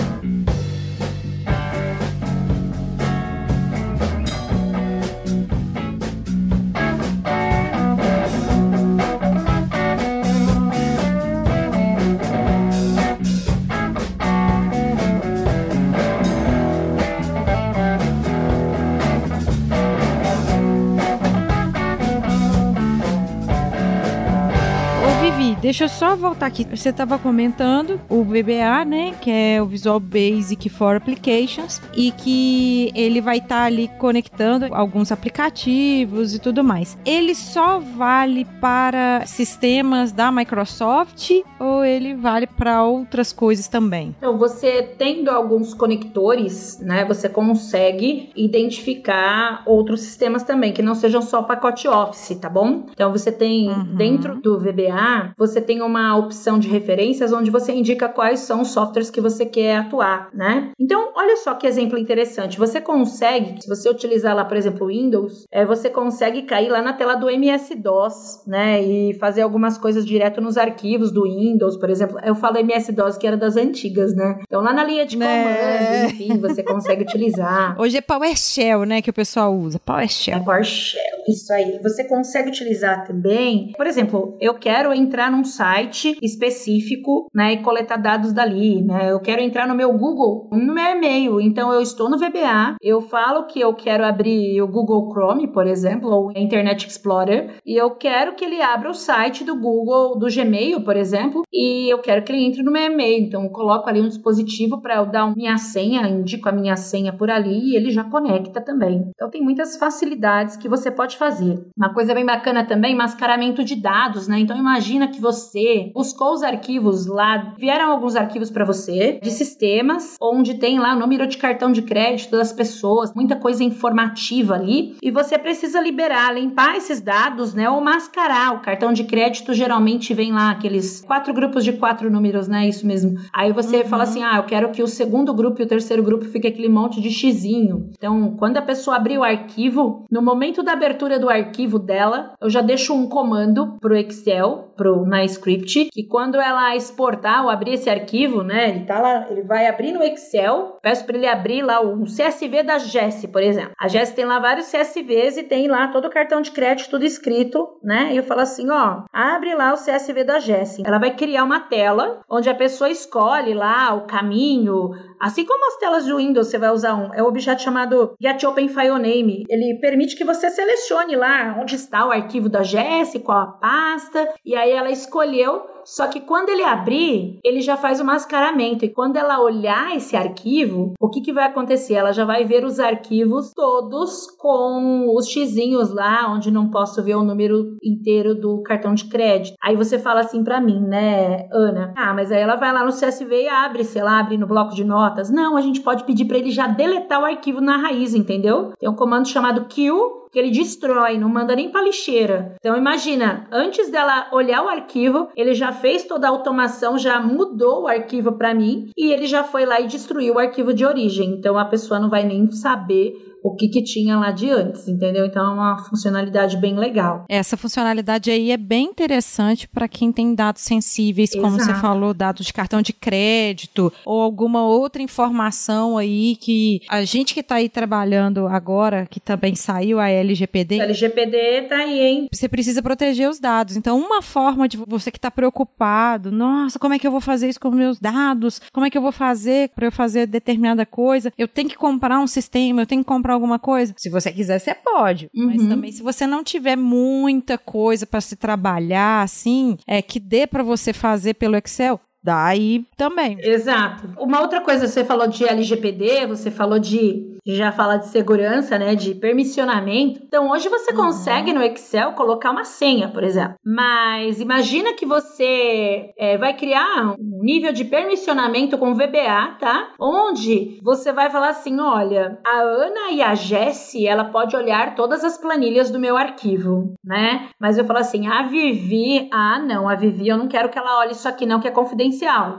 Deixa 25.63 25.85
eu 25.85 25.89
só 25.89 26.13
voltar 26.13 26.47
aqui. 26.47 26.65
Você 26.65 26.89
estava 26.89 27.17
comentando 27.17 27.97
o 28.09 28.21
VBA, 28.21 28.83
né? 28.85 29.15
Que 29.21 29.31
é 29.31 29.61
o 29.61 29.65
Visual 29.65 29.97
Basic 29.97 30.67
for 30.67 30.97
Applications. 30.97 31.81
E 31.95 32.11
que 32.11 32.91
ele 32.93 33.21
vai 33.21 33.37
estar 33.37 33.63
ali 33.63 33.89
conectando 33.97 34.67
alguns 34.75 35.09
aplicativos 35.09 36.35
e 36.35 36.39
tudo 36.39 36.65
mais. 36.65 36.97
Ele 37.05 37.33
só 37.33 37.79
vale 37.79 38.45
para 38.59 39.25
sistemas 39.25 40.11
da 40.11 40.29
Microsoft 40.33 41.31
ou 41.57 41.85
ele 41.85 42.13
vale 42.13 42.45
para 42.45 42.83
outras 42.83 43.31
coisas 43.31 43.69
também? 43.69 44.13
Então, 44.17 44.37
você 44.37 44.83
tendo 44.97 45.29
alguns 45.29 45.73
conectores, 45.73 46.77
né, 46.81 47.05
você 47.05 47.29
consegue 47.29 48.31
identificar 48.35 49.63
outros 49.65 50.01
sistemas 50.01 50.43
também, 50.43 50.73
que 50.73 50.81
não 50.81 50.93
sejam 50.93 51.21
só 51.21 51.41
pacote 51.41 51.87
Office, 51.87 52.37
tá 52.37 52.49
bom? 52.49 52.83
Então, 52.91 53.13
você 53.13 53.31
tem 53.31 53.69
Uhum. 53.69 53.95
dentro 53.95 54.41
do 54.41 54.59
VBA, 54.59 55.33
você 55.37 55.52
tem 55.61 55.81
uma 55.81 56.15
opção 56.17 56.59
de 56.59 56.67
referências 56.67 57.33
onde 57.33 57.51
você 57.51 57.71
indica 57.71 58.07
quais 58.09 58.41
são 58.41 58.61
os 58.61 58.69
softwares 58.69 59.09
que 59.09 59.21
você 59.21 59.45
quer 59.45 59.77
atuar, 59.77 60.29
né? 60.33 60.71
Então, 60.79 61.11
olha 61.15 61.37
só 61.37 61.53
que 61.53 61.67
exemplo 61.67 61.97
interessante. 61.97 62.57
Você 62.57 62.81
consegue, 62.81 63.61
se 63.61 63.67
você 63.67 63.89
utilizar 63.89 64.35
lá, 64.35 64.45
por 64.45 64.57
exemplo, 64.57 64.85
o 64.85 64.89
Windows, 64.89 65.45
é, 65.51 65.65
você 65.65 65.89
consegue 65.89 66.43
cair 66.43 66.69
lá 66.69 66.81
na 66.81 66.93
tela 66.93 67.15
do 67.15 67.29
MS-DOS, 67.29 68.43
né, 68.47 68.81
e 68.81 69.13
fazer 69.15 69.41
algumas 69.41 69.77
coisas 69.77 70.05
direto 70.05 70.41
nos 70.41 70.57
arquivos 70.57 71.11
do 71.11 71.23
Windows, 71.23 71.77
por 71.77 71.89
exemplo. 71.89 72.17
Eu 72.23 72.35
falo 72.35 72.57
MS-DOS 72.57 73.17
que 73.17 73.27
era 73.27 73.37
das 73.37 73.55
antigas, 73.55 74.15
né? 74.15 74.39
Então, 74.43 74.61
lá 74.61 74.73
na 74.73 74.83
linha 74.83 75.05
de 75.05 75.17
Né? 75.17 75.43
comando, 75.43 76.11
enfim, 76.11 76.37
você 76.39 76.63
consegue 76.63 77.03
utilizar. 77.03 77.75
Hoje 77.79 77.97
é 77.97 78.01
PowerShell, 78.01 78.85
né? 78.85 79.01
Que 79.01 79.09
o 79.09 79.13
pessoal 79.13 79.53
usa. 79.53 79.77
É 79.77 79.79
PowerShell. 79.79 80.43
PowerShell, 80.43 81.23
isso 81.27 81.51
aí. 81.53 81.79
Você 81.81 82.03
consegue 82.03 82.49
utilizar 82.49 83.05
também, 83.05 83.73
por 83.75 83.87
exemplo, 83.87 84.37
eu 84.39 84.53
quero 84.53 84.93
entrar 84.93 85.31
num 85.31 85.42
site 85.45 86.17
específico, 86.21 87.27
né, 87.33 87.53
e 87.53 87.61
coletar 87.61 87.97
dados 87.97 88.33
dali, 88.33 88.81
né? 88.81 89.11
Eu 89.11 89.19
quero 89.19 89.41
entrar 89.41 89.67
no 89.67 89.75
meu 89.75 89.91
Google, 89.93 90.49
no 90.51 90.73
meu 90.73 90.85
e-mail. 90.85 91.39
Então 91.41 91.73
eu 91.73 91.81
estou 91.81 92.09
no 92.09 92.17
VBA, 92.17 92.75
eu 92.81 93.01
falo 93.01 93.45
que 93.45 93.59
eu 93.59 93.73
quero 93.73 94.05
abrir 94.05 94.61
o 94.61 94.67
Google 94.67 95.09
Chrome, 95.11 95.51
por 95.51 95.67
exemplo, 95.67 96.09
ou 96.09 96.31
Internet 96.35 96.87
Explorer, 96.87 97.55
e 97.65 97.75
eu 97.75 97.91
quero 97.91 98.35
que 98.35 98.45
ele 98.45 98.61
abra 98.61 98.89
o 98.89 98.93
site 98.93 99.43
do 99.43 99.59
Google, 99.59 100.17
do 100.17 100.27
Gmail, 100.27 100.81
por 100.81 100.95
exemplo, 100.95 101.43
e 101.51 101.91
eu 101.91 101.99
quero 101.99 102.23
que 102.23 102.31
ele 102.31 102.43
entre 102.43 102.63
no 102.63 102.71
meu 102.71 102.83
e-mail. 102.83 103.25
Então 103.25 103.43
eu 103.43 103.49
coloco 103.49 103.89
ali 103.89 104.01
um 104.01 104.07
dispositivo 104.07 104.81
para 104.81 104.95
eu 104.95 105.05
dar 105.05 105.35
minha 105.35 105.57
senha, 105.57 106.07
indico 106.07 106.49
a 106.49 106.51
minha 106.51 106.75
senha 106.75 107.13
por 107.13 107.29
ali 107.29 107.71
e 107.71 107.75
ele 107.75 107.91
já 107.91 108.03
conecta 108.03 108.61
também. 108.61 109.09
Então 109.09 109.29
tem 109.29 109.41
muitas 109.41 109.77
facilidades 109.77 110.57
que 110.57 110.69
você 110.69 110.91
pode 110.91 111.17
fazer. 111.17 111.59
Uma 111.77 111.93
coisa 111.93 112.13
bem 112.13 112.25
bacana 112.25 112.65
também, 112.65 112.95
mascaramento 112.95 113.63
de 113.63 113.75
dados, 113.75 114.27
né? 114.27 114.39
Então 114.39 114.57
imagina 114.57 115.07
que 115.07 115.21
você 115.33 115.91
buscou 115.93 116.33
os 116.33 116.43
arquivos 116.43 117.05
lá, 117.05 117.53
vieram 117.57 117.91
alguns 117.91 118.15
arquivos 118.15 118.51
para 118.51 118.65
você 118.65 119.19
de 119.21 119.31
sistemas 119.31 120.15
onde 120.21 120.55
tem 120.55 120.79
lá 120.79 120.95
o 120.95 120.99
número 120.99 121.25
de 121.27 121.37
cartão 121.37 121.71
de 121.71 121.81
crédito 121.81 122.31
das 122.31 122.53
pessoas, 122.53 123.13
muita 123.13 123.35
coisa 123.35 123.63
informativa 123.63 124.55
ali, 124.55 124.95
e 125.01 125.11
você 125.11 125.37
precisa 125.37 125.81
liberar, 125.81 126.33
limpar 126.33 126.75
esses 126.75 127.01
dados, 127.01 127.53
né? 127.53 127.69
Ou 127.69 127.81
mascarar. 127.81 128.55
O 128.55 128.61
cartão 128.61 128.93
de 128.93 129.03
crédito 129.03 129.53
geralmente 129.53 130.13
vem 130.13 130.31
lá 130.31 130.51
aqueles 130.51 131.01
quatro 131.01 131.33
grupos 131.33 131.63
de 131.63 131.73
quatro 131.73 132.11
números, 132.11 132.47
né? 132.47 132.67
Isso 132.67 132.85
mesmo. 132.85 133.17
Aí 133.33 133.51
você 133.51 133.77
uhum. 133.77 133.85
fala 133.85 134.03
assim: 134.03 134.23
"Ah, 134.23 134.37
eu 134.37 134.43
quero 134.43 134.71
que 134.71 134.83
o 134.83 134.87
segundo 134.87 135.33
grupo 135.33 135.61
e 135.61 135.65
o 135.65 135.67
terceiro 135.67 136.03
grupo 136.03 136.25
fique 136.25 136.47
aquele 136.47 136.69
monte 136.69 137.01
de 137.01 137.09
xizinho". 137.09 137.89
Então, 137.97 138.35
quando 138.37 138.57
a 138.57 138.61
pessoa 138.61 138.97
abrir 138.97 139.17
o 139.17 139.23
arquivo, 139.23 140.05
no 140.11 140.21
momento 140.21 140.61
da 140.61 140.73
abertura 140.73 141.19
do 141.19 141.29
arquivo 141.29 141.79
dela, 141.79 142.33
eu 142.41 142.49
já 142.49 142.61
deixo 142.61 142.93
um 142.93 143.07
comando 143.07 143.77
pro 143.79 143.95
Excel, 143.95 144.72
pro 144.75 145.05
na 145.05 145.23
script, 145.25 145.89
que 145.91 146.03
quando 146.03 146.39
ela 146.39 146.75
exportar 146.75 147.43
ou 147.43 147.49
abrir 147.49 147.73
esse 147.73 147.89
arquivo, 147.89 148.43
né, 148.43 148.69
ele 148.69 148.85
tá 148.85 148.99
lá, 148.99 149.27
ele 149.29 149.43
vai 149.43 149.67
abrir 149.67 149.91
no 149.91 150.03
Excel, 150.03 150.77
peço 150.81 151.05
para 151.05 151.17
ele 151.17 151.27
abrir 151.27 151.61
lá 151.61 151.81
o 151.81 152.03
CSV 152.03 152.63
da 152.63 152.77
Jess, 152.77 153.25
por 153.27 153.41
exemplo. 153.41 153.71
A 153.79 153.87
Jess 153.87 154.11
tem 154.11 154.25
lá 154.25 154.39
vários 154.39 154.71
CSVs 154.71 155.37
e 155.37 155.43
tem 155.43 155.67
lá 155.67 155.87
todo 155.87 156.05
o 156.05 156.09
cartão 156.09 156.41
de 156.41 156.51
crédito 156.51 156.89
tudo 156.89 157.05
escrito, 157.05 157.79
né? 157.83 158.13
E 158.13 158.17
eu 158.17 158.23
falo 158.23 158.41
assim, 158.41 158.69
ó, 158.69 159.03
abre 159.11 159.55
lá 159.55 159.73
o 159.73 159.77
CSV 159.77 160.23
da 160.23 160.39
Jess. 160.39 160.79
Ela 160.85 160.99
vai 160.99 161.15
criar 161.15 161.43
uma 161.43 161.59
tela 161.59 162.21
onde 162.29 162.49
a 162.49 162.55
pessoa 162.55 162.89
escolhe 162.89 163.53
lá 163.53 163.93
o 163.93 164.01
caminho, 164.01 164.91
assim 165.23 165.45
como 165.45 165.65
as 165.69 165.77
telas 165.77 166.05
do 166.05 166.17
Windows, 166.17 166.47
você 166.47 166.57
vai 166.57 166.69
usar 166.69 166.95
um, 166.95 167.13
é 167.13 167.23
um 167.23 167.27
objeto 167.27 167.61
chamado 167.61 168.13
Get 168.21 168.43
Open 168.43 168.67
File 168.67 168.99
Name. 168.99 169.45
Ele 169.47 169.79
permite 169.79 170.17
que 170.17 170.25
você 170.25 170.49
selecione 170.49 171.15
lá 171.15 171.55
onde 171.57 171.75
está 171.75 172.05
o 172.05 172.11
arquivo 172.11 172.49
da 172.49 172.61
Jess, 172.61 173.13
qual 173.23 173.37
a 173.37 173.47
pasta, 173.47 174.33
e 174.45 174.53
aí 174.53 174.71
ela 174.71 174.91
escolheu 174.91 175.72
só 175.85 176.07
que 176.07 176.21
quando 176.21 176.49
ele 176.49 176.63
abrir, 176.63 177.39
ele 177.43 177.61
já 177.61 177.77
faz 177.77 177.99
o 177.99 178.05
mascaramento. 178.05 178.85
E 178.85 178.89
quando 178.89 179.17
ela 179.17 179.41
olhar 179.41 179.95
esse 179.95 180.15
arquivo, 180.15 180.93
o 180.99 181.09
que, 181.09 181.21
que 181.21 181.33
vai 181.33 181.45
acontecer? 181.45 181.95
Ela 181.95 182.11
já 182.11 182.25
vai 182.25 182.45
ver 182.45 182.63
os 182.63 182.79
arquivos 182.79 183.51
todos 183.53 184.27
com 184.37 185.13
os 185.15 185.27
xizinhos 185.27 185.93
lá, 185.93 186.31
onde 186.31 186.51
não 186.51 186.69
posso 186.69 187.03
ver 187.03 187.15
o 187.15 187.23
número 187.23 187.77
inteiro 187.83 188.35
do 188.35 188.61
cartão 188.63 188.93
de 188.93 189.05
crédito. 189.05 189.55
Aí 189.61 189.75
você 189.75 189.99
fala 189.99 190.21
assim 190.21 190.43
para 190.43 190.61
mim, 190.61 190.79
né, 190.79 191.47
Ana? 191.51 191.93
Ah, 191.95 192.13
mas 192.13 192.31
aí 192.31 192.41
ela 192.41 192.55
vai 192.55 192.71
lá 192.71 192.83
no 192.83 192.91
CSV 192.91 193.43
e 193.43 193.47
abre, 193.47 193.83
sei 193.83 194.03
lá, 194.03 194.19
abre 194.19 194.37
no 194.37 194.47
bloco 194.47 194.73
de 194.73 194.83
notas. 194.83 195.29
Não, 195.29 195.57
a 195.57 195.61
gente 195.61 195.81
pode 195.81 196.03
pedir 196.03 196.25
para 196.25 196.37
ele 196.37 196.51
já 196.51 196.67
deletar 196.67 197.21
o 197.21 197.25
arquivo 197.25 197.61
na 197.61 197.77
raiz, 197.77 198.13
entendeu? 198.13 198.73
Tem 198.79 198.89
um 198.89 198.95
comando 198.95 199.27
chamado 199.27 199.65
kill 199.65 200.22
que 200.33 200.39
ele 200.39 200.49
destrói, 200.49 201.15
não 201.15 201.29
manda 201.29 201.55
nem 201.55 201.69
para 201.69 201.83
lixeira. 201.83 202.55
Então 202.59 202.75
imagina, 202.75 203.47
antes 203.51 203.91
dela 203.91 204.29
olhar 204.31 204.63
o 204.63 204.67
arquivo, 204.67 205.29
ele 205.37 205.53
já 205.53 205.71
fez 205.71 206.05
toda 206.05 206.25
a 206.25 206.31
automação, 206.31 206.97
já 206.97 207.19
mudou 207.19 207.83
o 207.83 207.87
arquivo 207.87 208.31
para 208.31 208.53
mim 208.53 208.89
e 208.97 209.11
ele 209.11 209.27
já 209.27 209.43
foi 209.43 209.63
lá 209.63 209.79
e 209.79 209.87
destruiu 209.87 210.33
o 210.33 210.39
arquivo 210.39 210.73
de 210.73 210.83
origem. 210.83 211.29
Então 211.29 211.55
a 211.55 211.65
pessoa 211.65 211.99
não 211.99 212.09
vai 212.09 212.23
nem 212.23 212.49
saber 212.51 213.32
o 213.43 213.53
que, 213.55 213.67
que 213.67 213.83
tinha 213.83 214.17
lá 214.17 214.31
de 214.31 214.49
antes, 214.49 214.87
entendeu? 214.87 215.25
Então 215.25 215.45
é 215.45 215.53
uma 215.53 215.77
funcionalidade 215.77 216.55
bem 216.55 216.77
legal. 216.77 217.25
Essa 217.27 217.57
funcionalidade 217.57 218.31
aí 218.31 218.51
é 218.51 218.57
bem 218.57 218.85
interessante 218.85 219.67
para 219.67 219.87
quem 219.87 220.13
tem 220.13 220.33
dados 220.33 220.61
sensíveis, 220.61 221.31
como 221.31 221.57
Exato. 221.57 221.65
você 221.65 221.81
falou, 221.81 222.13
dados 222.13 222.45
de 222.45 222.53
cartão 222.53 222.81
de 222.81 222.93
crédito 222.93 223.91
ou 224.05 224.21
alguma 224.21 224.63
outra 224.63 225.01
informação 225.01 225.97
aí 225.97 226.37
que 226.37 226.81
a 226.89 227.03
gente 227.03 227.33
que 227.33 227.41
está 227.41 227.55
aí 227.55 227.67
trabalhando 227.67 228.47
agora, 228.47 229.05
que 229.09 229.19
também 229.19 229.55
saiu 229.55 229.99
a 229.99 230.09
LGPD. 230.09 230.79
A 230.79 230.85
LGPD 230.85 231.63
tá 231.63 231.77
aí, 231.77 231.99
hein? 231.99 232.27
Você 232.31 232.47
precisa 232.47 232.81
proteger 232.81 233.29
os 233.29 233.39
dados. 233.39 233.75
Então, 233.75 233.99
uma 233.99 234.21
forma 234.21 234.69
de 234.69 234.77
você 234.77 235.11
que 235.11 235.17
está 235.17 235.29
preocupado, 235.29 236.31
nossa, 236.31 236.79
como 236.79 236.93
é 236.93 236.99
que 236.99 237.05
eu 237.05 237.11
vou 237.11 237.21
fazer 237.21 237.49
isso 237.49 237.59
com 237.59 237.71
meus 237.71 237.99
dados? 237.99 238.61
Como 238.71 238.85
é 238.85 238.89
que 238.89 238.97
eu 238.97 239.01
vou 239.01 239.11
fazer 239.11 239.69
para 239.75 239.87
eu 239.87 239.91
fazer 239.91 240.27
determinada 240.27 240.85
coisa? 240.85 241.33
Eu 241.37 241.47
tenho 241.47 241.67
que 241.67 241.75
comprar 241.75 242.19
um 242.19 242.27
sistema, 242.27 242.81
eu 242.81 242.85
tenho 242.85 243.01
que 243.03 243.07
comprar 243.07 243.32
alguma 243.33 243.59
coisa? 243.59 243.93
Se 243.97 244.09
você 244.09 244.31
quiser, 244.31 244.59
você 244.59 244.73
pode. 244.73 245.29
Uhum. 245.35 245.47
Mas 245.47 245.67
também, 245.67 245.91
se 245.91 246.01
você 246.01 246.25
não 246.25 246.43
tiver 246.43 246.75
muita 246.75 247.57
coisa 247.57 248.05
para 248.05 248.21
se 248.21 248.35
trabalhar, 248.35 249.23
assim, 249.23 249.77
é 249.87 250.01
que 250.01 250.19
dê 250.19 250.47
para 250.47 250.63
você 250.63 250.93
fazer 250.93 251.33
pelo 251.35 251.57
Excel, 251.57 251.99
daí 252.23 252.85
também. 252.97 253.37
Exato. 253.39 254.09
Uma 254.17 254.41
outra 254.41 254.61
coisa, 254.61 254.87
você 254.87 255.03
falou 255.03 255.27
de 255.27 255.45
LGPD, 255.45 256.25
você 256.27 256.49
falou 256.49 256.79
de 256.79 257.33
já 257.45 257.71
fala 257.71 257.97
de 257.97 258.07
segurança, 258.07 258.79
né, 258.79 258.95
de 258.95 259.13
permissionamento. 259.15 260.21
Então, 260.23 260.49
hoje 260.49 260.69
você 260.69 260.91
uhum. 260.91 260.97
consegue 260.97 261.51
no 261.51 261.61
Excel 261.61 262.13
colocar 262.13 262.51
uma 262.51 262.63
senha, 262.63 263.09
por 263.09 263.23
exemplo. 263.23 263.55
Mas 263.65 264.39
imagina 264.39 264.93
que 264.93 265.05
você 265.05 266.13
é, 266.17 266.37
vai 266.37 266.55
criar 266.55 267.15
um 267.19 267.41
nível 267.43 267.73
de 267.73 267.83
permissionamento 267.83 268.77
com 268.77 268.93
VBA, 268.93 269.57
tá? 269.59 269.89
Onde 269.99 270.79
você 270.81 271.11
vai 271.11 271.29
falar 271.29 271.49
assim, 271.49 271.79
olha, 271.79 272.39
a 272.45 272.61
Ana 272.61 273.11
e 273.11 273.21
a 273.21 273.35
Jessie, 273.35 274.07
ela 274.07 274.25
pode 274.25 274.55
olhar 274.55 274.95
todas 274.95 275.23
as 275.23 275.37
planilhas 275.37 275.91
do 275.91 275.99
meu 275.99 276.15
arquivo, 276.15 276.93
né? 277.03 277.49
Mas 277.59 277.77
eu 277.77 277.85
falo 277.85 277.99
assim, 277.99 278.27
a 278.27 278.43
Vivi, 278.43 279.27
ah, 279.33 279.59
não, 279.59 279.89
a 279.89 279.95
Vivi, 279.95 280.29
eu 280.29 280.37
não 280.37 280.47
quero 280.47 280.69
que 280.69 280.77
ela 280.77 280.99
olhe 280.99 281.11
isso 281.11 281.27
aqui 281.27 281.45
não, 281.45 281.59
que 281.59 281.67
é 281.67 281.71
confidencial. 281.71 282.12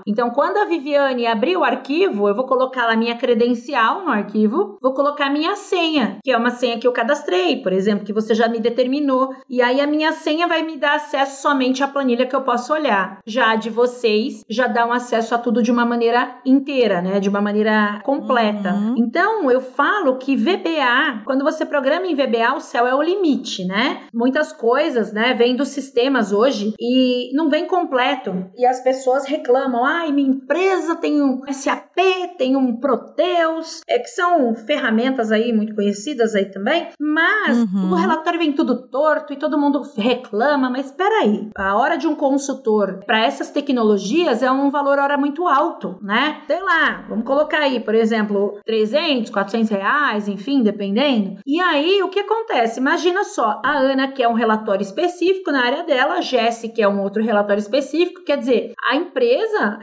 Então, 0.07 0.31
quando 0.31 0.59
a 0.59 0.65
Viviane 0.65 1.27
abrir 1.27 1.57
o 1.57 1.65
arquivo, 1.65 2.29
eu 2.29 2.35
vou 2.35 2.47
colocar 2.47 2.89
a 2.89 2.97
minha 2.97 3.17
credencial 3.17 4.05
no 4.05 4.11
arquivo 4.11 4.79
vou 4.81 4.93
colocar 4.93 5.31
minha 5.31 5.57
senha, 5.57 6.19
que 6.23 6.31
é 6.31 6.37
uma 6.37 6.51
senha 6.51 6.79
que 6.79 6.87
eu 6.87 6.93
cadastrei, 6.93 7.63
por 7.63 7.73
exemplo, 7.73 8.05
que 8.05 8.13
você 8.13 8.35
já 8.35 8.49
me 8.49 8.61
determinou. 8.61 9.35
E 9.49 9.63
aí 9.63 9.81
a 9.81 9.87
minha 9.87 10.13
senha 10.13 10.47
vai 10.47 10.63
me 10.63 10.77
dar 10.77 10.97
acesso 10.97 11.43
somente 11.43 11.83
à 11.83 11.89
planilha 11.89 12.27
que 12.27 12.37
eu 12.37 12.43
posso 12.43 12.73
olhar. 12.73 13.19
Já 13.27 13.53
a 13.53 13.57
de 13.57 13.71
vocês 13.71 14.45
já 14.49 14.67
dá 14.67 14.87
um 14.87 14.93
acesso 14.93 15.35
a 15.35 15.39
tudo 15.39 15.63
de 15.63 15.71
uma 15.71 15.85
maneira 15.85 16.37
inteira, 16.45 17.01
né? 17.01 17.21
De 17.21 17.29
uma 17.29 17.41
maneira 17.41 18.01
completa. 18.05 18.75
Uhum. 18.75 18.95
Então, 18.99 19.51
eu 19.51 19.61
falo 19.61 20.19
que 20.19 20.37
VBA, 20.37 21.23
quando 21.25 21.45
você 21.45 21.65
programa 21.65 22.07
em 22.07 22.15
VBA, 22.15 22.55
o 22.57 22.61
céu 22.61 22.87
é 22.87 22.95
o 22.95 23.03
limite, 23.03 23.65
né? 23.65 24.03
Muitas 24.13 24.53
coisas, 24.53 25.13
né, 25.13 25.35
vêm 25.35 25.57
dos 25.57 25.69
sistemas 25.69 26.33
hoje 26.33 26.75
e 26.79 27.35
não 27.35 27.49
vem 27.49 27.67
completo. 27.67 28.51
E 28.57 28.67
as 28.67 28.81
pessoas 28.81 29.25
reclamam: 29.25 29.44
ai, 29.85 30.13
minha 30.13 30.31
empresa 30.31 30.97
tem 30.97 31.23
um 31.23 31.43
SAP, 31.53 31.99
tem 32.39 32.57
um 32.57 32.77
Proteus, 32.77 33.81
é 33.89 33.99
que 33.99 34.09
são 34.09 34.55
ferramentas 34.55 35.31
aí 35.31 35.53
muito 35.53 35.75
conhecidas 35.75 36.35
aí 36.35 36.47
também, 36.47 36.89
mas 37.01 37.59
uhum. 37.59 37.93
o 37.93 37.95
relatório 37.95 38.39
vem 38.39 38.53
tudo 38.53 38.89
torto 38.89 39.33
e 39.33 39.37
todo 39.37 39.59
mundo 39.59 39.83
reclama, 39.97 40.71
mas 40.71 40.87
espera 40.87 41.23
aí, 41.23 41.51
a 41.57 41.77
hora 41.77 41.97
de 41.97 42.07
um 42.07 42.15
consultor 42.15 43.01
para 43.07 43.25
essas 43.25 43.51
tecnologias 43.51 44.43
é 44.43 44.51
um 44.51 44.71
valor 44.71 44.99
hora 44.99 45.17
muito 45.17 45.47
alto, 45.47 45.99
né? 46.03 46.43
Sei 46.47 46.61
lá, 46.61 47.05
vamos 47.09 47.25
colocar 47.25 47.61
aí, 47.61 47.81
por 47.81 47.95
exemplo, 47.95 48.59
300, 48.65 49.31
400 49.31 49.71
reais, 49.71 50.29
enfim, 50.29 50.63
dependendo. 50.63 51.39
E 51.47 51.61
aí, 51.61 52.03
o 52.03 52.09
que 52.09 52.21
acontece? 52.21 52.81
Imagina 52.81 53.25
só, 53.25 53.61
a 53.65 53.73
Ana 53.79 54.09
quer 54.09 54.29
um 54.29 54.35
relatório 54.35 54.83
específico 54.83 55.51
na 55.51 55.65
área 55.65 55.83
dela, 55.85 56.15
a 56.15 56.21
Jessie 56.21 56.73
quer 56.73 56.89
um 56.89 57.01
outro 57.03 57.23
relatório 57.23 57.61
específico, 57.61 58.25
quer 58.25 58.39
dizer, 58.39 58.73
a 58.89 58.97
empresa, 58.97 59.34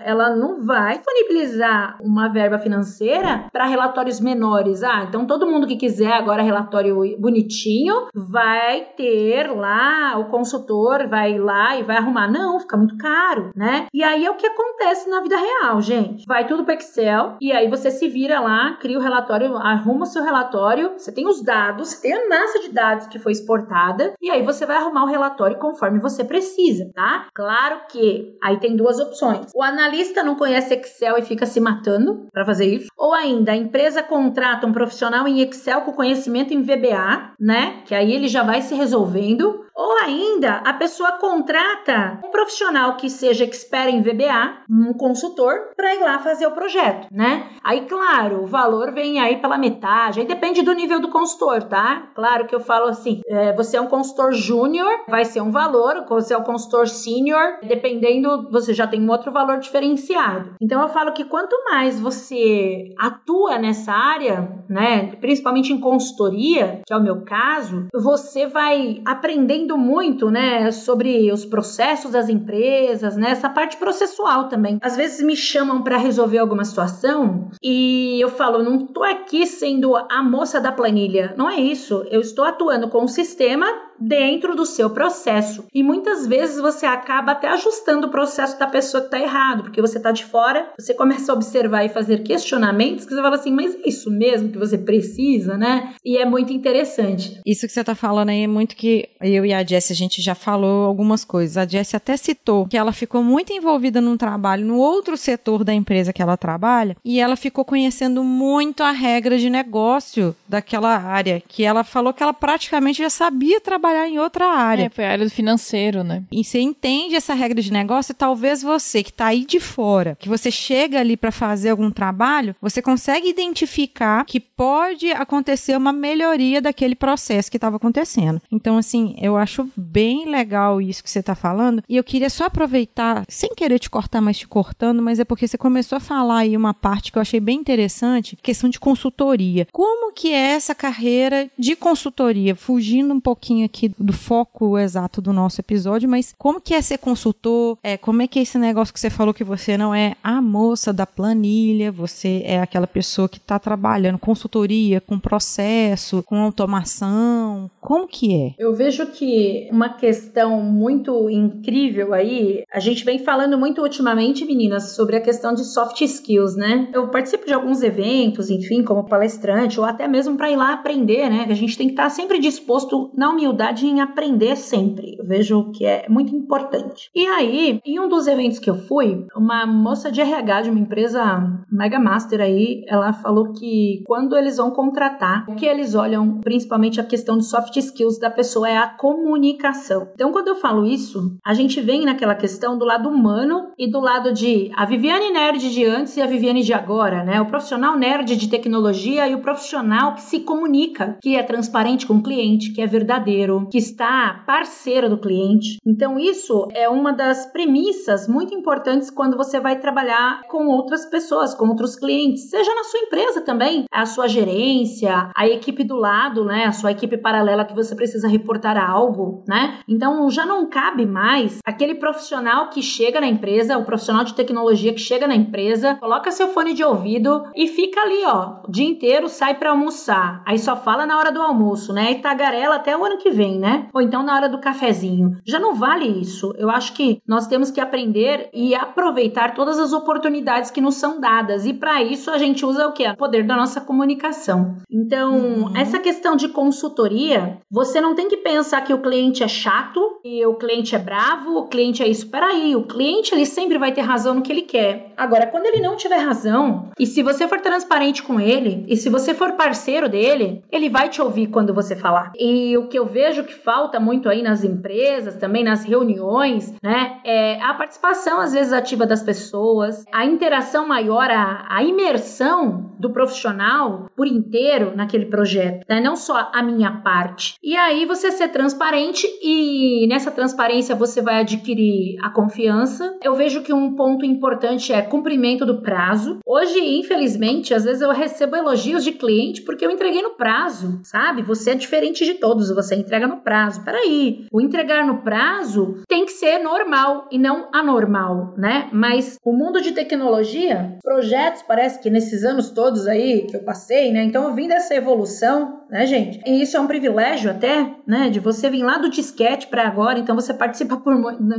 ela 0.03 0.35
não 0.35 0.65
vai 0.65 0.97
disponibilizar 0.97 1.97
uma 2.01 2.27
verba 2.27 2.59
financeira 2.59 3.45
para 3.51 3.65
relatórios 3.65 4.19
menores 4.19 4.83
ah, 4.83 5.05
então 5.07 5.25
todo 5.25 5.47
mundo 5.47 5.67
que 5.67 5.75
quiser 5.75 6.13
agora 6.13 6.41
relatório 6.41 6.97
bonitinho 7.19 8.07
vai 8.13 8.85
ter 8.95 9.51
lá, 9.51 10.17
o 10.17 10.25
consultor 10.25 11.07
vai 11.07 11.37
lá 11.37 11.77
e 11.77 11.83
vai 11.83 11.97
arrumar. 11.97 12.29
Não, 12.29 12.59
fica 12.59 12.77
muito 12.77 12.97
caro, 12.97 13.51
né? 13.55 13.87
E 13.93 14.03
aí 14.03 14.25
é 14.25 14.31
o 14.31 14.35
que 14.35 14.45
acontece 14.45 15.09
na 15.09 15.21
vida 15.21 15.37
real, 15.37 15.81
gente. 15.81 16.25
Vai 16.25 16.47
tudo 16.47 16.63
para 16.63 16.75
Excel 16.75 17.37
e 17.41 17.51
aí 17.51 17.69
você 17.69 17.91
se 17.91 18.07
vira 18.07 18.39
lá, 18.39 18.77
cria 18.79 18.97
o 18.97 19.01
relatório, 19.01 19.55
arruma 19.57 20.03
o 20.03 20.05
seu 20.05 20.23
relatório, 20.23 20.93
você 20.97 21.11
tem 21.11 21.27
os 21.27 21.41
dados, 21.43 21.99
tem 21.99 22.13
a 22.13 22.29
massa 22.29 22.59
de 22.59 22.69
dados 22.69 23.07
que 23.07 23.19
foi 23.19 23.31
exportada 23.31 24.13
e 24.21 24.29
aí 24.29 24.43
você 24.43 24.65
vai 24.65 24.77
arrumar 24.77 25.03
o 25.03 25.07
relatório 25.07 25.57
conforme 25.57 25.99
você 25.99 26.23
precisa, 26.23 26.89
tá? 26.93 27.27
Claro 27.33 27.81
que 27.89 28.37
aí 28.43 28.59
tem 28.59 28.75
duas 28.75 28.99
opções. 28.99 29.40
O 29.53 29.63
analista 29.63 30.23
não 30.23 30.35
conhece 30.35 30.73
Excel 30.73 31.17
e 31.17 31.21
fica 31.21 31.45
se 31.45 31.59
matando 31.59 32.27
para 32.31 32.45
fazer 32.45 32.65
isso, 32.65 32.87
ou 32.97 33.13
ainda 33.13 33.51
a 33.51 33.55
empresa 33.55 34.03
contrata 34.03 34.67
um 34.67 34.73
profissional 34.73 35.27
em 35.27 35.41
Excel 35.41 35.81
com 35.81 35.93
conhecimento 35.93 36.53
em 36.53 36.61
VBA, 36.61 37.33
né? 37.39 37.81
Que 37.85 37.95
aí 37.95 38.11
ele 38.13 38.27
já 38.27 38.43
vai 38.43 38.61
se 38.61 38.75
resolvendo. 38.75 39.65
Ou 39.81 39.97
ainda, 39.97 40.57
a 40.57 40.73
pessoa 40.73 41.13
contrata 41.13 42.19
um 42.23 42.29
profissional 42.29 42.97
que 42.97 43.09
seja 43.09 43.43
expert 43.43 43.89
em 43.89 44.03
VBA, 44.03 44.57
um 44.69 44.93
consultor, 44.93 45.71
para 45.75 45.95
ir 45.95 46.01
lá 46.01 46.19
fazer 46.19 46.45
o 46.45 46.51
projeto, 46.51 47.07
né? 47.11 47.49
Aí, 47.63 47.87
claro, 47.87 48.43
o 48.43 48.45
valor 48.45 48.91
vem 48.91 49.19
aí 49.19 49.37
pela 49.37 49.57
metade, 49.57 50.19
aí 50.19 50.27
depende 50.27 50.61
do 50.61 50.73
nível 50.73 50.99
do 50.99 51.09
consultor, 51.09 51.63
tá? 51.63 52.11
Claro 52.13 52.45
que 52.45 52.53
eu 52.53 52.59
falo 52.59 52.89
assim, 52.89 53.21
é, 53.27 53.53
você 53.53 53.75
é 53.75 53.81
um 53.81 53.87
consultor 53.87 54.33
júnior, 54.33 54.87
vai 55.09 55.25
ser 55.25 55.41
um 55.41 55.49
valor, 55.49 56.05
você 56.07 56.35
é 56.35 56.37
um 56.37 56.43
consultor 56.43 56.87
sênior, 56.87 57.57
dependendo, 57.63 58.51
você 58.51 58.75
já 58.75 58.85
tem 58.85 59.01
um 59.01 59.09
outro 59.09 59.31
valor 59.31 59.57
diferenciado. 59.57 60.57
Então 60.61 60.79
eu 60.79 60.89
falo 60.89 61.11
que 61.11 61.25
quanto 61.25 61.55
mais 61.71 61.99
você 61.99 62.93
atua 62.99 63.57
nessa 63.57 63.91
área, 63.91 64.63
né, 64.69 65.15
principalmente 65.19 65.73
em 65.73 65.79
consultoria, 65.79 66.83
que 66.85 66.93
é 66.93 66.97
o 66.97 67.01
meu 67.01 67.23
caso, 67.23 67.87
você 67.91 68.45
vai 68.45 69.01
aprendendo 69.05 69.70
muito, 69.77 70.29
né, 70.29 70.71
sobre 70.71 71.31
os 71.31 71.45
processos 71.45 72.11
das 72.11 72.29
empresas, 72.29 73.15
né, 73.15 73.31
essa 73.31 73.49
parte 73.49 73.77
processual 73.77 74.47
também. 74.47 74.77
Às 74.81 74.95
vezes 74.95 75.25
me 75.25 75.35
chamam 75.35 75.83
para 75.83 75.97
resolver 75.97 76.37
alguma 76.37 76.63
situação 76.63 77.49
e 77.61 78.19
eu 78.21 78.29
falo, 78.29 78.63
não 78.63 78.87
tô 78.87 79.03
aqui 79.03 79.45
sendo 79.45 79.95
a 79.95 80.23
moça 80.23 80.59
da 80.59 80.71
planilha, 80.71 81.33
não 81.37 81.49
é 81.49 81.59
isso. 81.59 82.05
Eu 82.09 82.21
estou 82.21 82.45
atuando 82.45 82.89
com 82.89 83.03
o 83.03 83.07
sistema 83.07 83.67
dentro 84.01 84.55
do 84.55 84.65
seu 84.65 84.89
processo. 84.89 85.65
E 85.73 85.83
muitas 85.83 86.25
vezes 86.25 86.59
você 86.59 86.85
acaba 86.85 87.33
até 87.33 87.47
ajustando 87.49 88.07
o 88.07 88.11
processo 88.11 88.57
da 88.57 88.67
pessoa 88.67 89.01
que 89.01 89.07
está 89.07 89.19
errado, 89.19 89.63
porque 89.63 89.81
você 89.81 89.97
está 89.97 90.11
de 90.11 90.25
fora, 90.25 90.71
você 90.77 90.93
começa 90.93 91.31
a 91.31 91.35
observar 91.35 91.85
e 91.85 91.89
fazer 91.89 92.23
questionamentos 92.23 93.05
que 93.05 93.13
você 93.13 93.21
fala 93.21 93.35
assim, 93.35 93.51
mas 93.51 93.75
é 93.75 93.89
isso 93.89 94.09
mesmo 94.09 94.49
que 94.49 94.57
você 94.57 94.77
precisa, 94.77 95.57
né? 95.57 95.93
E 96.03 96.17
é 96.17 96.25
muito 96.25 96.51
interessante. 96.51 97.39
Isso 97.45 97.67
que 97.67 97.73
você 97.73 97.81
está 97.81 97.95
falando 97.95 98.29
aí 98.29 98.43
é 98.43 98.47
muito 98.47 98.75
que 98.75 99.09
eu 99.21 99.45
e 99.45 99.53
a 99.53 99.63
Jessie, 99.63 99.93
a 99.93 99.95
gente 99.95 100.21
já 100.21 100.33
falou 100.33 100.85
algumas 100.85 101.23
coisas. 101.23 101.57
A 101.57 101.65
Jessie 101.65 101.95
até 101.95 102.17
citou 102.17 102.67
que 102.67 102.77
ela 102.77 102.91
ficou 102.91 103.23
muito 103.23 103.53
envolvida 103.53 104.01
num 104.01 104.17
trabalho 104.17 104.65
no 104.65 104.77
outro 104.77 105.15
setor 105.15 105.63
da 105.63 105.73
empresa 105.73 106.11
que 106.11 106.21
ela 106.21 106.37
trabalha 106.37 106.95
e 107.03 107.19
ela 107.19 107.35
ficou 107.35 107.63
conhecendo 107.63 108.23
muito 108.23 108.81
a 108.83 108.91
regra 108.91 109.37
de 109.37 109.49
negócio 109.49 110.35
daquela 110.47 110.97
área, 110.97 111.41
que 111.47 111.63
ela 111.63 111.83
falou 111.83 112.13
que 112.13 112.23
ela 112.23 112.33
praticamente 112.33 112.99
já 112.99 113.09
sabia 113.09 113.59
trabalhar 113.61 113.90
trabalhar 113.91 114.07
em 114.07 114.19
outra 114.19 114.47
área. 114.47 114.85
É, 114.85 114.89
foi 114.89 115.05
a 115.05 115.11
área 115.11 115.25
do 115.25 115.31
financeiro, 115.31 116.03
né? 116.03 116.23
E 116.31 116.43
você 116.43 116.59
entende 116.59 117.15
essa 117.15 117.33
regra 117.33 117.61
de 117.61 117.71
negócio, 117.71 118.13
talvez 118.13 118.61
você 118.61 119.03
que 119.03 119.09
está 119.09 119.27
aí 119.27 119.45
de 119.45 119.59
fora, 119.59 120.17
que 120.19 120.29
você 120.29 120.49
chega 120.49 120.99
ali 120.99 121.17
para 121.17 121.31
fazer 121.31 121.69
algum 121.69 121.91
trabalho, 121.91 122.55
você 122.61 122.81
consegue 122.81 123.29
identificar 123.29 124.25
que 124.25 124.39
pode 124.39 125.11
acontecer 125.11 125.75
uma 125.75 125.91
melhoria 125.91 126.61
daquele 126.61 126.95
processo 126.95 127.51
que 127.51 127.57
estava 127.57 127.75
acontecendo. 127.75 128.41
Então, 128.51 128.77
assim, 128.77 129.15
eu 129.19 129.37
acho 129.37 129.69
bem 129.75 130.29
legal 130.29 130.81
isso 130.81 131.03
que 131.03 131.09
você 131.09 131.19
está 131.19 131.35
falando. 131.35 131.83
E 131.87 131.97
eu 131.97 132.03
queria 132.03 132.29
só 132.29 132.45
aproveitar, 132.45 133.25
sem 133.27 133.49
querer 133.55 133.79
te 133.79 133.89
cortar, 133.89 134.21
mas 134.21 134.37
te 134.37 134.47
cortando, 134.47 135.01
mas 135.01 135.19
é 135.19 135.25
porque 135.25 135.47
você 135.47 135.57
começou 135.57 135.97
a 135.97 135.99
falar 135.99 136.39
aí 136.39 136.55
uma 136.55 136.73
parte 136.73 137.11
que 137.11 137.17
eu 137.17 137.21
achei 137.21 137.39
bem 137.39 137.59
interessante, 137.59 138.37
questão 138.41 138.69
de 138.69 138.79
consultoria. 138.79 139.67
Como 139.71 140.13
que 140.13 140.31
é 140.31 140.51
essa 140.51 140.73
carreira 140.73 141.49
de 141.57 141.75
consultoria? 141.75 142.55
Fugindo 142.55 143.13
um 143.13 143.19
pouquinho 143.19 143.65
aqui 143.65 143.80
aqui 143.81 143.95
do 143.97 144.13
foco 144.13 144.77
exato 144.77 145.21
do 145.21 145.33
nosso 145.33 145.59
episódio, 145.59 146.07
mas 146.07 146.33
como 146.37 146.61
que 146.61 146.73
é 146.73 146.81
ser 146.81 146.99
consultor? 146.99 147.77
É, 147.81 147.97
como 147.97 148.21
é 148.21 148.27
que 148.27 148.37
é 148.37 148.41
esse 148.43 148.57
negócio 148.57 148.93
que 148.93 148.99
você 148.99 149.09
falou 149.09 149.33
que 149.33 149.43
você 149.43 149.77
não 149.77 149.95
é 149.95 150.15
a 150.23 150.41
moça 150.41 150.93
da 150.93 151.07
planilha, 151.07 151.91
você 151.91 152.43
é 152.45 152.61
aquela 152.61 152.85
pessoa 152.85 153.27
que 153.27 153.37
está 153.37 153.57
trabalhando 153.57 154.19
consultoria 154.19 155.01
com 155.01 155.17
processo, 155.17 156.21
com 156.23 156.41
automação. 156.41 157.69
Como 157.81 158.07
que 158.07 158.33
é? 158.35 158.53
Eu 158.59 158.75
vejo 158.75 159.07
que 159.07 159.67
uma 159.71 159.89
questão 159.89 160.61
muito 160.61 161.27
incrível 161.29 162.13
aí, 162.13 162.63
a 162.71 162.79
gente 162.79 163.03
vem 163.03 163.17
falando 163.17 163.57
muito 163.57 163.81
ultimamente, 163.81 164.45
meninas, 164.45 164.95
sobre 164.95 165.15
a 165.15 165.21
questão 165.21 165.53
de 165.53 165.65
soft 165.65 165.99
skills, 166.01 166.55
né? 166.55 166.87
Eu 166.93 167.07
participo 167.07 167.45
de 167.45 167.53
alguns 167.53 167.81
eventos, 167.81 168.51
enfim, 168.51 168.83
como 168.83 169.07
palestrante, 169.07 169.79
ou 169.79 169.85
até 169.85 170.07
mesmo 170.07 170.37
para 170.37 170.51
ir 170.51 170.55
lá 170.55 170.73
aprender, 170.73 171.27
né? 171.27 171.45
Que 171.47 171.51
a 171.51 171.55
gente 171.55 171.75
tem 171.75 171.87
que 171.87 171.93
estar 171.93 172.09
sempre 172.11 172.39
disposto 172.39 173.11
na 173.17 173.31
humildade 173.31 173.87
em 173.87 173.99
aprender 173.99 174.55
sempre. 174.55 175.15
Eu 175.17 175.25
vejo 175.25 175.71
que 175.71 175.83
é 175.83 176.05
muito 176.07 176.35
importante. 176.35 177.09
E 177.15 177.25
aí, 177.25 177.79
em 177.83 177.99
um 177.99 178.07
dos 178.07 178.27
eventos 178.27 178.59
que 178.59 178.69
eu 178.69 178.75
fui, 178.75 179.25
uma 179.35 179.65
moça 179.65 180.11
de 180.11 180.21
RH 180.21 180.61
de 180.61 180.69
uma 180.69 180.79
empresa 180.79 181.65
Mega 181.71 181.99
Master 181.99 182.41
aí, 182.41 182.83
ela 182.87 183.11
falou 183.11 183.53
que 183.53 184.03
quando 184.05 184.37
eles 184.37 184.57
vão 184.57 184.69
contratar, 184.69 185.45
o 185.49 185.55
que 185.55 185.65
eles 185.65 185.95
olham, 185.95 186.39
principalmente 186.41 187.01
a 187.01 187.03
questão 187.03 187.39
de 187.39 187.45
soft 187.45 187.70
skills 187.79 188.19
da 188.19 188.29
pessoa 188.29 188.69
é 188.69 188.77
a 188.77 188.87
comunicação. 188.87 190.09
Então, 190.13 190.31
quando 190.31 190.47
eu 190.47 190.55
falo 190.55 190.85
isso, 190.85 191.35
a 191.43 191.53
gente 191.53 191.81
vem 191.81 192.05
naquela 192.05 192.35
questão 192.35 192.77
do 192.77 192.85
lado 192.85 193.09
humano 193.09 193.71
e 193.77 193.89
do 193.89 193.99
lado 193.99 194.33
de 194.33 194.71
a 194.75 194.85
Viviane 194.85 195.31
nerd 195.31 195.69
de 195.71 195.85
antes 195.85 196.17
e 196.17 196.21
a 196.21 196.27
Viviane 196.27 196.63
de 196.63 196.73
agora, 196.73 197.23
né? 197.23 197.39
O 197.41 197.45
profissional 197.45 197.97
nerd 197.97 198.35
de 198.35 198.49
tecnologia 198.49 199.27
e 199.27 199.35
o 199.35 199.41
profissional 199.41 200.15
que 200.15 200.21
se 200.21 200.39
comunica, 200.39 201.17
que 201.21 201.35
é 201.35 201.43
transparente 201.43 202.05
com 202.05 202.15
o 202.15 202.23
cliente, 202.23 202.71
que 202.73 202.81
é 202.81 202.87
verdadeiro, 202.87 203.67
que 203.71 203.77
está 203.77 204.43
parceiro 204.45 205.09
do 205.09 205.17
cliente. 205.17 205.77
Então, 205.85 206.19
isso 206.19 206.67
é 206.73 206.87
uma 206.89 207.11
das 207.11 207.45
premissas 207.51 208.27
muito 208.27 208.53
importantes 208.53 209.09
quando 209.09 209.37
você 209.37 209.59
vai 209.59 209.79
trabalhar 209.79 210.41
com 210.49 210.67
outras 210.67 211.05
pessoas, 211.05 211.53
com 211.53 211.67
outros 211.67 211.95
clientes, 211.95 212.49
seja 212.49 212.73
na 212.73 212.83
sua 212.83 212.99
empresa 212.99 213.41
também, 213.41 213.85
a 213.91 214.05
sua 214.05 214.27
gerência, 214.27 215.29
a 215.35 215.47
equipe 215.47 215.83
do 215.83 215.95
lado, 215.95 216.43
né, 216.45 216.65
a 216.65 216.71
sua 216.71 216.91
equipe 216.91 217.17
paralela 217.17 217.60
que 217.65 217.75
você 217.75 217.95
precisa 217.95 218.27
reportar 218.27 218.77
algo, 218.77 219.43
né? 219.47 219.79
Então, 219.87 220.29
já 220.29 220.45
não 220.45 220.67
cabe 220.67 221.05
mais 221.05 221.59
aquele 221.65 221.95
profissional 221.95 222.69
que 222.69 222.81
chega 222.81 223.21
na 223.21 223.27
empresa, 223.27 223.77
o 223.77 223.85
profissional 223.85 224.23
de 224.23 224.33
tecnologia 224.33 224.93
que 224.93 224.99
chega 224.99 225.27
na 225.27 225.35
empresa, 225.35 225.95
coloca 225.95 226.31
seu 226.31 226.47
fone 226.49 226.73
de 226.73 226.83
ouvido 226.83 227.43
e 227.55 227.67
fica 227.67 228.01
ali, 228.01 228.25
ó, 228.25 228.61
o 228.67 228.71
dia 228.71 228.87
inteiro, 228.87 229.29
sai 229.29 229.55
para 229.55 229.69
almoçar, 229.69 230.43
aí 230.45 230.57
só 230.57 230.75
fala 230.75 231.05
na 231.05 231.17
hora 231.17 231.31
do 231.31 231.41
almoço, 231.41 231.93
né? 231.93 232.11
E 232.11 232.15
tagarela 232.15 232.75
até 232.75 232.97
o 232.97 233.05
ano 233.05 233.17
que 233.17 233.29
vem 233.29 233.51
né? 233.59 233.87
Ou 233.93 234.01
então 234.01 234.23
na 234.23 234.35
hora 234.35 234.49
do 234.49 234.59
cafezinho. 234.59 235.37
Já 235.45 235.59
não 235.59 235.75
vale 235.75 236.05
isso. 236.05 236.53
Eu 236.57 236.69
acho 236.69 236.93
que 236.93 237.21
nós 237.27 237.47
temos 237.47 237.71
que 237.71 237.79
aprender 237.79 238.49
e 238.53 238.75
aproveitar 238.75 239.53
todas 239.53 239.79
as 239.79 239.93
oportunidades 239.93 240.71
que 240.71 240.81
nos 240.81 240.95
são 240.95 241.19
dadas. 241.19 241.65
E 241.65 241.73
para 241.73 242.01
isso 242.03 242.29
a 242.31 242.37
gente 242.37 242.65
usa 242.65 242.87
o 242.87 242.93
que? 242.93 243.07
O 243.07 243.17
poder 243.17 243.45
da 243.45 243.55
nossa 243.55 243.81
comunicação. 243.81 244.77
Então, 244.89 245.37
uhum. 245.37 245.77
essa 245.77 245.99
questão 245.99 246.35
de 246.35 246.49
consultoria, 246.49 247.50
você 247.69 248.01
não 248.01 248.15
tem 248.15 248.27
que 248.27 248.37
pensar 248.37 248.81
que 248.81 248.93
o 248.93 249.01
cliente 249.01 249.43
é 249.43 249.47
chato 249.47 250.19
e 250.23 250.45
o 250.45 250.55
cliente 250.55 250.95
é 250.95 250.99
bravo, 250.99 251.57
o 251.57 251.67
cliente 251.67 252.03
é 252.03 252.07
isso. 252.07 252.29
Peraí, 252.29 252.75
o 252.75 252.83
cliente 252.83 253.33
ele 253.33 253.45
sempre 253.45 253.77
vai 253.77 253.91
ter 253.91 254.01
razão 254.01 254.35
no 254.35 254.41
que 254.41 254.51
ele 254.51 254.63
quer. 254.63 255.13
Agora, 255.17 255.47
quando 255.47 255.65
ele 255.65 255.81
não 255.81 255.95
tiver 255.95 256.17
razão, 256.17 256.89
e 256.99 257.05
se 257.05 257.21
você 257.23 257.47
for 257.47 257.59
transparente 257.59 258.23
com 258.23 258.39
ele, 258.39 258.85
e 258.87 258.95
se 258.97 259.09
você 259.09 259.33
for 259.33 259.53
parceiro 259.53 260.09
dele, 260.09 260.63
ele 260.71 260.89
vai 260.89 261.09
te 261.09 261.21
ouvir 261.21 261.47
quando 261.47 261.73
você 261.73 261.95
falar. 261.95 262.31
E 262.37 262.77
o 262.77 262.87
que 262.87 262.97
eu 262.97 263.05
vejo 263.05 263.43
que 263.43 263.53
falta 263.53 263.99
muito 263.99 264.29
aí 264.29 264.41
nas 264.41 264.63
empresas, 264.63 265.35
também 265.35 265.63
nas 265.63 265.83
reuniões, 265.83 266.73
né? 266.81 267.19
É 267.23 267.61
a 267.61 267.73
participação, 267.73 268.39
às 268.39 268.53
vezes, 268.53 268.73
ativa 268.73 269.05
das 269.05 269.23
pessoas, 269.23 270.05
a 270.11 270.25
interação 270.25 270.87
maior, 270.87 271.29
a, 271.29 271.65
a 271.69 271.83
imersão 271.83 272.91
do 272.99 273.11
profissional 273.11 274.09
por 274.15 274.27
inteiro 274.27 274.93
naquele 274.95 275.25
projeto, 275.25 275.85
né? 275.89 275.99
Não 275.99 276.15
só 276.15 276.49
a 276.53 276.61
minha 276.61 276.91
parte. 277.03 277.40
E 277.63 277.75
aí 277.75 278.05
você 278.05 278.31
ser 278.31 278.49
transparente 278.49 279.27
e 279.41 280.07
nessa 280.07 280.31
transparência 280.31 280.95
você 280.95 281.21
vai 281.21 281.41
adquirir 281.41 282.17
a 282.21 282.29
confiança. 282.29 283.17
Eu 283.23 283.35
vejo 283.35 283.61
que 283.61 283.73
um 283.73 283.95
ponto 283.95 284.25
importante 284.25 284.93
é 284.93 285.01
cumprimento 285.01 285.65
do 285.65 285.81
prazo. 285.81 286.39
Hoje, 286.45 286.79
infelizmente, 286.79 287.73
às 287.73 287.83
vezes 287.83 288.01
eu 288.01 288.11
recebo 288.11 288.55
elogios 288.55 289.03
de 289.03 289.11
cliente 289.11 289.61
porque 289.61 289.85
eu 289.85 289.91
entreguei 289.91 290.21
no 290.21 290.31
prazo, 290.31 290.99
sabe? 291.03 291.41
Você 291.41 291.71
é 291.71 291.75
diferente 291.75 292.25
de 292.25 292.35
todos, 292.35 292.69
você 292.69 292.95
entrega 292.95 293.27
no 293.27 293.37
prazo. 293.37 293.83
Peraí, 293.83 294.45
o 294.51 294.61
entregar 294.61 295.05
no 295.05 295.21
prazo 295.21 296.01
tem 296.07 296.25
que 296.25 296.31
ser 296.31 296.59
normal 296.59 297.27
e 297.31 297.37
não 297.37 297.69
anormal, 297.73 298.53
né? 298.57 298.89
Mas 298.91 299.37
o 299.43 299.53
mundo 299.53 299.81
de 299.81 299.91
tecnologia, 299.91 300.97
projetos, 301.03 301.63
parece 301.63 302.01
que 302.01 302.09
nesses 302.09 302.43
anos 302.43 302.69
todos 302.69 303.07
aí 303.07 303.47
que 303.47 303.55
eu 303.55 303.63
passei, 303.63 304.11
né? 304.11 304.23
Então 304.23 304.43
eu 304.43 304.53
vim 304.53 304.67
dessa 304.67 304.95
evolução, 304.95 305.81
né, 305.89 306.05
gente? 306.05 306.41
E 306.45 306.61
isso 306.61 306.77
é 306.77 306.79
um 306.79 306.87
privilégio 306.87 307.30
até, 307.49 307.95
né? 308.05 308.29
De 308.29 308.39
você 308.39 308.69
vir 308.69 308.83
lá 308.83 308.97
do 308.97 309.09
disquete 309.09 309.67
para 309.67 309.87
agora, 309.87 310.19
então 310.19 310.35
você 310.35 310.53
participa 310.53 310.97
por, 310.97 311.13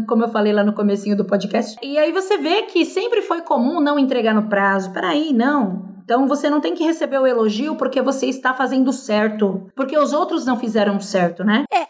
como 0.06 0.24
eu 0.24 0.28
falei 0.28 0.52
lá 0.52 0.62
no 0.62 0.72
comecinho 0.72 1.16
do 1.16 1.24
podcast. 1.24 1.76
E 1.82 1.98
aí 1.98 2.12
você 2.12 2.38
vê 2.38 2.62
que 2.62 2.84
sempre 2.84 3.22
foi 3.22 3.42
comum 3.42 3.80
não 3.80 3.98
entregar 3.98 4.34
no 4.34 4.48
prazo. 4.48 4.92
Peraí, 4.92 5.32
não. 5.32 5.92
Então 6.04 6.26
você 6.26 6.50
não 6.50 6.60
tem 6.60 6.74
que 6.74 6.84
receber 6.84 7.18
o 7.18 7.26
elogio 7.26 7.76
porque 7.76 8.02
você 8.02 8.26
está 8.26 8.52
fazendo 8.52 8.92
certo, 8.92 9.68
porque 9.74 9.96
os 9.96 10.12
outros 10.12 10.44
não 10.44 10.58
fizeram 10.58 11.00
certo, 11.00 11.44
né? 11.44 11.64
É, 11.72 11.86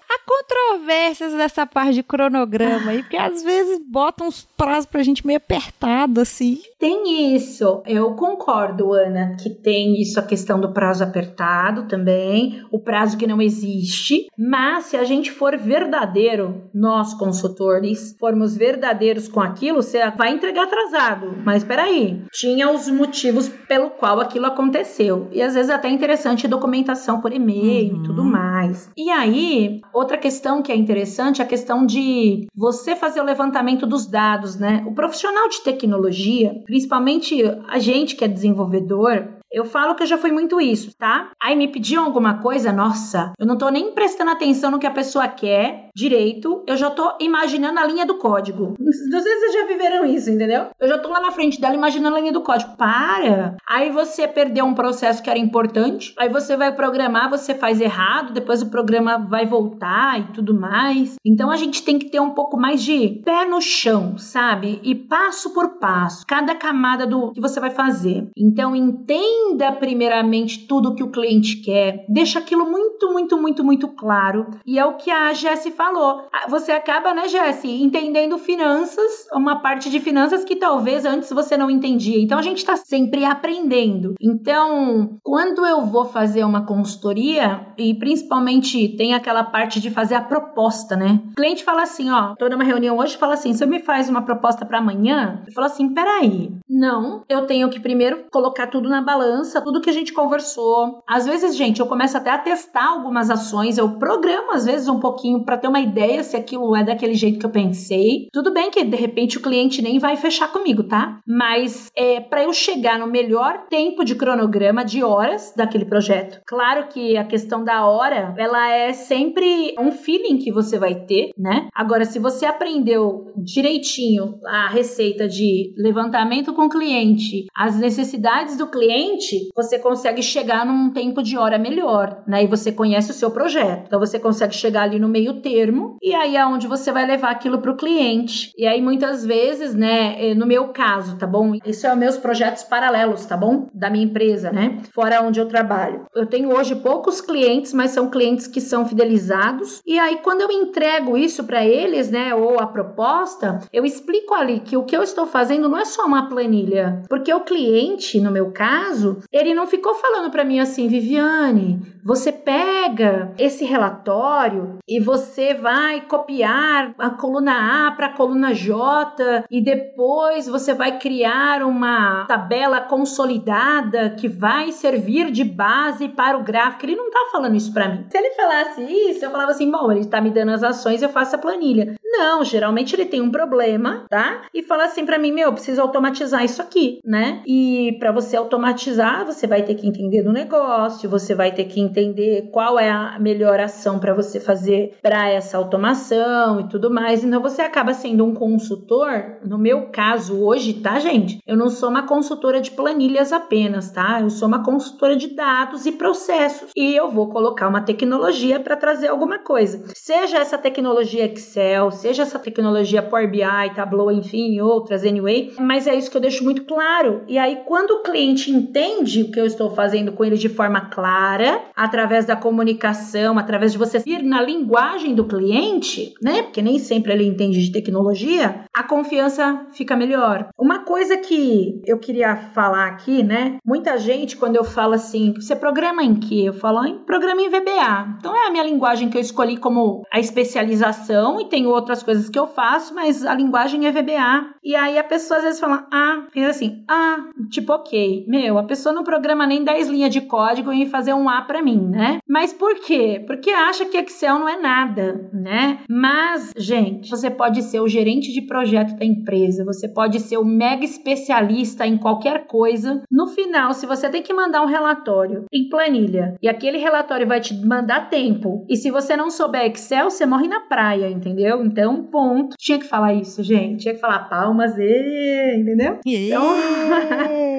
controvérsias 0.47 1.33
dessa 1.35 1.67
parte 1.67 1.95
de 1.95 2.03
cronograma 2.03 2.91
aí, 2.91 3.03
porque 3.03 3.17
às 3.17 3.43
vezes 3.43 3.81
botam 3.89 4.27
uns 4.29 4.47
prazos 4.57 4.87
pra 4.87 5.03
gente 5.03 5.27
meio 5.27 5.37
apertado, 5.39 6.21
assim. 6.21 6.61
Tem 6.79 7.35
isso, 7.35 7.83
eu 7.87 8.15
concordo, 8.15 8.93
Ana, 8.93 9.37
que 9.41 9.51
tem 9.51 10.01
isso 10.01 10.19
a 10.19 10.23
questão 10.23 10.61
do 10.61 10.73
prazo 10.73 11.05
apertado 11.05 11.87
também, 11.87 12.65
o 12.71 12.79
prazo 12.79 13.17
que 13.17 13.27
não 13.27 13.41
existe, 13.41 14.27
mas 14.37 14.87
se 14.87 14.97
a 14.97 15.05
gente 15.05 15.31
for 15.31 15.57
verdadeiro, 15.57 16.63
nós 16.75 17.15
consultores, 17.15 18.17
formos 18.19 18.57
verdadeiros 18.57 19.29
com 19.29 19.41
aquilo, 19.41 19.83
você 19.83 20.09
vai 20.11 20.31
entregar 20.33 20.65
atrasado. 20.65 21.37
Mas 21.45 21.63
peraí, 21.65 22.23
tinha 22.33 22.71
os 22.71 22.89
motivos 22.89 23.49
pelo 23.49 23.91
qual 23.91 24.21
aquilo 24.21 24.47
aconteceu. 24.47 25.29
E 25.33 25.41
às 25.43 25.55
vezes 25.55 25.71
até 25.71 25.89
é 25.89 25.93
interessante 25.93 26.49
documentação 26.49 27.21
por 27.21 27.33
e-mail 27.33 27.63
Uhum. 27.95 28.01
e 28.01 28.03
tudo 28.07 28.25
mais. 28.25 28.91
E 28.97 29.11
aí, 29.11 29.81
outra 29.93 30.17
questão 30.19 30.32
que 30.63 30.73
é 30.73 30.77
interessante 30.77 31.41
é 31.41 31.45
a 31.45 31.49
questão 31.49 31.85
de 31.85 32.47
você 32.55 32.95
fazer 32.95 33.21
o 33.21 33.25
levantamento 33.25 33.87
dos 33.87 34.07
dados, 34.07 34.57
né? 34.57 34.85
O 34.87 34.95
profissional 34.95 35.49
de 35.49 35.61
tecnologia, 35.63 36.55
principalmente 36.65 37.43
a 37.69 37.79
gente 37.79 38.17
que 38.17 38.25
é 38.25 38.29
desenvolvedor, 38.29 39.42
eu 39.53 39.65
falo 39.65 39.95
que 39.95 40.03
eu 40.03 40.07
já 40.07 40.17
fui 40.17 40.33
muito 40.33 40.61
isso, 40.61 40.97
tá? 40.97 41.31
Aí 41.41 41.55
me 41.55 41.69
pediam 41.69 42.05
alguma 42.05 42.39
coisa, 42.39 42.73
nossa, 42.73 43.33
eu 43.39 43.47
não 43.47 43.59
tô 43.59 43.69
nem 43.69 43.93
prestando 43.93 44.31
atenção 44.31 44.71
no 44.71 44.79
que 44.79 44.87
a 44.87 44.91
pessoa 44.91 45.29
quer 45.29 45.91
direito, 45.95 46.65
eu 46.67 46.77
já 46.77 46.91
tô 46.91 47.17
imaginando 47.21 47.79
a 47.79 47.87
linha 47.87 48.07
do 48.07 48.17
código. 48.17 48.75
Não 48.79 48.93
sei 48.93 49.21
se 49.21 49.41
vocês 49.41 49.53
já 49.53 49.67
viveram 49.67 50.07
isso, 50.07 50.31
entendeu? 50.31 50.69
Eu 50.81 50.89
já 50.89 50.99
tô 50.99 51.11
lá 51.11 51.21
na 51.21 51.31
frente 51.31 51.61
dela 51.61 51.75
imaginando 51.75 52.17
a 52.17 52.21
linha 52.21 52.33
do 52.33 52.41
código. 52.41 52.77
Para! 52.77 53.57
Aí 53.69 53.91
você 53.91 54.27
perdeu 54.27 54.65
um 54.65 54.75
processo 54.75 55.23
que 55.23 55.29
era 55.29 55.39
importante, 55.39 56.15
aí 56.19 56.31
você 56.31 56.57
vai 56.57 56.75
programar, 56.75 57.29
você 57.29 57.55
faz 57.55 57.81
errado, 57.81 58.33
depois 58.33 58.63
o 58.63 58.71
programa 58.71 59.19
vai 59.19 59.45
voltar 59.45 60.19
e 60.19 60.33
tudo 60.33 60.59
mais. 60.59 61.17
Então 61.25 61.51
a 61.51 61.57
gente 61.57 61.83
tem 61.83 61.99
que 61.99 62.11
ter 62.11 62.21
um 62.21 62.31
pouco 62.31 62.57
mais 62.57 62.83
de 62.83 63.21
pé 63.23 63.45
no 63.45 63.61
chão, 63.61 64.17
sabe? 64.17 64.81
E 64.83 64.95
passo 64.95 65.53
por 65.53 65.79
passo, 65.79 66.25
cada 66.27 66.55
camada 66.55 67.07
do 67.07 67.33
que 67.33 67.41
você 67.41 67.61
vai 67.61 67.71
fazer. 67.71 68.29
Então 68.37 68.75
entenda 68.75 69.42
primeiramente 69.79 70.67
tudo 70.67 70.95
que 70.95 71.03
o 71.03 71.11
cliente 71.11 71.57
quer, 71.57 72.05
deixa 72.09 72.39
aquilo 72.39 72.69
muito, 72.71 73.13
muito, 73.13 73.37
muito, 73.37 73.65
muito 73.65 73.89
claro. 73.89 74.47
E 74.67 74.79
é 74.79 74.85
o 74.85 74.95
que 74.95 75.11
a 75.11 75.33
Jessie 75.33 75.73
falou. 75.73 76.27
Ah, 76.33 76.47
Você 76.49 76.73
acaba, 76.73 77.15
né, 77.15 77.29
Jessie, 77.29 77.83
entendendo 77.83 78.39
finanças, 78.39 79.27
uma 79.33 79.61
parte 79.61 79.91
de 79.91 80.01
finanças 80.01 80.45
que 80.45 80.57
talvez 80.57 81.05
antes 81.05 81.31
você 81.31 81.57
não 81.57 81.71
entendia. 81.71 82.21
Então 82.21 82.39
a 82.39 82.43
gente 82.43 82.59
está 82.59 82.77
sempre 82.77 83.25
aprendendo. 83.25 84.15
Então, 84.21 85.19
quando 85.23 85.65
eu 85.67 85.85
vou 85.87 86.05
fazer 86.05 86.45
uma 86.45 86.67
consultoria, 86.67 87.67
e 87.77 87.95
principalmente 87.95 88.89
tem 88.97 89.15
aquela 89.15 89.45
parte 89.45 89.81
de 89.81 89.91
fazer 89.91 90.15
a 90.15 90.21
proposta, 90.21 90.97
né? 90.97 91.21
O 91.33 91.35
cliente 91.35 91.65
fala 91.65 91.83
assim: 91.83 92.11
ó, 92.11 92.35
tô 92.37 92.49
numa 92.49 92.65
reunião 92.65 92.99
hoje 92.99 93.17
fala 93.17 93.35
assim: 93.35 93.53
você 93.53 93.67
me 93.67 93.81
faz 93.81 94.09
uma 94.09 94.23
proposta 94.23 94.65
para 94.65 94.79
amanhã? 94.79 95.43
Eu 95.47 95.53
falo 95.53 95.67
assim: 95.67 95.93
peraí, 95.93 96.53
não, 96.69 97.25
eu 97.29 97.47
tenho 97.47 97.69
que 97.69 97.81
primeiro 97.81 98.25
colocar 98.31 98.67
tudo 98.67 98.89
na 98.89 99.03
balança, 99.03 99.32
tudo 99.63 99.81
que 99.81 99.91
a 99.91 99.93
gente 99.93 100.13
conversou. 100.13 101.03
Às 101.09 101.27
vezes, 101.27 101.57
gente, 101.57 101.81
eu 101.81 101.87
começo 101.87 102.17
até 102.17 102.31
a 102.31 102.39
testar 102.39 102.89
algumas 102.89 103.31
ações, 103.31 103.79
eu 103.79 103.99
programo 103.99 104.53
às 104.53 104.65
vezes 104.65 104.89
um 104.89 105.01
pouquinho 105.01 105.45
para 105.45 105.59
ter 105.59 105.69
uma 105.69 105.81
ideia 105.81 106.23
se 106.23 106.37
aquilo 106.37 106.75
é 106.77 106.85
daquele 106.85 107.15
jeito 107.15 107.39
que 107.39 107.47
eu 107.47 107.51
pensei. 107.51 108.29
Tudo 108.33 108.53
bem 108.53 108.71
que 108.71 108.83
de 108.85 108.97
repente 108.97 109.39
o 109.39 109.43
cliente 109.43 109.83
nem 109.83 109.99
vai 109.99 110.17
fechar 110.17 110.53
comigo, 110.53 110.85
tá? 110.85 111.21
Mas 111.27 111.91
é 111.97 112.21
para 112.21 112.45
eu 112.45 112.53
chegar 112.53 112.99
no 112.99 113.07
melhor 113.07 113.67
tempo 113.69 114.05
de 114.05 114.15
cronograma 114.15 114.85
de 114.85 115.03
horas 115.03 115.53
daquele 115.57 115.85
projeto. 115.85 116.41
Claro 116.47 116.89
que 116.89 117.17
a 117.17 117.25
questão 117.25 117.65
da 117.65 117.87
hora, 117.87 118.35
ela 118.37 118.71
é 118.71 118.93
sempre 118.93 119.75
um 119.79 119.91
feeling 119.91 120.39
que 120.39 120.53
você 120.53 120.79
vai 120.79 120.95
ter, 120.95 121.31
né? 121.37 121.69
Agora, 121.75 122.05
se 122.05 122.19
você 122.19 122.47
aprendeu 122.47 123.33
direitinho 123.37 124.39
a 124.47 124.69
receita 124.69 125.29
de 125.29 125.75
levantamento 125.77 126.53
com 126.53 126.67
o 126.67 126.69
cliente, 126.69 127.47
as 127.55 127.79
necessidades 127.79 128.57
do 128.57 128.67
cliente, 128.67 129.22
você 129.55 129.79
consegue 129.79 130.23
chegar 130.23 130.65
num 130.65 130.91
tempo 130.91 131.23
de 131.23 131.37
hora 131.37 131.59
melhor, 131.59 132.23
né? 132.27 132.45
E 132.45 132.47
você 132.47 132.73
conhece 132.73 133.11
o 133.11 133.15
seu 133.15 133.31
projeto. 133.31 133.85
Então 133.87 134.01
você 134.01 134.19
consegue 134.19 134.55
chegar 134.55 134.83
ali 134.83 134.99
no 134.99 135.09
meio 135.09 135.41
termo 135.41 135.97
e 136.03 136.15
aí 136.15 136.37
é 136.37 136.47
onde 136.47 136.67
você 136.67 136.91
vai 136.93 137.07
levar 137.07 137.31
aquilo 137.31 137.59
para 137.59 137.71
o 137.71 137.77
cliente. 137.77 138.53
E 138.57 138.67
aí 138.67 138.81
muitas 138.81 139.25
vezes, 139.25 139.75
né, 139.75 140.17
eh, 140.19 140.35
no 140.35 140.47
meu 140.47 140.69
caso, 140.69 141.17
tá 141.17 141.27
bom? 141.27 141.53
Isso 141.65 141.87
é 141.87 141.95
meus 141.95 142.17
projetos 142.17 142.63
paralelos, 142.65 143.27
tá 143.27 143.37
bom? 143.37 143.69
Da 143.73 143.91
minha 143.91 144.05
empresa, 144.05 144.51
né? 144.51 144.79
Fora 144.95 145.23
onde 145.23 145.41
eu 145.41 145.47
trabalho. 145.47 146.07
Eu 146.15 146.27
tenho 146.27 146.55
hoje 146.55 146.75
poucos 146.77 147.21
clientes, 147.21 147.73
mas 147.73 147.91
são 147.91 148.11
clientes 148.11 148.47
que 148.47 148.61
são 148.61 148.87
fidelizados. 148.87 149.81
E 149.87 149.99
aí 149.99 150.19
quando 150.23 150.41
eu 150.41 150.51
entrego 150.51 151.17
isso 151.17 151.45
para 151.45 151.65
eles, 151.65 152.11
né, 152.11 152.35
ou 152.35 152.59
a 152.59 152.67
proposta, 152.67 153.61
eu 153.73 153.85
explico 153.85 154.35
ali 154.35 154.61
que 154.61 154.77
o 154.77 154.85
que 154.85 154.97
eu 154.97 155.03
estou 155.03 155.27
fazendo 155.27 155.69
não 155.69 155.79
é 155.79 155.85
só 155.85 156.07
uma 156.07 156.29
planilha, 156.29 157.03
porque 157.09 157.33
o 157.33 157.41
cliente, 157.41 158.21
no 158.21 158.31
meu 158.31 158.51
caso, 158.51 159.12
ele 159.33 159.55
não 159.55 159.67
ficou 159.67 159.95
falando 159.95 160.31
para 160.31 160.45
mim 160.45 160.61
assim, 160.61 160.89
Viviane, 160.89 161.81
você 162.03 162.33
pega 162.33 163.33
esse 163.39 163.65
relatório 163.65 164.79
e 164.89 164.99
você 164.99 165.55
vai 165.55 166.01
copiar 166.01 166.95
a 166.99 167.11
coluna 167.11 167.89
A 167.89 167.93
para 167.93 168.07
a 168.07 168.13
coluna 168.13 168.53
J 168.53 169.45
e 169.51 169.63
depois 169.63 170.47
você 170.47 170.75
vai 170.75 170.99
criar 170.99 171.63
uma 171.63 172.27
tabela 172.27 172.81
consolidada 172.81 174.11
que 174.11 174.29
vai 174.29 174.73
servir 174.73 175.31
de 175.31 175.45
base 175.45 176.09
para 176.09 176.37
o 176.37 176.43
gráfico. 176.43 176.85
Ele 176.87 176.97
não 176.97 177.11
tá 177.11 177.29
falando 177.31 177.57
isso 177.57 177.73
para 177.73 177.89
mim. 177.89 178.07
Se 178.11 178.19
ele 178.19 178.31
falasse 178.31 178.83
isso, 178.83 179.25
eu 179.25 179.31
falava 179.31 179.53
assim: 179.53 179.71
bom, 179.71 179.91
ele 179.93 180.05
tá 180.07 180.21
me 180.21 180.31
dando 180.31 180.51
as 180.51 180.63
ações, 180.63 181.03
eu 181.03 181.09
faço 181.09 181.37
a 181.37 181.39
planilha. 181.39 181.95
Não, 182.05 182.45
geralmente 182.45 182.95
ele 182.95 183.07
tem 183.07 183.23
um 183.23 183.31
problema, 183.31 184.05
tá? 184.09 184.43
E 184.53 184.63
fala 184.63 184.85
assim 184.85 185.07
para 185.07 185.19
mim: 185.19 185.33
meu, 185.33 185.49
eu 185.49 185.53
preciso 185.53 185.81
automatizar 185.81 186.45
isso 186.45 186.61
aqui, 186.61 187.01
né? 187.05 187.43
E 187.47 187.97
para 187.99 188.13
você 188.13 188.37
automatizar, 188.37 189.25
você 189.25 189.47
vai 189.47 189.63
ter 189.63 189.75
que 189.77 189.87
entender 189.87 190.23
do 190.23 190.33
negócio, 190.33 191.09
você 191.09 191.35
vai 191.35 191.53
ter 191.53 191.65
que 191.65 191.81
entender 191.93 192.49
qual 192.51 192.79
é 192.79 192.91
a 192.91 193.19
melhor 193.19 193.61
ação 193.61 193.99
para 193.99 194.15
você 194.15 194.41
fazer 194.41 194.95
para 195.03 195.29
essa 195.29 195.59
automação 195.59 196.61
e 196.61 196.69
tudo 196.69 196.91
mais. 196.91 197.23
Então 197.23 197.41
você 197.41 197.63
acaba 197.63 197.93
sendo 197.93 198.25
um 198.25 198.35
consultor. 198.35 199.37
No 199.45 199.59
meu 199.59 199.89
caso 199.89 200.43
hoje, 200.43 200.75
tá, 200.75 200.99
gente? 200.99 201.41
Eu 201.47 201.57
não 201.57 201.69
sou 201.69 201.89
uma 201.89 202.07
consultora 202.07 202.61
de 202.61 202.71
planilhas 202.71 203.33
apenas, 203.33 203.91
tá? 203.91 204.21
Eu 204.21 204.31
sou 204.31 204.49
uma 204.49 204.65
consultora 204.65 205.17
de 205.17 205.35
dados 205.35 205.87
e 205.87 205.93
processos. 205.93 206.71
E 206.77 206.95
eu 206.95 207.11
vou 207.11 207.29
colocar 207.29 207.69
uma 207.69 207.83
tecnologia 207.83 208.59
para 208.59 208.77
trazer 208.77 209.09
alguma 209.09 209.39
coisa. 209.39 209.85
Seja 209.95 210.39
essa 210.39 210.57
tecnologia 210.57 211.27
Excel, 211.27 211.91
seja 211.91 212.23
essa 212.23 212.39
tecnologia 212.39 213.03
Power 213.03 213.31
BI, 213.31 213.75
Tableau, 213.75 214.11
enfim, 214.11 214.61
outras 214.61 215.05
anyway, 215.05 215.53
mas 215.59 215.87
é 215.87 215.95
isso 215.95 216.11
que 216.11 216.17
eu 216.17 216.21
deixo 216.21 216.45
muito 216.45 216.65
claro. 216.65 217.23
E 217.29 217.39
aí 217.39 217.63
quando 217.67 217.93
o 217.93 218.03
cliente 218.03 218.51
entende 218.51 219.23
o 219.23 219.31
que 219.31 219.41
eu 219.41 219.47
estou 219.47 219.71
fazendo 219.71 220.13
com 220.13 220.25
ele 220.25 220.37
de 220.37 220.49
forma 220.49 220.83
clara, 220.83 221.61
através 221.83 222.25
da 222.25 222.37
comunicação, 222.37 223.37
através 223.37 223.73
de 223.73 223.79
você 223.79 224.01
ir 224.07 224.23
na 224.23 224.41
linguagem 224.41 225.17
do 225.17 225.25
cliente, 225.25 226.15
né? 226.23 226.43
Porque 226.43 226.63
nem 226.63 226.79
sempre 226.79 227.13
ele 227.13 227.25
entende 227.25 227.61
de 227.61 227.73
tecnologia, 227.73 228.67
a 228.73 228.85
confiança 228.85 229.67
fica 229.73 229.97
melhor. 229.97 230.49
Uma 230.57 230.85
coisa 230.85 231.17
que 231.17 231.83
eu 231.85 231.99
queria 231.99 232.37
falar 232.37 232.87
aqui, 232.87 233.25
né? 233.25 233.57
Muita 233.67 233.99
gente, 233.99 234.37
quando 234.37 234.55
eu 234.55 234.63
falo 234.63 234.95
assim, 234.95 235.35
você 235.35 235.57
programa 235.57 236.05
em 236.05 236.15
que? 236.15 236.47
Eu 236.47 236.53
falo 236.53 236.87
em 236.87 237.01
programa 237.01 237.43
em 237.43 237.49
VBA. 237.49 238.17
Então 238.21 238.37
é 238.37 238.47
a 238.47 238.51
minha 238.53 238.63
linguagem 238.63 239.09
que 239.09 239.17
eu 239.17 239.21
escolhi 239.21 239.57
como 239.57 240.05
a 240.13 240.21
especialização 240.21 241.41
e 241.41 241.47
tem 241.47 241.67
outras 241.67 242.01
coisas 242.01 242.29
que 242.29 242.39
eu 242.39 242.47
faço, 242.47 242.95
mas 242.95 243.27
a 243.27 243.35
linguagem 243.35 243.89
é 243.89 243.91
VBA. 243.91 244.53
E 244.63 244.77
aí 244.77 244.97
a 244.97 245.03
pessoa 245.05 245.39
às 245.39 245.45
vezes 245.45 245.59
fala, 245.59 245.85
ah, 245.93 246.27
fiz 246.31 246.49
assim, 246.49 246.85
ah, 246.89 247.17
tipo, 247.51 247.73
ok. 247.73 248.25
Meu, 248.29 248.57
a 248.57 248.63
pessoa 248.63 248.95
não 248.95 249.03
programa 249.03 249.49
nem 249.49 249.65
10 249.65 249.89
linhas 249.89 250.11
de 250.11 250.21
código 250.21 250.73
e 250.73 250.87
fazer 250.87 251.13
um 251.13 251.29
A 251.29 251.43
para 251.43 251.63
mim, 251.63 251.72
né? 251.79 252.19
Mas 252.29 252.53
por 252.53 252.75
quê? 252.81 253.23
Porque 253.27 253.51
acha 253.51 253.85
que 253.87 253.97
Excel 253.97 254.39
não 254.39 254.49
é 254.49 254.59
nada, 254.61 255.29
né? 255.33 255.79
Mas, 255.89 256.53
gente, 256.57 257.11
você 257.11 257.31
pode 257.31 257.63
ser 257.63 257.81
o 257.81 257.89
gerente 257.89 258.33
de 258.33 258.43
projeto 258.43 258.97
da 258.97 259.05
empresa, 259.05 259.65
você 259.65 259.89
pode 259.89 260.21
ser 260.21 260.39
o 260.39 260.45
mega 260.45 260.85
especialista 260.85 261.87
em 261.87 261.97
qualquer 261.97 262.47
coisa. 262.47 263.03
No 263.11 263.27
final, 263.29 263.73
se 263.73 263.87
você 263.87 264.09
tem 264.09 264.23
que 264.23 264.33
mandar 264.35 264.63
um 264.63 264.67
relatório 264.67 265.45
em 265.53 265.69
planilha 265.69 266.37
e 266.43 266.49
aquele 266.49 266.79
relatório 266.79 267.27
vai 267.27 267.41
te 267.41 267.55
mandar 267.55 268.09
tempo, 268.09 268.65
e 268.69 268.77
se 268.77 268.91
você 268.91 269.17
não 269.17 269.31
souber 269.31 269.67
Excel, 269.71 270.11
você 270.11 270.27
morre 270.27 270.49
na 270.49 270.61
praia, 270.61 271.09
entendeu? 271.09 271.65
Então, 271.65 272.05
ponto. 272.05 272.57
Tinha 272.59 272.79
que 272.79 272.87
falar 272.87 273.15
isso, 273.15 273.43
gente. 273.43 273.83
Tinha 273.83 273.95
que 273.95 274.01
falar 274.01 274.29
palmas, 274.29 274.77
e, 274.79 275.57
entendeu? 275.59 275.99
Então- 276.07 276.43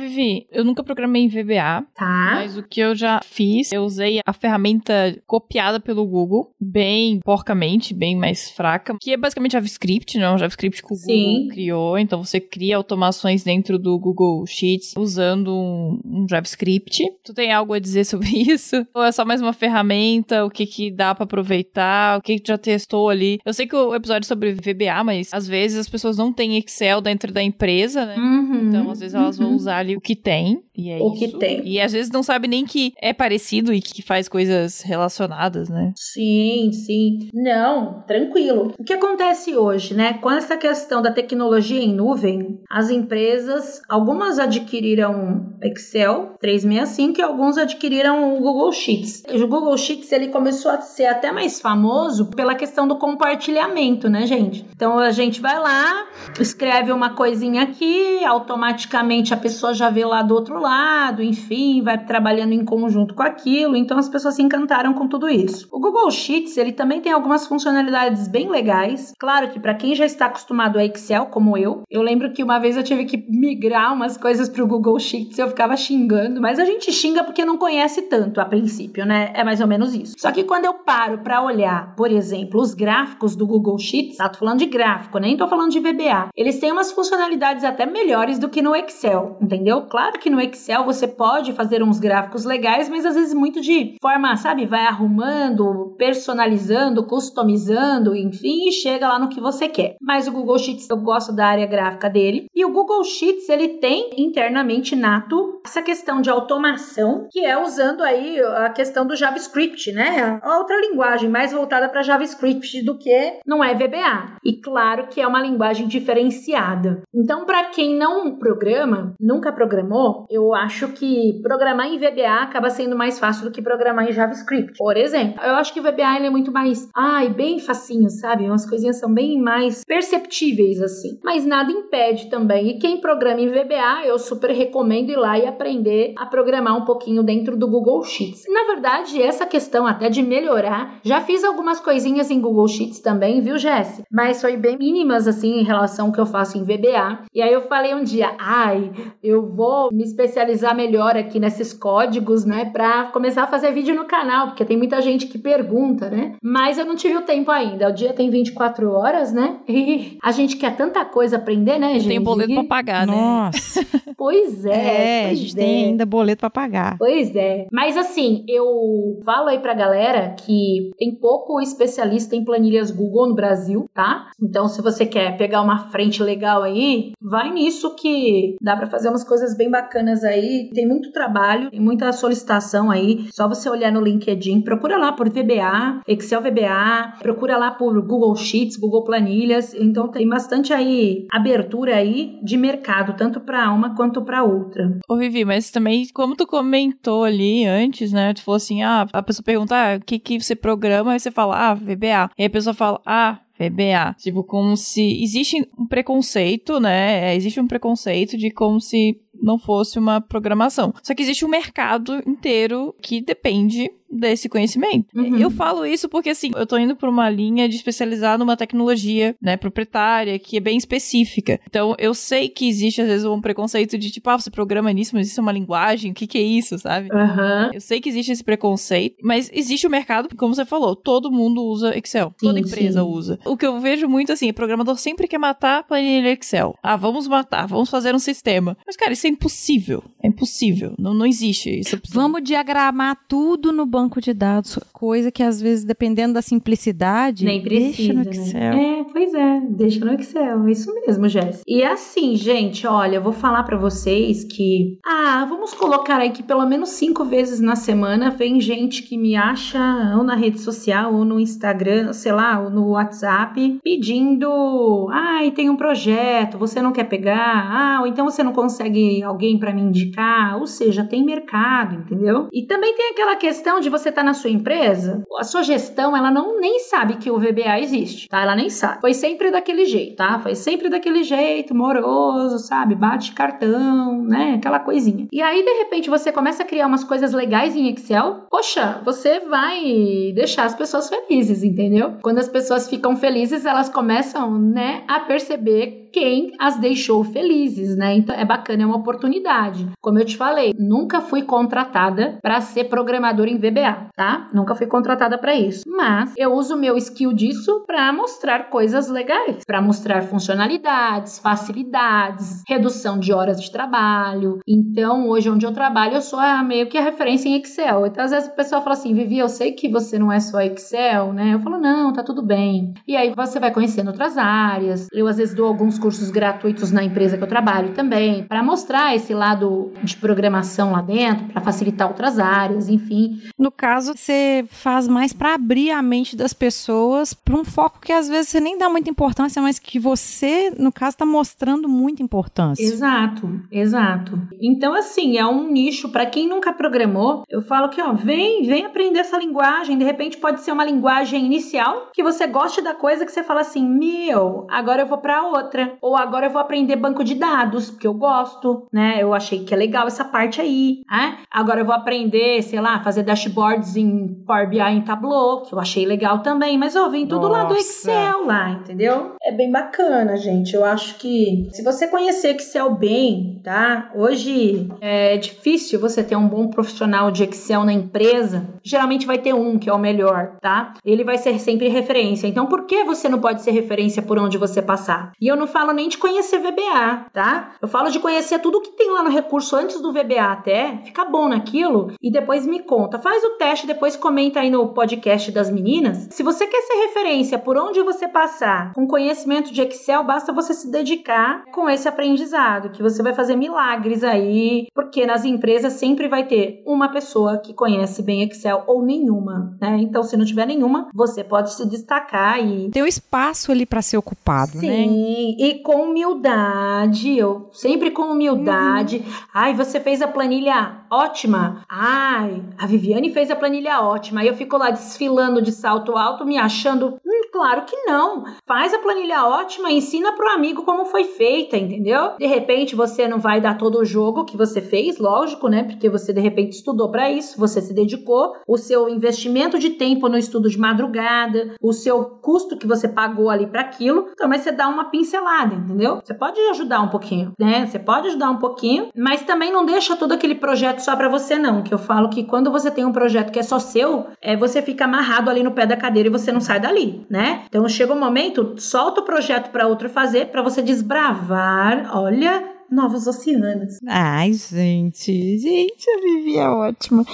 Vivi, 0.00 0.46
eu 0.50 0.64
nunca 0.64 0.82
programei 0.82 1.22
em 1.22 1.28
VBA, 1.28 1.84
Tá? 1.94 2.30
mas 2.34 2.56
o 2.56 2.62
que 2.62 2.80
eu 2.80 2.94
já 2.94 3.20
fiz, 3.24 3.72
eu 3.72 3.82
usei 3.82 4.20
a 4.26 4.32
ferramenta 4.32 5.16
copiada 5.26 5.78
pelo 5.78 6.04
Google, 6.06 6.50
bem 6.60 7.20
porcamente, 7.20 7.92
bem 7.94 8.16
mais 8.16 8.50
fraca, 8.50 8.96
que 9.00 9.12
é 9.12 9.16
basicamente 9.16 9.52
JavaScript, 9.52 10.18
não 10.18 10.26
é 10.26 10.32
um 10.34 10.38
JavaScript 10.38 10.82
que 10.82 10.92
o 10.92 10.96
Sim. 10.96 11.34
Google 11.34 11.48
criou, 11.50 11.98
então 11.98 12.24
você 12.24 12.40
cria 12.40 12.76
automações 12.76 13.42
dentro 13.44 13.78
do 13.78 13.98
Google 13.98 14.44
Sheets 14.46 14.94
usando 14.96 15.52
um, 15.54 16.00
um 16.04 16.26
JavaScript. 16.28 17.02
Tu 17.24 17.34
tem 17.34 17.52
algo 17.52 17.72
a 17.74 17.78
dizer 17.78 18.04
sobre 18.06 18.28
isso? 18.28 18.86
Ou 18.94 19.02
é 19.04 19.12
só 19.12 19.24
mais 19.24 19.40
uma 19.40 19.52
ferramenta? 19.52 20.44
O 20.44 20.50
que 20.50 20.66
que 20.66 20.90
dá 20.90 21.14
pra 21.14 21.24
aproveitar? 21.24 22.18
O 22.18 22.22
que 22.22 22.34
que 22.36 22.42
tu 22.42 22.48
já 22.48 22.58
testou 22.58 23.08
ali? 23.08 23.38
Eu 23.44 23.52
sei 23.52 23.66
que 23.66 23.76
o 23.76 23.94
episódio 23.94 24.24
é 24.26 24.28
sobre 24.28 24.52
VBA, 24.54 25.04
mas 25.04 25.32
às 25.32 25.46
vezes 25.46 25.78
as 25.78 25.88
pessoas 25.88 26.16
não 26.16 26.32
têm 26.32 26.56
Excel 26.58 27.00
dentro 27.00 27.32
da 27.32 27.42
empresa, 27.42 28.04
né? 28.06 28.16
Uhum, 28.16 28.68
Então, 28.68 28.90
às 28.90 29.00
vezes 29.00 29.14
elas 29.14 29.36
vão 29.38 29.54
usar 29.54 29.78
ali 29.78 29.89
o 29.96 30.00
que 30.00 30.14
tem, 30.16 30.62
e 30.76 30.90
é 30.90 30.98
O 30.98 31.12
isso. 31.12 31.16
que 31.32 31.38
tem. 31.38 31.66
E 31.66 31.80
às 31.80 31.92
vezes 31.92 32.10
não 32.10 32.22
sabe 32.22 32.48
nem 32.48 32.64
que 32.64 32.92
é 33.00 33.12
parecido 33.12 33.72
e 33.72 33.80
que 33.80 34.02
faz 34.02 34.28
coisas 34.28 34.80
relacionadas, 34.82 35.68
né? 35.68 35.92
Sim, 35.96 36.70
sim. 36.72 37.28
Não, 37.34 38.02
tranquilo. 38.06 38.72
O 38.78 38.84
que 38.84 38.92
acontece 38.92 39.56
hoje, 39.56 39.94
né? 39.94 40.14
Com 40.14 40.30
essa 40.30 40.56
questão 40.56 41.02
da 41.02 41.12
tecnologia 41.12 41.80
em 41.80 41.94
nuvem, 41.94 42.58
as 42.70 42.90
empresas, 42.90 43.80
algumas 43.88 44.38
adquiriram 44.38 45.54
Excel 45.62 46.34
365 46.40 47.18
e 47.20 47.22
alguns 47.22 47.58
adquiriram 47.58 48.34
o 48.36 48.40
Google 48.40 48.72
Sheets. 48.72 49.22
O 49.30 49.46
Google 49.46 49.76
Sheets 49.76 50.10
ele 50.12 50.28
começou 50.28 50.70
a 50.70 50.80
ser 50.80 51.06
até 51.06 51.30
mais 51.32 51.60
famoso 51.60 52.30
pela 52.30 52.54
questão 52.54 52.86
do 52.88 52.96
compartilhamento, 52.98 54.08
né, 54.08 54.26
gente? 54.26 54.64
Então 54.74 54.98
a 54.98 55.10
gente 55.10 55.40
vai 55.40 55.58
lá, 55.58 56.06
escreve 56.38 56.92
uma 56.92 57.10
coisinha 57.10 57.62
aqui, 57.62 58.24
automaticamente 58.24 59.32
a 59.34 59.36
pessoa 59.36 59.74
já 59.80 59.90
vê 59.90 60.04
lá 60.04 60.22
do 60.22 60.34
outro 60.34 60.60
lado, 60.60 61.22
enfim, 61.22 61.82
vai 61.82 62.04
trabalhando 62.04 62.52
em 62.52 62.64
conjunto 62.64 63.14
com 63.14 63.22
aquilo. 63.22 63.74
Então 63.74 63.98
as 63.98 64.08
pessoas 64.08 64.34
se 64.34 64.42
encantaram 64.42 64.92
com 64.92 65.08
tudo 65.08 65.28
isso. 65.28 65.66
O 65.72 65.80
Google 65.80 66.10
Sheets, 66.10 66.56
ele 66.56 66.72
também 66.72 67.00
tem 67.00 67.12
algumas 67.12 67.46
funcionalidades 67.46 68.28
bem 68.28 68.48
legais. 68.48 69.12
Claro 69.18 69.48
que 69.48 69.58
para 69.58 69.74
quem 69.74 69.94
já 69.94 70.04
está 70.04 70.26
acostumado 70.26 70.78
a 70.78 70.84
Excel, 70.84 71.26
como 71.26 71.56
eu, 71.56 71.82
eu 71.90 72.02
lembro 72.02 72.32
que 72.32 72.44
uma 72.44 72.58
vez 72.58 72.76
eu 72.76 72.82
tive 72.82 73.04
que 73.06 73.24
migrar 73.28 73.92
umas 73.92 74.16
coisas 74.16 74.48
para 74.48 74.62
o 74.62 74.66
Google 74.66 74.98
Sheets, 74.98 75.38
eu 75.38 75.48
ficava 75.48 75.76
xingando, 75.76 76.40
mas 76.40 76.58
a 76.58 76.64
gente 76.64 76.92
xinga 76.92 77.24
porque 77.24 77.44
não 77.44 77.56
conhece 77.56 78.02
tanto 78.02 78.40
a 78.40 78.44
princípio, 78.44 79.06
né? 79.06 79.32
É 79.34 79.42
mais 79.42 79.60
ou 79.60 79.66
menos 79.66 79.94
isso. 79.94 80.14
Só 80.18 80.30
que 80.30 80.44
quando 80.44 80.66
eu 80.66 80.74
paro 80.74 81.18
para 81.18 81.42
olhar, 81.42 81.94
por 81.96 82.10
exemplo, 82.10 82.60
os 82.60 82.74
gráficos 82.74 83.34
do 83.34 83.46
Google 83.46 83.78
Sheets, 83.78 84.18
tá? 84.18 84.28
Tô 84.28 84.38
falando 84.38 84.58
de 84.58 84.66
gráfico, 84.66 85.18
nem 85.18 85.36
tô 85.36 85.48
falando 85.48 85.70
de 85.70 85.80
VBA. 85.80 86.28
Eles 86.36 86.58
têm 86.58 86.70
umas 86.70 86.92
funcionalidades 86.92 87.64
até 87.64 87.86
melhores 87.86 88.38
do 88.38 88.48
que 88.48 88.60
no 88.60 88.76
Excel, 88.76 89.38
entendeu? 89.40 89.69
Claro 89.88 90.18
que 90.18 90.30
no 90.30 90.40
Excel 90.40 90.84
você 90.84 91.06
pode 91.06 91.52
fazer 91.52 91.82
uns 91.82 91.98
gráficos 91.98 92.44
legais, 92.44 92.88
mas 92.88 93.04
às 93.04 93.14
vezes 93.14 93.34
muito 93.34 93.60
de 93.60 93.96
forma, 94.00 94.36
sabe, 94.36 94.66
vai 94.66 94.86
arrumando, 94.86 95.94
personalizando, 95.98 97.06
customizando, 97.06 98.14
enfim, 98.14 98.68
e 98.68 98.72
chega 98.72 99.08
lá 99.08 99.18
no 99.18 99.28
que 99.28 99.40
você 99.40 99.68
quer. 99.68 99.96
Mas 100.00 100.26
o 100.26 100.32
Google 100.32 100.58
Sheets, 100.58 100.88
eu 100.88 100.96
gosto 100.96 101.32
da 101.32 101.46
área 101.46 101.66
gráfica 101.66 102.08
dele. 102.08 102.46
E 102.54 102.64
o 102.64 102.72
Google 102.72 103.04
Sheets, 103.04 103.48
ele 103.48 103.78
tem 103.78 104.10
internamente 104.16 104.96
nato 104.96 105.60
essa 105.64 105.82
questão 105.82 106.20
de 106.20 106.30
automação, 106.30 107.28
que 107.30 107.44
é 107.44 107.60
usando 107.60 108.02
aí 108.02 108.40
a 108.40 108.70
questão 108.70 109.06
do 109.06 109.16
JavaScript, 109.16 109.92
né? 109.92 110.40
A 110.42 110.58
outra 110.58 110.80
linguagem 110.80 111.28
mais 111.28 111.52
voltada 111.52 111.88
para 111.88 112.02
JavaScript 112.02 112.82
do 112.84 112.96
que 112.96 113.40
não 113.46 113.62
é 113.62 113.74
VBA. 113.74 114.36
E 114.44 114.60
claro 114.60 115.08
que 115.08 115.20
é 115.20 115.26
uma 115.26 115.40
linguagem 115.40 115.86
diferenciada. 115.86 117.02
Então, 117.14 117.44
para 117.44 117.64
quem 117.64 117.96
não 117.96 118.38
programa, 118.38 119.14
nunca 119.20 119.52
programou, 119.60 120.24
eu 120.30 120.54
acho 120.54 120.88
que 120.88 121.38
programar 121.42 121.86
em 121.86 121.98
VBA 121.98 122.42
acaba 122.42 122.70
sendo 122.70 122.96
mais 122.96 123.18
fácil 123.18 123.44
do 123.44 123.50
que 123.50 123.60
programar 123.60 124.08
em 124.08 124.12
JavaScript. 124.12 124.72
Por 124.78 124.96
exemplo, 124.96 125.38
eu 125.44 125.54
acho 125.56 125.74
que 125.74 125.80
o 125.80 125.82
VBA 125.82 126.16
ele 126.16 126.28
é 126.28 126.30
muito 126.30 126.50
mais, 126.50 126.88
ai, 126.96 127.28
bem 127.28 127.58
facinho, 127.58 128.08
sabe? 128.08 128.46
Umas 128.46 128.64
coisinhas 128.64 128.98
são 128.98 129.12
bem 129.12 129.38
mais 129.38 129.84
perceptíveis 129.84 130.80
assim. 130.80 131.18
Mas 131.22 131.44
nada 131.44 131.70
impede 131.70 132.30
também. 132.30 132.70
E 132.70 132.78
quem 132.78 133.02
programa 133.02 133.38
em 133.42 133.48
VBA, 133.48 134.06
eu 134.06 134.18
super 134.18 134.50
recomendo 134.50 135.10
ir 135.10 135.16
lá 135.16 135.38
e 135.38 135.46
aprender 135.46 136.14
a 136.16 136.24
programar 136.24 136.78
um 136.78 136.86
pouquinho 136.86 137.22
dentro 137.22 137.54
do 137.54 137.68
Google 137.68 138.02
Sheets. 138.02 138.44
Na 138.48 138.64
verdade, 138.64 139.20
essa 139.20 139.44
questão 139.44 139.86
até 139.86 140.08
de 140.08 140.22
melhorar, 140.22 141.00
já 141.02 141.20
fiz 141.20 141.44
algumas 141.44 141.80
coisinhas 141.80 142.30
em 142.30 142.40
Google 142.40 142.66
Sheets 142.66 143.00
também, 143.00 143.42
viu, 143.42 143.58
Jess? 143.58 144.00
Mas 144.10 144.40
foi 144.40 144.56
bem 144.56 144.78
mínimas 144.78 145.28
assim 145.28 145.58
em 145.60 145.64
relação 145.64 146.06
ao 146.06 146.12
que 146.12 146.20
eu 146.20 146.24
faço 146.24 146.56
em 146.56 146.64
VBA. 146.64 147.24
E 147.34 147.42
aí 147.42 147.52
eu 147.52 147.68
falei 147.68 147.94
um 147.94 148.02
dia, 148.02 148.34
ai, 148.38 148.90
eu 149.22 149.49
vou 149.50 149.90
me 149.92 150.02
especializar 150.02 150.74
melhor 150.74 151.16
aqui 151.16 151.38
nesses 151.38 151.72
códigos, 151.72 152.44
né, 152.44 152.66
para 152.66 153.04
começar 153.06 153.44
a 153.44 153.46
fazer 153.46 153.72
vídeo 153.72 153.94
no 153.94 154.04
canal, 154.04 154.48
porque 154.48 154.64
tem 154.64 154.76
muita 154.76 155.00
gente 155.00 155.26
que 155.26 155.38
pergunta, 155.38 156.08
né? 156.10 156.36
Mas 156.42 156.78
eu 156.78 156.84
não 156.84 156.96
tive 156.96 157.16
o 157.16 157.22
tempo 157.22 157.50
ainda. 157.50 157.88
O 157.88 157.92
dia 157.92 158.12
tem 158.12 158.30
24 158.30 158.90
horas, 158.90 159.32
né? 159.32 159.58
E 159.80 160.18
a 160.22 160.30
gente 160.30 160.56
quer 160.56 160.76
tanta 160.76 161.04
coisa 161.04 161.36
aprender, 161.36 161.78
né, 161.78 161.94
gente? 161.94 162.08
Tem 162.08 162.20
boleto 162.20 162.52
pra 162.52 162.64
pagar, 162.64 163.06
né? 163.06 163.12
Nossa. 163.12 163.80
Pois 164.16 164.66
é. 164.66 164.70
É, 164.70 165.24
a 165.24 165.26
pois 165.28 165.38
gente 165.38 165.52
é. 165.52 165.56
tem 165.56 165.84
ainda 165.86 166.04
boleto 166.04 166.40
pra 166.40 166.50
pagar. 166.50 166.98
Pois 166.98 167.34
é. 167.34 167.66
Mas 167.72 167.96
assim, 167.96 168.44
eu 168.46 169.18
falo 169.24 169.48
aí 169.48 169.58
pra 169.58 169.72
galera 169.72 170.34
que 170.38 170.90
tem 170.98 171.14
pouco 171.14 171.58
especialista 171.58 172.36
em 172.36 172.44
planilhas 172.44 172.90
Google 172.90 173.28
no 173.28 173.34
Brasil, 173.34 173.88
tá? 173.94 174.30
Então, 174.38 174.68
se 174.68 174.82
você 174.82 175.06
quer 175.06 175.38
pegar 175.38 175.62
uma 175.62 175.90
frente 175.90 176.22
legal 176.22 176.62
aí, 176.62 177.12
vai 177.18 177.50
nisso 177.50 177.96
que 177.96 178.56
dá 178.60 178.76
pra 178.76 178.90
fazer 178.90 179.08
umas 179.08 179.24
coisas 179.24 179.39
bem 179.56 179.70
bacanas 179.70 180.24
aí. 180.24 180.70
Tem 180.74 180.86
muito 180.86 181.12
trabalho, 181.12 181.70
tem 181.70 181.80
muita 181.80 182.12
solicitação 182.12 182.90
aí. 182.90 183.26
Só 183.32 183.48
você 183.48 183.68
olhar 183.68 183.92
no 183.92 184.00
LinkedIn, 184.00 184.62
procura 184.62 184.96
lá 184.96 185.12
por 185.12 185.28
VBA, 185.28 186.02
Excel 186.06 186.40
VBA, 186.40 187.14
procura 187.20 187.56
lá 187.56 187.70
por 187.70 188.00
Google 188.06 188.34
Sheets, 188.36 188.76
Google 188.76 189.04
Planilhas. 189.04 189.74
Então, 189.74 190.08
tem 190.08 190.28
bastante 190.28 190.72
aí 190.72 191.26
abertura 191.30 191.96
aí 191.96 192.38
de 192.42 192.56
mercado, 192.56 193.16
tanto 193.16 193.40
pra 193.40 193.72
uma 193.72 193.94
quanto 193.94 194.22
pra 194.22 194.42
outra. 194.42 194.98
Ô, 195.08 195.16
Vivi, 195.16 195.44
mas 195.44 195.70
também, 195.70 196.06
como 196.12 196.36
tu 196.36 196.46
comentou 196.46 197.24
ali 197.24 197.64
antes, 197.64 198.12
né? 198.12 198.34
Tu 198.34 198.42
falou 198.42 198.56
assim, 198.56 198.82
ah, 198.82 199.06
a 199.12 199.22
pessoa 199.22 199.44
pergunta, 199.44 199.74
ah, 199.74 199.96
o 199.96 200.00
que 200.00 200.18
que 200.18 200.40
você 200.40 200.54
programa? 200.54 201.12
Aí 201.12 201.20
você 201.20 201.30
fala, 201.30 201.70
ah, 201.70 201.74
VBA. 201.74 202.30
E 202.38 202.44
a 202.44 202.50
pessoa 202.50 202.74
fala, 202.74 203.00
ah, 203.06 203.40
VBA. 203.58 204.14
Tipo, 204.18 204.42
como 204.42 204.76
se... 204.76 205.22
Existe 205.22 205.68
um 205.78 205.86
preconceito, 205.86 206.80
né? 206.80 207.30
É, 207.30 207.36
Existe 207.36 207.60
um 207.60 207.66
preconceito 207.66 208.36
de 208.38 208.50
como 208.50 208.80
se 208.80 209.20
não 209.40 209.58
fosse 209.58 209.98
uma 209.98 210.20
programação. 210.20 210.94
Só 211.02 211.14
que 211.14 211.22
existe 211.22 211.44
um 211.44 211.48
mercado 211.48 212.22
inteiro 212.26 212.94
que 213.00 213.20
depende 213.20 213.90
desse 214.10 214.48
conhecimento. 214.48 215.06
Uhum. 215.14 215.38
Eu 215.38 215.50
falo 215.50 215.86
isso 215.86 216.08
porque, 216.08 216.30
assim, 216.30 216.50
eu 216.56 216.66
tô 216.66 216.76
indo 216.76 216.96
por 216.96 217.08
uma 217.08 217.30
linha 217.30 217.68
de 217.68 217.76
especializar 217.76 218.38
numa 218.38 218.56
tecnologia, 218.56 219.36
né, 219.40 219.56
proprietária, 219.56 220.38
que 220.38 220.56
é 220.56 220.60
bem 220.60 220.76
específica. 220.76 221.60
Então, 221.66 221.94
eu 221.98 222.14
sei 222.14 222.48
que 222.48 222.68
existe, 222.68 223.00
às 223.00 223.08
vezes, 223.08 223.26
um 223.26 223.40
preconceito 223.40 223.96
de, 223.96 224.10
tipo, 224.10 224.28
ah, 224.30 224.38
você 224.38 224.50
programa 224.50 224.92
nisso, 224.92 225.14
mas 225.14 225.28
isso 225.28 225.40
é 225.40 225.42
uma 225.42 225.52
linguagem, 225.52 226.10
o 226.10 226.14
que 226.14 226.26
que 226.26 226.38
é 226.38 226.42
isso, 226.42 226.78
sabe? 226.78 227.08
Aham. 227.12 227.70
Eu 227.72 227.80
sei 227.80 228.00
que 228.00 228.08
existe 228.08 228.32
esse 228.32 228.44
preconceito, 228.44 229.16
mas 229.22 229.50
existe 229.52 229.86
o 229.86 229.90
mercado, 229.90 230.28
como 230.36 230.54
você 230.54 230.64
falou, 230.64 230.96
todo 230.96 231.30
mundo 231.30 231.62
usa 231.62 231.96
Excel. 231.96 232.34
Sim, 232.38 232.46
toda 232.46 232.60
empresa 232.60 233.00
sim. 233.00 233.06
usa. 233.06 233.38
O 233.44 233.56
que 233.56 233.66
eu 233.66 233.78
vejo 233.80 234.08
muito 234.08 234.32
assim, 234.32 234.50
o 234.50 234.54
programador 234.54 234.96
sempre 234.98 235.28
quer 235.28 235.38
matar 235.38 235.80
a 235.80 235.82
planilha 235.82 236.32
Excel. 236.32 236.74
Ah, 236.82 236.96
vamos 236.96 237.28
matar, 237.28 237.66
vamos 237.66 237.88
fazer 237.88 238.14
um 238.14 238.18
sistema. 238.18 238.76
Mas, 238.86 238.96
cara, 238.96 239.12
isso 239.12 239.26
é 239.26 239.30
impossível. 239.30 240.02
É 240.22 240.28
impossível. 240.28 240.94
Não, 240.98 241.14
não 241.14 241.26
existe 241.26 241.70
isso. 241.70 242.00
Vamos 242.10 242.42
diagramar 242.42 243.16
tudo 243.28 243.72
no 243.72 243.86
banco 243.86 243.99
de 244.20 244.34
dados, 244.34 244.78
coisa 244.92 245.30
que 245.30 245.42
às 245.42 245.60
vezes, 245.60 245.84
dependendo 245.84 246.34
da 246.34 246.42
simplicidade, 246.42 247.44
Nem 247.44 247.62
precisa, 247.62 247.96
deixa 247.96 248.12
no 248.12 248.24
né? 248.24 248.30
Excel. 248.30 248.72
É, 248.72 249.04
pois 249.12 249.34
é, 249.34 249.60
deixa 249.70 250.04
no 250.04 250.14
Excel, 250.14 250.66
é 250.66 250.70
isso 250.70 250.94
mesmo, 250.94 251.28
Jess. 251.28 251.62
E 251.66 251.82
assim, 251.82 252.36
gente, 252.36 252.86
olha, 252.86 253.16
eu 253.16 253.22
vou 253.22 253.32
falar 253.32 253.62
pra 253.62 253.76
vocês 253.76 254.44
que, 254.44 254.98
ah, 255.04 255.46
vamos 255.48 255.72
colocar 255.74 256.18
aí 256.18 256.30
que 256.30 256.42
pelo 256.42 256.66
menos 256.66 256.90
cinco 256.90 257.24
vezes 257.24 257.60
na 257.60 257.76
semana 257.76 258.30
vem 258.30 258.60
gente 258.60 259.02
que 259.02 259.16
me 259.16 259.36
acha 259.36 259.80
ou 260.16 260.22
na 260.22 260.34
rede 260.34 260.60
social 260.60 261.14
ou 261.14 261.24
no 261.24 261.40
Instagram, 261.40 262.12
sei 262.12 262.32
lá, 262.32 262.60
ou 262.60 262.70
no 262.70 262.90
WhatsApp, 262.90 263.80
pedindo, 263.82 265.08
ai, 265.10 265.50
tem 265.50 265.68
um 265.70 265.76
projeto, 265.76 266.58
você 266.58 266.80
não 266.80 266.92
quer 266.92 267.04
pegar? 267.04 267.68
Ah, 267.70 267.98
ou 268.00 268.06
então 268.06 268.24
você 268.24 268.42
não 268.42 268.52
consegue 268.52 269.22
alguém 269.22 269.58
pra 269.58 269.72
me 269.72 269.82
indicar? 269.82 270.58
Ou 270.58 270.66
seja, 270.66 271.04
tem 271.04 271.24
mercado, 271.24 271.96
entendeu? 271.96 272.48
E 272.52 272.62
também 272.62 272.94
tem 272.94 273.10
aquela 273.10 273.36
questão 273.36 273.80
de 273.80 273.89
você 273.90 274.08
estar 274.10 274.22
na 274.22 274.34
sua 274.34 274.50
empresa, 274.50 275.22
a 275.38 275.44
sua 275.44 275.62
gestão, 275.62 276.16
ela 276.16 276.30
não 276.30 276.60
nem 276.60 276.78
sabe 276.80 277.16
que 277.16 277.30
o 277.30 277.38
VBA 277.38 277.80
existe, 277.80 278.28
tá? 278.28 278.42
Ela 278.42 278.56
nem 278.56 278.70
sabe. 278.70 279.00
Foi 279.00 279.14
sempre 279.14 279.50
daquele 279.50 279.84
jeito, 279.84 280.16
tá? 280.16 280.38
Foi 280.38 280.54
sempre 280.54 280.88
daquele 280.88 281.22
jeito, 281.22 281.74
moroso, 281.74 282.58
sabe? 282.58 282.94
Bate 282.94 283.32
cartão, 283.32 284.22
né? 284.22 284.54
Aquela 284.54 284.78
coisinha. 284.78 285.26
E 285.32 285.42
aí, 285.42 285.62
de 285.62 285.72
repente, 285.78 286.10
você 286.10 286.32
começa 286.32 286.62
a 286.62 286.66
criar 286.66 286.86
umas 286.86 287.04
coisas 287.04 287.32
legais 287.32 287.76
em 287.76 287.88
Excel. 287.88 288.46
Poxa, 288.50 289.00
você 289.04 289.40
vai 289.40 290.32
deixar 290.34 290.64
as 290.64 290.74
pessoas 290.74 291.08
felizes, 291.08 291.62
entendeu? 291.62 292.14
Quando 292.22 292.38
as 292.38 292.48
pessoas 292.48 292.88
ficam 292.88 293.16
felizes, 293.16 293.64
elas 293.64 293.88
começam, 293.88 294.58
né, 294.58 295.02
a 295.08 295.20
perceber 295.20 296.09
quem 296.12 296.52
as 296.58 296.76
deixou 296.78 297.24
felizes, 297.24 297.96
né? 297.96 298.14
Então 298.14 298.34
é 298.34 298.44
bacana, 298.44 298.82
é 298.82 298.86
uma 298.86 298.96
oportunidade. 298.96 299.88
Como 300.00 300.18
eu 300.18 300.24
te 300.24 300.36
falei, 300.36 300.74
nunca 300.78 301.20
fui 301.20 301.42
contratada 301.42 302.38
para 302.42 302.60
ser 302.60 302.84
programadora 302.84 303.50
em 303.50 303.58
VBA, 303.58 304.08
tá? 304.16 304.48
Nunca 304.52 304.74
fui 304.74 304.86
contratada 304.86 305.38
para 305.38 305.54
isso. 305.54 305.82
Mas 305.86 306.32
eu 306.36 306.52
uso 306.52 306.74
o 306.74 306.78
meu 306.78 306.96
skill 306.96 307.32
disso 307.32 307.84
para 307.86 308.12
mostrar 308.12 308.70
coisas 308.70 309.08
legais, 309.08 309.64
para 309.66 309.80
mostrar 309.80 310.22
funcionalidades, 310.22 311.38
facilidades, 311.38 312.62
redução 312.68 313.18
de 313.18 313.32
horas 313.32 313.60
de 313.60 313.70
trabalho. 313.70 314.58
Então, 314.66 315.28
hoje 315.28 315.50
onde 315.50 315.66
eu 315.66 315.72
trabalho, 315.72 316.14
eu 316.14 316.22
sou 316.22 316.38
a, 316.38 316.62
meio 316.62 316.88
que 316.88 316.98
a 316.98 317.02
referência 317.02 317.48
em 317.48 317.56
Excel. 317.56 318.06
Então, 318.06 318.24
às 318.24 318.30
vezes 318.30 318.48
a 318.48 318.52
pessoa 318.52 318.80
fala 318.80 318.94
assim: 318.94 319.14
"Vivi, 319.14 319.38
eu 319.38 319.48
sei 319.48 319.72
que 319.72 319.88
você 319.88 320.18
não 320.18 320.32
é 320.32 320.40
só 320.40 320.60
Excel, 320.60 321.32
né?" 321.32 321.54
Eu 321.54 321.60
falo: 321.60 321.78
"Não, 321.78 322.12
tá 322.12 322.22
tudo 322.22 322.42
bem". 322.42 322.94
E 323.06 323.16
aí 323.16 323.32
você 323.34 323.60
vai 323.60 323.72
conhecendo 323.72 324.08
outras 324.08 324.36
áreas. 324.36 325.08
Eu 325.12 325.26
às 325.26 325.36
vezes 325.36 325.54
dou 325.54 325.66
alguns 325.66 325.98
cursos 326.00 326.30
gratuitos 326.30 326.90
na 326.90 327.04
empresa 327.04 327.36
que 327.36 327.42
eu 327.44 327.48
trabalho 327.48 327.92
também, 327.92 328.44
para 328.44 328.62
mostrar 328.62 329.14
esse 329.14 329.34
lado 329.34 329.92
de 330.02 330.16
programação 330.16 330.92
lá 330.92 331.02
dentro, 331.02 331.46
para 331.46 331.60
facilitar 331.60 332.08
outras 332.08 332.38
áreas, 332.38 332.88
enfim. 332.88 333.40
No 333.58 333.70
caso, 333.70 334.14
você 334.16 334.64
faz 334.68 335.06
mais 335.06 335.32
para 335.32 335.54
abrir 335.54 335.90
a 335.90 336.02
mente 336.02 336.36
das 336.36 336.52
pessoas 336.52 337.34
para 337.34 337.56
um 337.56 337.64
foco 337.64 338.00
que 338.00 338.12
às 338.12 338.28
vezes 338.28 338.48
você 338.48 338.60
nem 338.60 338.78
dá 338.78 338.88
muita 338.88 339.10
importância, 339.10 339.60
mas 339.60 339.78
que 339.78 339.98
você, 339.98 340.72
no 340.78 340.90
caso, 340.90 341.10
está 341.10 341.26
mostrando 341.26 341.88
muita 341.88 342.22
importância. 342.22 342.82
Exato, 342.82 343.60
exato. 343.70 344.40
Então, 344.60 344.94
assim, 344.94 345.36
é 345.36 345.46
um 345.46 345.70
nicho 345.70 346.08
para 346.08 346.26
quem 346.26 346.48
nunca 346.48 346.72
programou. 346.72 347.44
Eu 347.48 347.62
falo 347.62 347.88
que, 347.90 348.00
ó, 348.00 348.12
vem, 348.12 348.62
vem 348.66 348.86
aprender 348.86 349.20
essa 349.20 349.38
linguagem. 349.38 349.98
De 349.98 350.04
repente, 350.04 350.38
pode 350.38 350.60
ser 350.62 350.72
uma 350.72 350.84
linguagem 350.84 351.44
inicial 351.44 352.10
que 352.12 352.22
você 352.22 352.46
goste 352.46 352.80
da 352.80 352.94
coisa 352.94 353.24
que 353.24 353.32
você 353.32 353.42
fala 353.42 353.60
assim, 353.60 353.86
meu, 353.86 354.66
agora 354.70 355.02
eu 355.02 355.06
vou 355.06 355.18
para 355.18 355.46
outra, 355.46 355.89
ou 356.00 356.16
agora 356.16 356.46
eu 356.46 356.50
vou 356.50 356.60
aprender 356.60 356.96
banco 356.96 357.24
de 357.24 357.34
dados 357.34 357.90
porque 357.90 358.06
eu 358.06 358.14
gosto, 358.14 358.86
né? 358.92 359.18
Eu 359.20 359.34
achei 359.34 359.64
que 359.64 359.74
é 359.74 359.76
legal 359.76 360.06
essa 360.06 360.24
parte 360.24 360.60
aí, 360.60 361.02
né? 361.10 361.38
Agora 361.50 361.80
eu 361.80 361.84
vou 361.84 361.94
aprender, 361.94 362.62
sei 362.62 362.80
lá, 362.80 363.00
fazer 363.02 363.22
dashboards 363.22 363.96
em 363.96 364.42
Power 364.46 364.68
BI 364.68 364.80
em 364.80 365.02
Tableau, 365.02 365.62
que 365.62 365.74
eu 365.74 365.80
achei 365.80 366.06
legal 366.06 366.40
também. 366.40 366.78
Mas 366.78 366.96
ó, 366.96 367.08
vem 367.08 367.26
tudo 367.26 367.48
lá 367.48 367.64
do 367.64 367.74
Nossa. 367.74 367.80
Excel 367.80 368.46
lá, 368.46 368.70
entendeu? 368.70 369.34
É 369.42 369.52
bem 369.52 369.70
bacana, 369.70 370.36
gente. 370.36 370.74
Eu 370.74 370.84
acho 370.84 371.16
que 371.18 371.68
se 371.72 371.82
você 371.82 372.08
conhecer 372.08 372.56
Excel 372.56 372.90
bem, 372.94 373.60
tá? 373.62 374.10
Hoje 374.14 374.88
é 375.00 375.36
difícil 375.36 376.00
você 376.00 376.22
ter 376.22 376.36
um 376.36 376.48
bom 376.48 376.68
profissional 376.68 377.30
de 377.30 377.44
Excel 377.44 377.84
na 377.84 377.92
empresa. 377.92 378.68
Geralmente 378.82 379.26
vai 379.26 379.38
ter 379.38 379.54
um 379.54 379.78
que 379.78 379.88
é 379.88 379.92
o 379.92 379.98
melhor, 379.98 380.56
tá? 380.60 380.94
Ele 381.04 381.24
vai 381.24 381.38
ser 381.38 381.58
sempre 381.58 381.88
referência. 381.88 382.46
Então, 382.46 382.66
por 382.66 382.86
que 382.86 383.04
você 383.04 383.28
não 383.28 383.38
pode 383.38 383.62
ser 383.62 383.70
referência 383.70 384.22
por 384.22 384.38
onde 384.38 384.58
você 384.58 384.80
passar? 384.82 385.32
E 385.40 385.46
eu 385.48 385.56
não 385.56 385.66
falo 385.66 385.79
nem 385.92 386.08
de 386.08 386.18
conhecer 386.18 386.58
VBA, 386.58 387.26
tá? 387.32 387.72
Eu 387.80 387.88
falo 387.88 388.10
de 388.10 388.20
conhecer 388.20 388.58
tudo 388.58 388.80
que 388.80 388.92
tem 388.92 389.10
lá 389.10 389.22
no 389.22 389.30
recurso 389.30 389.76
antes 389.76 390.00
do 390.00 390.12
VBA 390.12 390.52
até, 390.52 390.98
fica 391.04 391.24
bom 391.24 391.48
naquilo 391.48 392.12
e 392.22 392.30
depois 392.30 392.66
me 392.66 392.82
conta. 392.82 393.18
Faz 393.18 393.42
o 393.44 393.56
teste, 393.56 393.86
depois 393.86 394.16
comenta 394.16 394.60
aí 394.60 394.70
no 394.70 394.88
podcast 394.94 395.50
das 395.50 395.70
meninas. 395.70 396.28
Se 396.30 396.42
você 396.42 396.66
quer 396.66 396.82
ser 396.82 396.94
referência 397.06 397.58
por 397.58 397.76
onde 397.76 398.02
você 398.02 398.28
passar 398.28 398.92
com 398.94 399.06
conhecimento 399.06 399.72
de 399.72 399.82
Excel, 399.82 400.24
basta 400.24 400.52
você 400.52 400.74
se 400.74 400.90
dedicar 400.90 401.64
com 401.72 401.88
esse 401.88 402.08
aprendizado, 402.08 402.90
que 402.90 403.02
você 403.02 403.22
vai 403.22 403.34
fazer 403.34 403.56
milagres 403.56 404.22
aí, 404.22 404.86
porque 404.94 405.26
nas 405.26 405.44
empresas 405.44 405.94
sempre 405.94 406.28
vai 406.28 406.46
ter 406.46 406.82
uma 406.86 407.08
pessoa 407.08 407.58
que 407.58 407.74
conhece 407.74 408.22
bem 408.22 408.42
Excel 408.42 408.84
ou 408.86 409.02
nenhuma, 409.02 409.76
né? 409.80 409.98
Então, 410.00 410.22
se 410.22 410.36
não 410.36 410.44
tiver 410.44 410.66
nenhuma, 410.66 411.08
você 411.14 411.42
pode 411.42 411.72
se 411.72 411.86
destacar 411.88 412.64
e 412.64 412.90
Tem 412.90 413.02
o 413.02 413.06
espaço 413.06 413.72
ali 413.72 413.86
para 413.86 414.02
ser 414.02 414.16
ocupado, 414.16 414.76
né? 414.76 414.80
Sim, 414.80 415.56
e 415.70 415.78
com 415.78 416.10
humildade, 416.10 417.38
eu 417.38 417.68
sempre 417.72 418.10
com 418.10 418.22
humildade. 418.22 419.24
Ai, 419.54 419.72
você 419.72 420.00
fez 420.00 420.20
a 420.20 420.26
planilha 420.26 421.04
ótima. 421.10 421.84
Ai, 421.88 422.62
a 422.76 422.86
Viviane 422.86 423.32
fez 423.32 423.50
a 423.50 423.56
planilha 423.56 424.00
ótima. 424.00 424.40
Aí 424.40 424.48
eu 424.48 424.54
fico 424.54 424.76
lá 424.76 424.90
desfilando 424.90 425.62
de 425.62 425.70
salto 425.70 426.16
alto, 426.16 426.44
me 426.44 426.58
achando, 426.58 427.20
hum, 427.24 427.48
claro 427.52 427.82
que 427.82 427.96
não. 428.04 428.44
Faz 428.66 428.92
a 428.92 428.98
planilha 428.98 429.44
ótima, 429.44 429.92
ensina 429.92 430.32
pro 430.32 430.50
amigo 430.50 430.82
como 430.82 431.04
foi 431.04 431.24
feita, 431.24 431.76
entendeu? 431.76 432.36
De 432.38 432.46
repente 432.46 432.96
você 432.96 433.28
não 433.28 433.38
vai 433.38 433.60
dar 433.60 433.78
todo 433.78 433.98
o 433.98 434.04
jogo 434.04 434.44
que 434.44 434.56
você 434.56 434.80
fez, 434.80 435.18
lógico, 435.18 435.68
né? 435.68 435.84
Porque 435.84 436.08
você 436.08 436.32
de 436.32 436.40
repente 436.40 436.72
estudou 436.72 437.10
para 437.10 437.30
isso, 437.30 437.58
você 437.58 437.80
se 437.80 437.94
dedicou, 437.94 438.54
o 438.66 438.76
seu 438.76 439.08
investimento 439.08 439.78
de 439.78 439.90
tempo 439.90 440.28
no 440.28 440.36
estudo 440.36 440.68
de 440.68 440.78
madrugada, 440.78 441.74
o 441.80 441.92
seu 441.92 442.24
custo 442.24 442.76
que 442.76 442.86
você 442.86 443.08
pagou 443.08 443.50
ali 443.50 443.66
para 443.66 443.82
aquilo, 443.82 444.28
então 444.32 444.48
mas 444.48 444.62
você 444.62 444.72
dá 444.72 444.88
uma 444.88 445.10
pincelada, 445.10 445.59
entendeu? 445.66 446.20
Você 446.24 446.34
pode 446.34 446.60
ajudar 446.70 447.00
um 447.00 447.08
pouquinho, 447.08 447.52
né? 447.58 447.86
Você 447.86 447.98
pode 447.98 448.28
ajudar 448.28 448.50
um 448.50 448.56
pouquinho, 448.56 449.08
mas 449.16 449.42
também 449.42 449.72
não 449.72 449.84
deixa 449.84 450.16
todo 450.16 450.32
aquele 450.32 450.54
projeto 450.54 451.00
só 451.00 451.16
para 451.16 451.28
você 451.28 451.58
não, 451.58 451.82
que 451.82 451.92
eu 451.92 451.98
falo 451.98 452.30
que 452.30 452.44
quando 452.44 452.70
você 452.70 452.90
tem 452.90 453.04
um 453.04 453.12
projeto 453.12 453.50
que 453.50 453.58
é 453.58 453.62
só 453.62 453.78
seu, 453.78 454.26
é 454.40 454.56
você 454.56 454.82
fica 454.82 455.04
amarrado 455.04 455.50
ali 455.50 455.62
no 455.62 455.72
pé 455.72 455.86
da 455.86 455.96
cadeira 455.96 456.28
e 456.28 456.32
você 456.32 456.52
não 456.52 456.60
sai 456.60 456.80
dali, 456.80 457.26
né? 457.28 457.64
Então 457.68 457.88
chega 457.88 458.12
um 458.12 458.20
momento, 458.20 458.74
solta 458.78 459.20
o 459.20 459.24
projeto 459.24 459.70
para 459.70 459.86
outro 459.86 460.08
fazer 460.08 460.46
para 460.46 460.62
você 460.62 460.82
desbravar, 460.82 462.10
olha, 462.16 462.64
novos 462.90 463.26
oceanos. 463.26 463.98
Ai, 464.06 464.52
gente, 464.52 465.58
gente, 465.58 466.10
a 466.10 466.20
Vivi 466.20 466.58
é 466.58 466.68
ótima. 466.68 467.24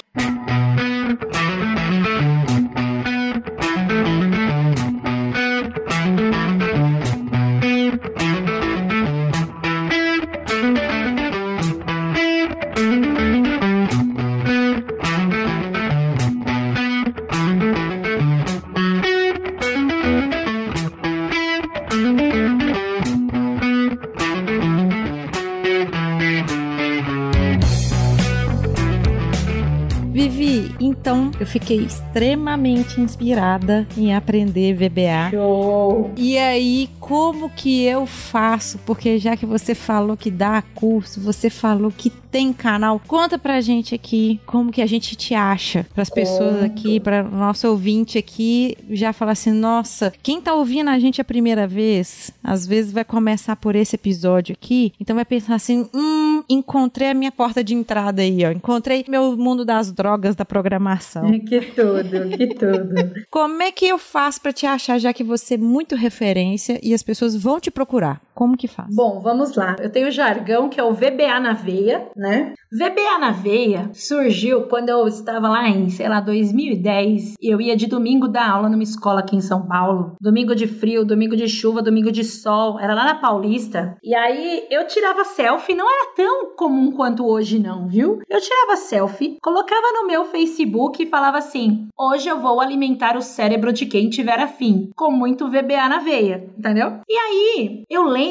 Vivi, 30.16 30.74
então 30.80 31.30
eu 31.38 31.44
fiquei 31.44 31.76
extremamente 31.76 32.98
inspirada 32.98 33.86
em 33.98 34.14
aprender 34.14 34.72
VBA. 34.72 35.30
Show! 35.30 36.10
E 36.16 36.38
aí, 36.38 36.88
como 36.98 37.50
que 37.50 37.84
eu 37.84 38.06
faço? 38.06 38.78
Porque 38.86 39.18
já 39.18 39.36
que 39.36 39.44
você 39.44 39.74
falou 39.74 40.16
que 40.16 40.30
dá 40.30 40.62
curso, 40.74 41.20
você 41.20 41.50
falou 41.50 41.92
que 41.94 42.08
tem 42.36 42.52
canal, 42.52 43.00
conta 43.06 43.38
pra 43.38 43.62
gente 43.62 43.94
aqui 43.94 44.38
como 44.44 44.70
que 44.70 44.82
a 44.82 44.86
gente 44.86 45.16
te 45.16 45.34
acha. 45.34 45.86
Para 45.94 46.02
as 46.02 46.10
pessoas 46.10 46.56
Conto. 46.56 46.66
aqui, 46.66 47.00
para 47.00 47.22
nosso 47.22 47.66
ouvinte 47.66 48.18
aqui, 48.18 48.76
já 48.90 49.10
falar 49.10 49.32
assim: 49.32 49.52
nossa, 49.52 50.12
quem 50.22 50.38
tá 50.38 50.52
ouvindo 50.52 50.90
a 50.90 50.98
gente 50.98 51.18
a 51.18 51.24
primeira 51.24 51.66
vez, 51.66 52.30
às 52.44 52.66
vezes 52.66 52.92
vai 52.92 53.06
começar 53.06 53.56
por 53.56 53.74
esse 53.74 53.96
episódio 53.96 54.52
aqui, 54.52 54.92
então 55.00 55.16
vai 55.16 55.24
pensar 55.24 55.54
assim: 55.54 55.88
hum, 55.94 56.42
encontrei 56.46 57.08
a 57.08 57.14
minha 57.14 57.32
porta 57.32 57.64
de 57.64 57.74
entrada 57.74 58.20
aí, 58.20 58.44
ó. 58.44 58.50
Encontrei 58.50 59.02
meu 59.08 59.34
mundo 59.34 59.64
das 59.64 59.90
drogas 59.90 60.36
da 60.36 60.44
programação. 60.44 61.24
Que 61.46 61.60
tudo, 61.60 62.36
que 62.36 62.46
tudo. 62.54 63.24
Como 63.30 63.62
é 63.62 63.70
que 63.70 63.86
eu 63.86 63.98
faço 63.98 64.40
pra 64.40 64.52
te 64.52 64.66
achar, 64.66 64.98
já 64.98 65.12
que 65.12 65.22
você 65.22 65.54
é 65.54 65.58
muito 65.58 65.94
referência 65.94 66.78
e 66.82 66.92
as 66.92 67.02
pessoas 67.02 67.36
vão 67.36 67.60
te 67.60 67.70
procurar? 67.70 68.20
Como 68.36 68.54
que 68.54 68.68
faz? 68.68 68.94
Bom, 68.94 69.18
vamos 69.18 69.56
lá. 69.56 69.76
Eu 69.80 69.90
tenho 69.90 70.08
o 70.08 70.10
jargão 70.10 70.68
que 70.68 70.78
é 70.78 70.84
o 70.84 70.92
VBA 70.92 71.40
na 71.40 71.54
veia, 71.54 72.06
né? 72.14 72.52
VBA 72.70 73.18
na 73.18 73.30
veia 73.30 73.88
surgiu 73.94 74.64
quando 74.64 74.90
eu 74.90 75.08
estava 75.08 75.48
lá 75.48 75.66
em, 75.66 75.88
sei 75.88 76.06
lá, 76.06 76.20
2010. 76.20 77.36
Eu 77.40 77.62
ia 77.62 77.74
de 77.74 77.86
domingo 77.86 78.28
dar 78.28 78.50
aula 78.50 78.68
numa 78.68 78.82
escola 78.82 79.20
aqui 79.20 79.34
em 79.34 79.40
São 79.40 79.66
Paulo. 79.66 80.16
Domingo 80.20 80.54
de 80.54 80.66
frio, 80.66 81.02
domingo 81.02 81.34
de 81.34 81.48
chuva, 81.48 81.80
domingo 81.80 82.12
de 82.12 82.24
sol. 82.24 82.78
Era 82.78 82.92
lá 82.92 83.06
na 83.06 83.14
Paulista. 83.14 83.96
E 84.04 84.14
aí 84.14 84.66
eu 84.70 84.86
tirava 84.86 85.24
selfie, 85.24 85.74
não 85.74 85.90
era 85.90 86.12
tão 86.14 86.54
comum 86.54 86.92
quanto 86.92 87.26
hoje, 87.26 87.58
não, 87.58 87.88
viu? 87.88 88.20
Eu 88.28 88.40
tirava 88.42 88.76
selfie, 88.76 89.38
colocava 89.40 89.92
no 89.94 90.06
meu 90.06 90.26
Facebook 90.26 91.02
e 91.02 91.08
falava 91.08 91.38
assim: 91.38 91.88
hoje 91.98 92.28
eu 92.28 92.38
vou 92.38 92.60
alimentar 92.60 93.16
o 93.16 93.22
cérebro 93.22 93.72
de 93.72 93.86
quem 93.86 94.10
tiver 94.10 94.38
afim, 94.38 94.90
com 94.94 95.10
muito 95.10 95.48
VBA 95.48 95.88
na 95.88 96.00
veia, 96.00 96.50
entendeu? 96.58 97.00
E 97.08 97.16
aí 97.16 97.84
eu 97.88 98.02
lembro 98.02 98.25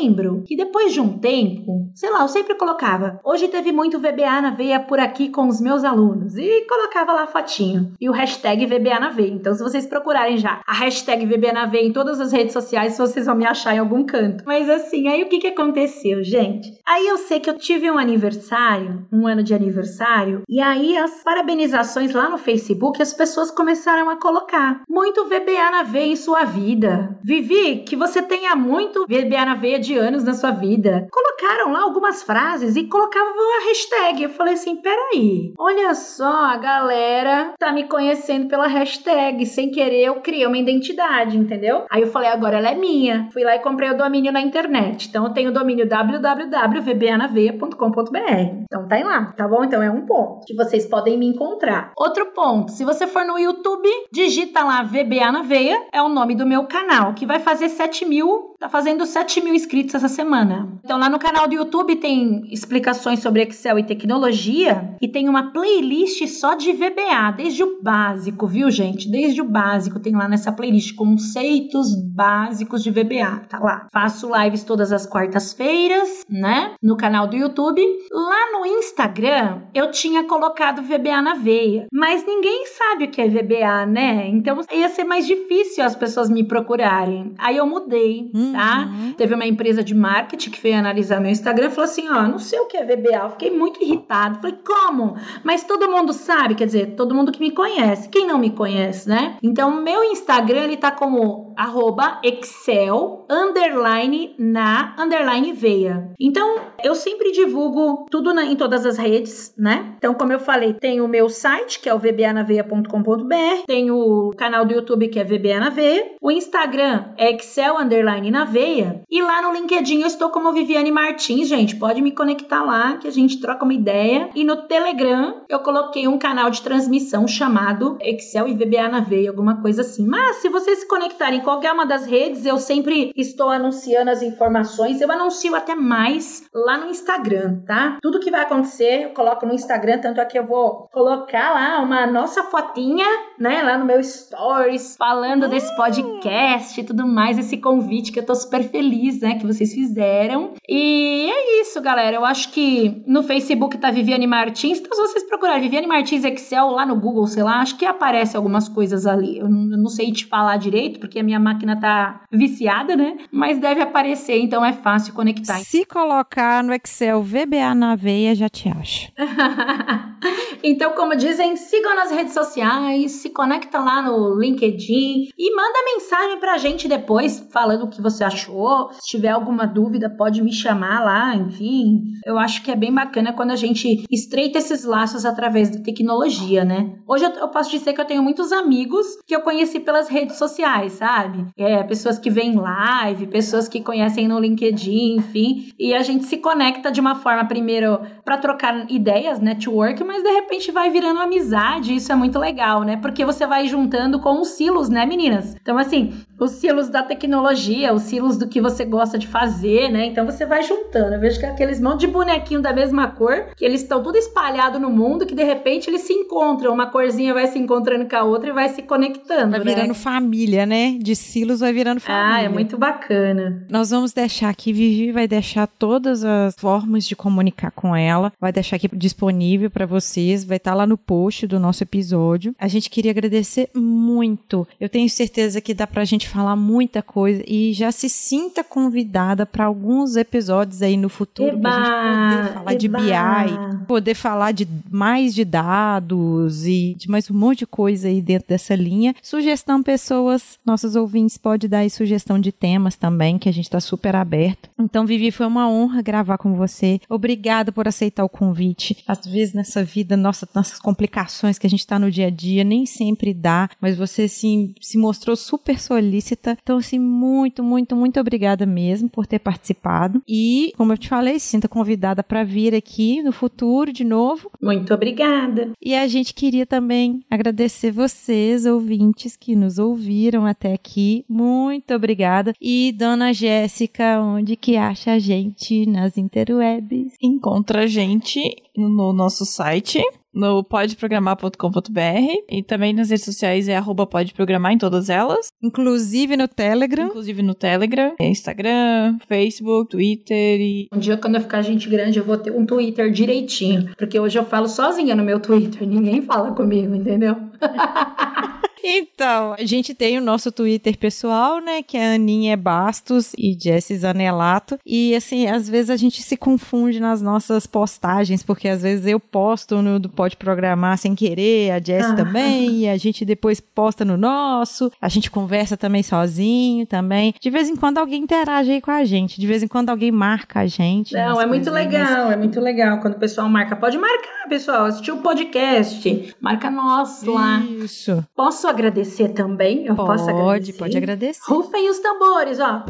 que 0.45 0.55
depois 0.55 0.93
de 0.93 1.01
um 1.01 1.17
tempo, 1.17 1.89
sei 1.93 2.09
lá, 2.09 2.21
eu 2.21 2.27
sempre 2.27 2.55
colocava: 2.55 3.19
hoje 3.23 3.47
teve 3.47 3.71
muito 3.71 3.99
VBA 3.99 4.41
na 4.41 4.51
veia 4.51 4.79
por 4.79 4.99
aqui 4.99 5.29
com 5.29 5.47
os 5.47 5.61
meus 5.61 5.83
alunos. 5.83 6.35
E 6.37 6.65
colocava 6.67 7.13
lá 7.13 7.23
a 7.23 7.27
fotinho. 7.27 7.93
E 7.99 8.09
o 8.09 8.11
hashtag 8.11 8.65
VBA 8.65 8.99
na 8.99 9.09
veia. 9.09 9.31
Então, 9.31 9.53
se 9.53 9.63
vocês 9.63 9.85
procurarem 9.85 10.37
já 10.37 10.61
a 10.65 10.73
hashtag 10.73 11.25
VBA 11.25 11.53
na 11.53 11.65
veia 11.65 11.87
em 11.87 11.93
todas 11.93 12.19
as 12.19 12.31
redes 12.31 12.53
sociais, 12.53 12.97
vocês 12.97 13.25
vão 13.25 13.35
me 13.35 13.45
achar 13.45 13.75
em 13.75 13.79
algum 13.79 14.03
canto. 14.03 14.43
Mas 14.45 14.69
assim, 14.69 15.07
aí 15.07 15.23
o 15.23 15.29
que, 15.29 15.39
que 15.39 15.47
aconteceu, 15.47 16.23
gente? 16.23 16.73
Aí 16.85 17.07
eu 17.07 17.17
sei 17.17 17.39
que 17.39 17.49
eu 17.49 17.57
tive 17.57 17.89
um 17.89 17.97
aniversário, 17.97 19.05
um 19.11 19.27
ano 19.27 19.43
de 19.43 19.53
aniversário, 19.53 20.41
e 20.47 20.59
aí 20.59 20.97
as 20.97 21.23
parabenizações 21.23 22.13
lá 22.13 22.29
no 22.29 22.37
Facebook, 22.37 23.01
as 23.01 23.13
pessoas 23.13 23.51
começaram 23.51 24.09
a 24.09 24.17
colocar 24.17 24.81
muito 24.89 25.25
VBA 25.25 25.71
na 25.71 25.83
veia 25.83 26.11
em 26.11 26.15
sua 26.15 26.43
vida. 26.43 27.17
Vivi, 27.23 27.83
que 27.85 27.95
você 27.95 28.21
tenha 28.21 28.55
muito 28.55 29.05
VBA 29.07 29.45
na 29.45 29.55
veia 29.55 29.79
de 29.85 29.97
anos 29.97 30.23
na 30.23 30.33
sua 30.33 30.51
vida. 30.51 31.07
Colocaram 31.11 31.71
lá 31.71 31.81
algumas 31.81 32.23
frases 32.23 32.75
e 32.75 32.83
colocavam 32.83 33.59
a 33.59 33.65
hashtag. 33.67 34.23
Eu 34.23 34.29
falei 34.29 34.55
assim: 34.55 34.75
peraí, 34.77 35.53
olha 35.57 35.93
só, 35.93 36.45
a 36.45 36.57
galera 36.57 37.53
tá 37.59 37.71
me 37.71 37.83
conhecendo 37.85 38.47
pela 38.47 38.67
hashtag. 38.67 39.45
Sem 39.45 39.69
querer, 39.71 40.05
eu 40.05 40.15
criei 40.21 40.47
uma 40.47 40.57
identidade, 40.57 41.37
entendeu? 41.37 41.85
Aí 41.89 42.01
eu 42.01 42.07
falei: 42.07 42.29
agora 42.29 42.57
ela 42.57 42.71
é 42.71 42.75
minha. 42.75 43.29
Fui 43.31 43.43
lá 43.43 43.55
e 43.55 43.59
comprei 43.59 43.89
o 43.89 43.97
domínio 43.97 44.31
na 44.31 44.41
internet. 44.41 45.07
Então 45.09 45.25
eu 45.25 45.33
tenho 45.33 45.49
o 45.49 45.53
domínio 45.53 45.87
www.vbanaveia.com.br. 45.87 48.63
Então 48.63 48.87
tá 48.87 48.95
aí 48.95 49.03
lá, 49.03 49.33
tá 49.37 49.47
bom? 49.47 49.63
Então 49.63 49.81
é 49.81 49.89
um 49.89 50.05
ponto 50.05 50.45
que 50.45 50.55
vocês 50.55 50.85
podem 50.85 51.17
me 51.17 51.27
encontrar. 51.27 51.91
Outro 51.97 52.27
ponto, 52.33 52.71
se 52.71 52.83
você 52.83 53.07
for 53.07 53.25
no 53.25 53.37
YouTube, 53.37 53.89
digita 54.11 54.63
lá 54.63 54.83
VBA 54.83 55.31
na 55.31 55.41
Veia, 55.41 55.87
é 55.91 56.01
o 56.01 56.09
nome 56.09 56.35
do 56.35 56.45
meu 56.45 56.65
canal, 56.65 57.13
que 57.13 57.25
vai 57.25 57.39
fazer 57.39 57.69
7 57.69 58.05
mil, 58.05 58.54
tá 58.65 58.69
fazendo 58.69 59.05
7 59.05 59.41
mil 59.41 59.53
inscritos 59.53 59.93
essa 59.93 60.07
semana. 60.07 60.67
Então 60.83 60.97
lá 60.97 61.07
no 61.07 61.19
canal 61.19 61.47
do 61.47 61.53
YouTube 61.53 61.97
tem 61.97 62.51
explicações 62.51 63.19
sobre 63.19 63.43
Excel 63.43 63.77
e 63.77 63.83
tecnologia 63.83 64.95
e 64.99 65.07
tem 65.07 65.29
uma 65.29 65.51
playlist 65.51 66.25
só 66.27 66.55
de 66.55 66.73
VBA, 66.73 67.33
desde 67.37 67.63
o 67.63 67.79
básico, 67.81 68.47
viu 68.47 68.71
gente? 68.71 69.09
Desde 69.09 69.39
o 69.39 69.45
básico 69.45 69.99
tem 69.99 70.15
lá 70.15 70.27
nessa 70.27 70.51
playlist 70.51 70.95
conceitos 70.95 71.95
básicos 71.95 72.81
de 72.81 72.89
VBA, 72.89 73.45
tá 73.47 73.59
lá. 73.59 73.87
Faço 73.93 74.31
lives 74.35 74.63
todas 74.63 74.91
as 74.91 75.05
quartas-feiras, 75.05 76.25
né? 76.27 76.73
No 76.81 76.97
canal 76.97 77.27
do 77.27 77.35
YouTube. 77.35 77.81
Lá 78.11 78.51
no 78.51 78.65
Instagram 78.65 79.61
eu 79.75 79.91
tinha 79.91 80.23
colocado 80.23 80.81
VBA 80.81 81.21
na 81.21 81.35
veia, 81.35 81.85
mas 81.93 82.25
ninguém 82.25 82.65
sabe 82.65 83.05
o 83.05 83.11
que 83.11 83.21
é 83.21 83.27
VBA, 83.27 83.85
né? 83.85 84.27
Então 84.29 84.59
ia 84.71 84.89
ser 84.89 85.03
mais 85.03 85.27
difícil 85.27 85.83
as 85.83 85.95
pessoas 85.95 86.31
me 86.31 86.43
procurarem. 86.43 87.35
Aí 87.37 87.57
eu 87.57 87.67
mudei, 87.67 88.31
tá? 88.55 88.87
Uhum. 88.89 89.13
Teve 89.13 89.33
uma 89.35 89.45
empresa 89.45 89.83
de 89.83 89.93
marketing 89.95 90.49
que 90.49 90.61
veio 90.61 90.77
analisar 90.77 91.19
meu 91.19 91.31
Instagram 91.31 91.67
e 91.67 91.69
falou 91.71 91.85
assim: 91.85 92.07
ó, 92.09 92.23
não 92.23 92.39
sei 92.39 92.59
o 92.59 92.65
que 92.67 92.77
é 92.77 92.83
VBA. 92.85 93.15
Eu 93.23 93.29
fiquei 93.31 93.51
muito 93.51 93.81
irritado. 93.83 94.39
Falei, 94.39 94.57
como? 94.65 95.15
Mas 95.43 95.63
todo 95.63 95.89
mundo 95.89 96.13
sabe, 96.13 96.55
quer 96.55 96.65
dizer, 96.65 96.95
todo 96.95 97.13
mundo 97.15 97.31
que 97.31 97.39
me 97.39 97.51
conhece. 97.51 98.09
Quem 98.09 98.25
não 98.27 98.37
me 98.37 98.49
conhece, 98.49 99.07
né? 99.09 99.37
Então, 99.43 99.81
meu 99.81 100.03
Instagram 100.03 100.61
ele 100.63 100.77
tá 100.77 100.91
como 100.91 101.53
arroba 101.57 102.19
Excel 102.23 103.25
underline 103.29 104.35
na 104.37 104.95
underline 104.99 105.53
veia. 105.53 106.09
Então, 106.19 106.57
eu 106.83 106.93
sempre 106.95 107.31
divulgo 107.31 108.05
tudo 108.11 108.33
na- 108.33 108.43
em 108.45 108.55
todas 108.55 108.85
as 108.85 108.97
redes, 108.97 109.53
né? 109.57 109.93
Então, 109.97 110.13
como 110.13 110.33
eu 110.33 110.39
falei, 110.39 110.73
tem 110.73 111.01
o 111.01 111.07
meu 111.07 111.29
site, 111.29 111.79
que 111.79 111.87
é 111.89 111.93
o 111.93 111.99
vbanaveia.com.br, 111.99 113.63
tem 113.67 113.91
o 113.91 114.31
canal 114.37 114.65
do 114.65 114.73
YouTube, 114.73 115.07
que 115.07 115.19
é 115.19 115.23
VBA 115.23 115.59
na 115.59 115.69
Veia, 115.69 116.11
o 116.21 116.31
Instagram 116.31 117.05
é 117.17 117.31
Excel 117.33 117.77
underline 117.79 118.31
na 118.35 118.43
veia, 118.43 119.01
e 119.09 119.21
lá 119.21 119.41
no 119.41 119.53
LinkedIn 119.53 120.01
eu 120.01 120.07
estou 120.07 120.29
como 120.29 120.51
Viviane 120.51 120.91
Martins, 120.91 121.47
gente, 121.47 121.77
pode 121.77 122.01
me 122.01 122.11
conectar 122.11 122.61
lá, 122.63 122.97
que 122.97 123.07
a 123.07 123.11
gente 123.11 123.39
troca 123.39 123.63
uma 123.63 123.73
ideia, 123.73 124.29
e 124.35 124.43
no 124.43 124.63
Telegram 124.63 125.45
eu 125.47 125.59
coloquei 125.59 126.05
um 126.05 126.17
canal 126.17 126.49
de 126.49 126.61
transmissão 126.61 127.25
chamado 127.29 127.97
Excel 128.01 128.49
e 128.49 128.53
VBA 128.53 128.89
na 128.89 128.99
Veia, 128.99 129.29
alguma 129.29 129.61
coisa 129.61 129.81
assim. 129.81 130.05
Mas 130.05 130.37
se 130.37 130.49
vocês 130.49 130.79
se 130.79 130.87
conectarem 130.87 131.39
em 131.39 131.43
qualquer 131.43 131.71
uma 131.71 131.85
das 131.85 132.05
redes, 132.05 132.45
eu 132.45 132.57
sempre 132.57 133.13
estou 133.15 133.49
anunciando 133.49 134.11
as 134.11 134.21
informações, 134.21 134.99
eu 134.99 135.09
anuncio 135.09 135.55
até 135.55 135.73
mais 135.73 136.43
lá 136.53 136.77
no 136.77 136.89
Instagram, 136.89 137.61
tá? 137.65 137.97
Tudo 138.01 138.19
que 138.19 138.31
vai 138.31 138.41
acontecer, 138.41 139.05
eu 139.05 139.09
coloco 139.11 139.45
no 139.45 139.53
Instagram, 139.53 139.99
tanto 139.99 140.19
é 140.19 140.25
que 140.25 140.37
eu 140.37 140.45
vou 140.45 140.89
colocar 140.91 141.53
lá 141.53 141.81
uma 141.81 142.05
nossa 142.05 142.43
fotinha, 142.43 143.05
né, 143.39 143.63
lá 143.63 143.77
no 143.77 143.85
meu 143.85 144.03
stories, 144.03 144.97
falando 144.97 145.47
desse 145.47 145.73
podcast 145.77 146.81
e 146.81 146.83
tudo 146.83 147.07
mais, 147.07 147.37
esse 147.37 147.55
convite 147.57 148.11
que 148.11 148.19
eu 148.19 148.24
tô 148.25 148.35
super 148.35 148.63
feliz, 148.63 149.21
né, 149.21 149.35
que 149.35 149.45
vocês 149.45 149.73
fizeram. 149.73 150.53
E 150.67 151.29
é 151.29 151.61
isso, 151.61 151.81
galera. 151.81 152.15
Eu 152.17 152.25
acho 152.25 152.51
que 152.51 153.03
no 153.05 153.23
Facebook 153.23 153.77
tá 153.77 153.91
Viviane 153.91 154.27
Martins, 154.27 154.79
então 154.79 154.93
se 154.93 155.13
vocês 155.13 155.23
procurarem 155.27 155.61
Viviane 155.61 155.87
Martins 155.87 156.23
Excel 156.23 156.69
lá 156.69 156.85
no 156.85 156.95
Google, 156.95 157.27
sei 157.27 157.43
lá, 157.43 157.61
acho 157.61 157.77
que 157.77 157.85
aparece 157.85 158.35
algumas 158.35 158.67
coisas 158.69 159.05
ali. 159.05 159.37
Eu 159.37 159.49
não, 159.49 159.89
sei 159.89 160.11
te 160.11 160.25
falar 160.25 160.57
direito, 160.57 160.99
porque 160.99 161.19
a 161.19 161.23
minha 161.23 161.39
máquina 161.39 161.79
tá 161.79 162.21
viciada, 162.31 162.95
né? 162.95 163.17
Mas 163.31 163.59
deve 163.59 163.81
aparecer, 163.81 164.39
então 164.39 164.63
é 164.65 164.73
fácil 164.73 165.13
conectar. 165.13 165.59
Se 165.59 165.85
colocar 165.85 166.63
no 166.63 166.73
Excel 166.73 167.21
VBA 167.21 167.75
na 167.75 167.95
veia, 167.95 168.35
já 168.35 168.49
te 168.49 168.69
acha. 168.69 169.11
então, 170.63 170.93
como 170.93 171.15
dizem, 171.15 171.55
sigam 171.55 171.95
nas 171.95 172.11
redes 172.11 172.33
sociais, 172.33 173.11
se 173.11 173.29
conecta 173.29 173.79
lá 173.79 174.01
no 174.01 174.39
LinkedIn 174.39 175.29
e 175.37 175.55
manda 175.55 175.83
mensagem 175.93 176.39
pra 176.39 176.57
gente 176.57 176.87
depois 176.87 177.47
falando 177.51 177.83
o 177.83 177.89
que 177.89 178.01
você 178.01 178.14
achou. 178.23 178.89
Se 178.93 179.07
tiver 179.07 179.29
alguma 179.29 179.65
dúvida, 179.65 180.09
pode 180.09 180.41
me 180.41 180.51
chamar 180.53 181.03
lá, 181.03 181.35
enfim. 181.35 182.03
Eu 182.25 182.37
acho 182.37 182.63
que 182.63 182.71
é 182.71 182.75
bem 182.75 182.93
bacana 182.93 183.33
quando 183.33 183.51
a 183.51 183.55
gente 183.55 184.05
estreita 184.11 184.57
esses 184.57 184.83
laços 184.83 185.25
através 185.25 185.69
da 185.69 185.81
tecnologia, 185.81 186.63
né? 186.63 186.95
Hoje 187.07 187.25
eu, 187.25 187.47
posso 187.49 187.69
dizer 187.69 187.93
que 187.93 188.01
eu 188.01 188.05
tenho 188.05 188.23
muitos 188.23 188.51
amigos 188.51 189.05
que 189.27 189.35
eu 189.35 189.41
conheci 189.41 189.79
pelas 189.79 190.07
redes 190.07 190.37
sociais, 190.37 190.93
sabe? 190.93 191.45
É, 191.57 191.83
pessoas 191.83 192.17
que 192.17 192.29
vêm 192.29 192.55
live, 192.55 193.27
pessoas 193.27 193.67
que 193.67 193.81
conhecem 193.81 194.27
no 194.27 194.39
LinkedIn, 194.39 195.17
enfim. 195.17 195.69
E 195.79 195.93
a 195.93 196.01
gente 196.01 196.25
se 196.25 196.37
conecta 196.37 196.91
de 196.91 196.99
uma 196.99 197.15
forma, 197.15 197.45
primeiro, 197.45 197.99
para 198.23 198.37
trocar 198.37 198.89
ideias, 198.91 199.39
network, 199.39 200.03
mas 200.03 200.23
de 200.23 200.29
repente 200.29 200.71
vai 200.71 200.89
virando 200.89 201.19
amizade. 201.19 201.95
Isso 201.95 202.11
é 202.11 202.15
muito 202.15 202.39
legal, 202.39 202.83
né? 202.83 202.97
Porque 202.97 203.25
você 203.25 203.45
vai 203.45 203.67
juntando 203.67 204.19
com 204.19 204.41
os 204.41 204.49
silos, 204.49 204.89
né, 204.89 205.05
meninas? 205.05 205.55
Então, 205.61 205.77
assim, 205.77 206.13
os 206.39 206.51
silos 206.51 206.89
da 206.89 207.03
tecnologia, 207.03 207.93
os 207.93 208.03
silos 208.05 208.37
do 208.37 208.47
que 208.47 208.61
você 208.61 208.85
gosta 208.85 209.17
de 209.17 209.27
fazer, 209.27 209.89
né? 209.89 210.05
Então 210.05 210.25
você 210.25 210.45
vai 210.45 210.63
juntando. 210.63 211.15
Eu 211.15 211.19
vejo 211.19 211.39
que 211.39 211.45
aqueles 211.45 211.79
monte 211.79 212.01
de 212.01 212.07
bonequinho 212.07 212.61
da 212.61 212.73
mesma 212.73 213.07
cor, 213.07 213.47
que 213.55 213.65
eles 213.65 213.81
estão 213.81 214.01
tudo 214.01 214.17
espalhado 214.17 214.79
no 214.79 214.89
mundo, 214.89 215.25
que 215.25 215.35
de 215.35 215.43
repente 215.43 215.89
eles 215.89 216.01
se 216.01 216.13
encontram. 216.13 216.73
Uma 216.73 216.87
corzinha 216.87 217.33
vai 217.33 217.47
se 217.47 217.59
encontrando 217.59 218.07
com 218.07 218.15
a 218.15 218.23
outra 218.23 218.49
e 218.49 218.53
vai 218.53 218.69
se 218.69 218.81
conectando. 218.81 219.51
Vai 219.51 219.59
né? 219.59 219.75
virando 219.75 219.93
família, 219.93 220.65
né? 220.65 220.97
De 220.99 221.15
silos 221.15 221.59
vai 221.59 221.73
virando 221.73 221.99
família. 221.99 222.35
Ah, 222.35 222.41
é 222.43 222.49
muito 222.49 222.77
bacana. 222.77 223.65
Nós 223.69 223.89
vamos 223.89 224.13
deixar 224.13 224.49
aqui, 224.49 224.71
Vivi 224.71 225.11
vai 225.11 225.27
deixar 225.27 225.67
todas 225.67 226.23
as 226.23 226.55
formas 226.57 227.05
de 227.05 227.15
comunicar 227.15 227.71
com 227.71 227.95
ela, 227.95 228.31
vai 228.39 228.51
deixar 228.51 228.75
aqui 228.75 228.89
disponível 228.93 229.69
para 229.69 229.85
vocês, 229.85 230.43
vai 230.43 230.57
estar 230.57 230.73
lá 230.73 230.85
no 230.85 230.97
post 230.97 231.47
do 231.47 231.59
nosso 231.59 231.83
episódio. 231.83 232.55
A 232.59 232.67
gente 232.67 232.89
queria 232.89 233.11
agradecer 233.11 233.69
muito. 233.73 234.67
Eu 234.79 234.89
tenho 234.89 235.09
certeza 235.09 235.61
que 235.61 235.73
dá 235.73 235.87
pra 235.87 236.05
gente 236.05 236.27
falar 236.27 236.55
muita 236.55 237.01
coisa 237.01 237.43
e 237.47 237.73
já 237.73 237.91
se 237.95 238.09
sinta 238.09 238.63
convidada 238.63 239.45
para 239.45 239.65
alguns 239.65 240.15
episódios 240.15 240.81
aí 240.81 240.97
no 240.97 241.09
futuro 241.09 241.59
pra 241.59 241.71
gente 241.71 242.35
poder 242.35 242.53
falar 242.53 242.73
de 242.75 242.85
eba. 242.85 242.99
BI, 242.99 243.85
poder 243.87 244.15
falar 244.15 244.51
de 244.51 244.67
mais 244.89 245.33
de 245.33 245.45
dados 245.45 246.65
e 246.65 246.95
de 246.97 247.09
mais 247.09 247.29
um 247.29 247.33
monte 247.33 247.59
de 247.59 247.67
coisa 247.67 248.07
aí 248.07 248.21
dentro 248.21 248.49
dessa 248.49 248.75
linha. 248.75 249.15
Sugestão, 249.21 249.81
pessoas, 249.81 250.59
nossos 250.65 250.95
ouvintes 250.95 251.37
pode 251.37 251.67
dar 251.67 251.79
aí 251.79 251.89
sugestão 251.89 252.39
de 252.39 252.51
temas 252.51 252.95
também, 252.95 253.37
que 253.37 253.49
a 253.49 253.53
gente 253.53 253.69
tá 253.69 253.79
super 253.79 254.15
aberto. 254.15 254.69
Então, 254.77 255.05
Vivi, 255.05 255.31
foi 255.31 255.45
uma 255.45 255.69
honra 255.69 256.01
gravar 256.01 256.37
com 256.37 256.55
você. 256.55 256.99
Obrigada 257.09 257.71
por 257.71 257.87
aceitar 257.87 258.23
o 258.23 258.29
convite. 258.29 259.03
Às 259.07 259.25
vezes 259.25 259.53
nessa 259.53 259.83
vida, 259.83 260.17
nossa, 260.17 260.47
nossas 260.53 260.79
complicações 260.79 261.57
que 261.57 261.67
a 261.67 261.69
gente 261.69 261.85
tá 261.85 261.97
no 261.97 262.11
dia 262.11 262.27
a 262.27 262.29
dia, 262.29 262.63
nem 262.63 262.85
sempre 262.85 263.33
dá, 263.33 263.69
mas 263.79 263.97
você 263.97 264.23
assim, 264.23 264.73
se 264.81 264.97
mostrou 264.97 265.35
super 265.35 265.79
solícita. 265.79 266.57
Então, 266.61 266.77
assim, 266.77 266.99
muito, 266.99 267.63
muito, 267.63 267.84
muito 267.93 268.19
obrigada 268.19 268.65
mesmo 268.65 269.09
por 269.09 269.27
ter 269.27 269.39
participado. 269.39 270.21
E, 270.25 270.71
como 270.77 270.93
eu 270.93 270.97
te 270.97 271.09
falei, 271.09 271.37
se 271.37 271.47
sinta 271.47 271.67
convidada 271.67 272.23
para 272.23 272.45
vir 272.45 272.73
aqui 272.73 273.21
no 273.21 273.33
futuro 273.33 273.91
de 273.91 274.05
novo. 274.05 274.49
Muito 274.61 274.93
obrigada. 274.93 275.71
E 275.81 275.93
a 275.93 276.07
gente 276.07 276.33
queria 276.33 276.65
também 276.65 277.21
agradecer 277.29 277.91
vocês, 277.91 278.65
ouvintes, 278.65 279.35
que 279.35 279.55
nos 279.55 279.77
ouviram 279.77 280.45
até 280.45 280.73
aqui. 280.73 281.25
Muito 281.27 281.93
obrigada. 281.93 282.53
E 282.61 282.93
Dona 282.97 283.33
Jéssica, 283.33 284.21
onde 284.21 284.55
que 284.55 284.77
acha 284.77 285.11
a 285.11 285.19
gente 285.19 285.85
nas 285.85 286.17
interwebs? 286.17 287.13
Encontra 287.21 287.83
a 287.83 287.87
gente 287.87 288.39
no 288.77 289.13
nosso 289.13 289.45
site, 289.45 290.01
no 290.33 290.63
podprogramar.com.br 290.63 292.43
e 292.49 292.61
também 292.61 292.93
nas 292.93 293.09
redes 293.09 293.25
sociais 293.25 293.67
é 293.69 293.75
arroba 293.77 294.05
podprogramar 294.05 294.73
em 294.73 294.77
todas 294.77 295.09
elas, 295.09 295.47
Inclusive 295.63 296.35
no 296.35 296.47
Telegram. 296.47 297.07
inclusive 297.07 297.41
no 297.41 297.55
Telegram, 297.55 298.13
Instagram, 298.19 299.17
Facebook, 299.27 299.91
Twitter 299.91 300.59
e 300.59 300.87
Um 300.93 300.99
dia, 300.99 301.17
quando 301.17 301.35
eu 301.35 301.41
ficar 301.41 301.61
gente 301.61 301.87
grande, 301.89 302.19
eu 302.19 302.25
vou 302.25 302.37
ter 302.37 302.51
um 302.51 302.65
Twitter 302.65 303.11
direitinho. 303.11 303.91
Porque 303.97 304.19
hoje 304.19 304.37
eu 304.37 304.45
falo 304.45 304.67
sozinha 304.67 305.15
no 305.15 305.23
meu 305.23 305.39
Twitter, 305.39 305.87
ninguém 305.87 306.21
fala 306.21 306.51
comigo, 306.53 306.93
entendeu? 306.93 307.35
Então, 308.87 309.53
a 309.57 309.65
gente 309.65 309.93
tem 309.95 310.17
o 310.17 310.21
nosso 310.21 310.51
Twitter 310.51 310.97
pessoal, 310.97 311.59
né? 311.59 311.81
Que 311.81 311.97
é 311.97 312.15
Aninha 312.15 312.55
Bastos 312.55 313.33
e 313.37 313.57
Jessie 313.59 313.97
Zanelato. 313.97 314.77
E 314.85 315.15
assim, 315.15 315.47
às 315.47 315.67
vezes 315.67 315.89
a 315.89 315.95
gente 315.97 316.21
se 316.21 316.37
confunde 316.37 316.99
nas 316.99 317.21
nossas 317.21 317.65
postagens, 317.65 318.43
porque 318.43 318.67
às 318.67 318.81
vezes 318.83 319.07
eu 319.07 319.19
posto 319.19 319.81
no 319.81 319.99
do 319.99 320.07
Pode 320.09 320.37
Programar 320.37 320.97
sem 320.97 321.15
querer, 321.15 321.71
a 321.71 321.79
Jessie 321.79 322.11
Ah. 322.11 322.15
também, 322.15 322.81
e 322.81 322.87
a 322.89 322.97
gente 322.97 323.25
depois 323.25 323.59
posta 323.59 324.05
no 324.05 324.17
nosso, 324.17 324.91
a 325.01 325.09
gente 325.09 325.31
conversa 325.31 325.75
também 325.75 326.03
sozinho 326.03 326.85
também. 326.85 327.33
De 327.41 327.49
vez 327.49 327.67
em 327.67 327.75
quando 327.75 327.97
alguém 327.97 328.21
interage 328.21 328.71
aí 328.71 328.81
com 328.81 328.91
a 328.91 329.03
gente, 329.03 329.39
de 329.39 329.47
vez 329.47 329.63
em 329.63 329.67
quando 329.67 329.89
alguém 329.89 330.11
marca 330.11 330.59
a 330.59 330.67
gente. 330.67 331.13
Não, 331.13 331.41
é 331.41 331.45
muito 331.45 331.71
legal, 331.71 332.31
é 332.31 332.35
muito 332.37 332.59
legal 332.59 332.99
quando 332.99 333.15
o 333.15 333.19
pessoal 333.19 333.49
marca. 333.49 333.75
Pode 333.75 333.97
marcar, 333.97 334.47
pessoal. 334.47 334.85
Assistiu 334.85 335.15
o 335.15 335.21
podcast, 335.21 336.35
marca 336.39 336.69
nós 336.69 337.23
lá. 337.23 337.59
Isso 337.83 338.23
posso 338.55 338.67
agradecer 338.69 339.29
também? 339.33 339.85
Eu 339.85 339.95
pode, 339.95 340.07
posso 340.07 340.29
agradecer. 340.29 340.45
Pode, 340.45 340.73
pode 340.73 340.97
agradecer. 340.97 341.41
Rufem 341.45 341.89
os 341.89 341.99
tambores, 341.99 342.57
ó. 342.61 342.85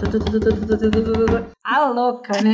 A 1.64 1.90
louca, 1.90 2.40
né? 2.44 2.52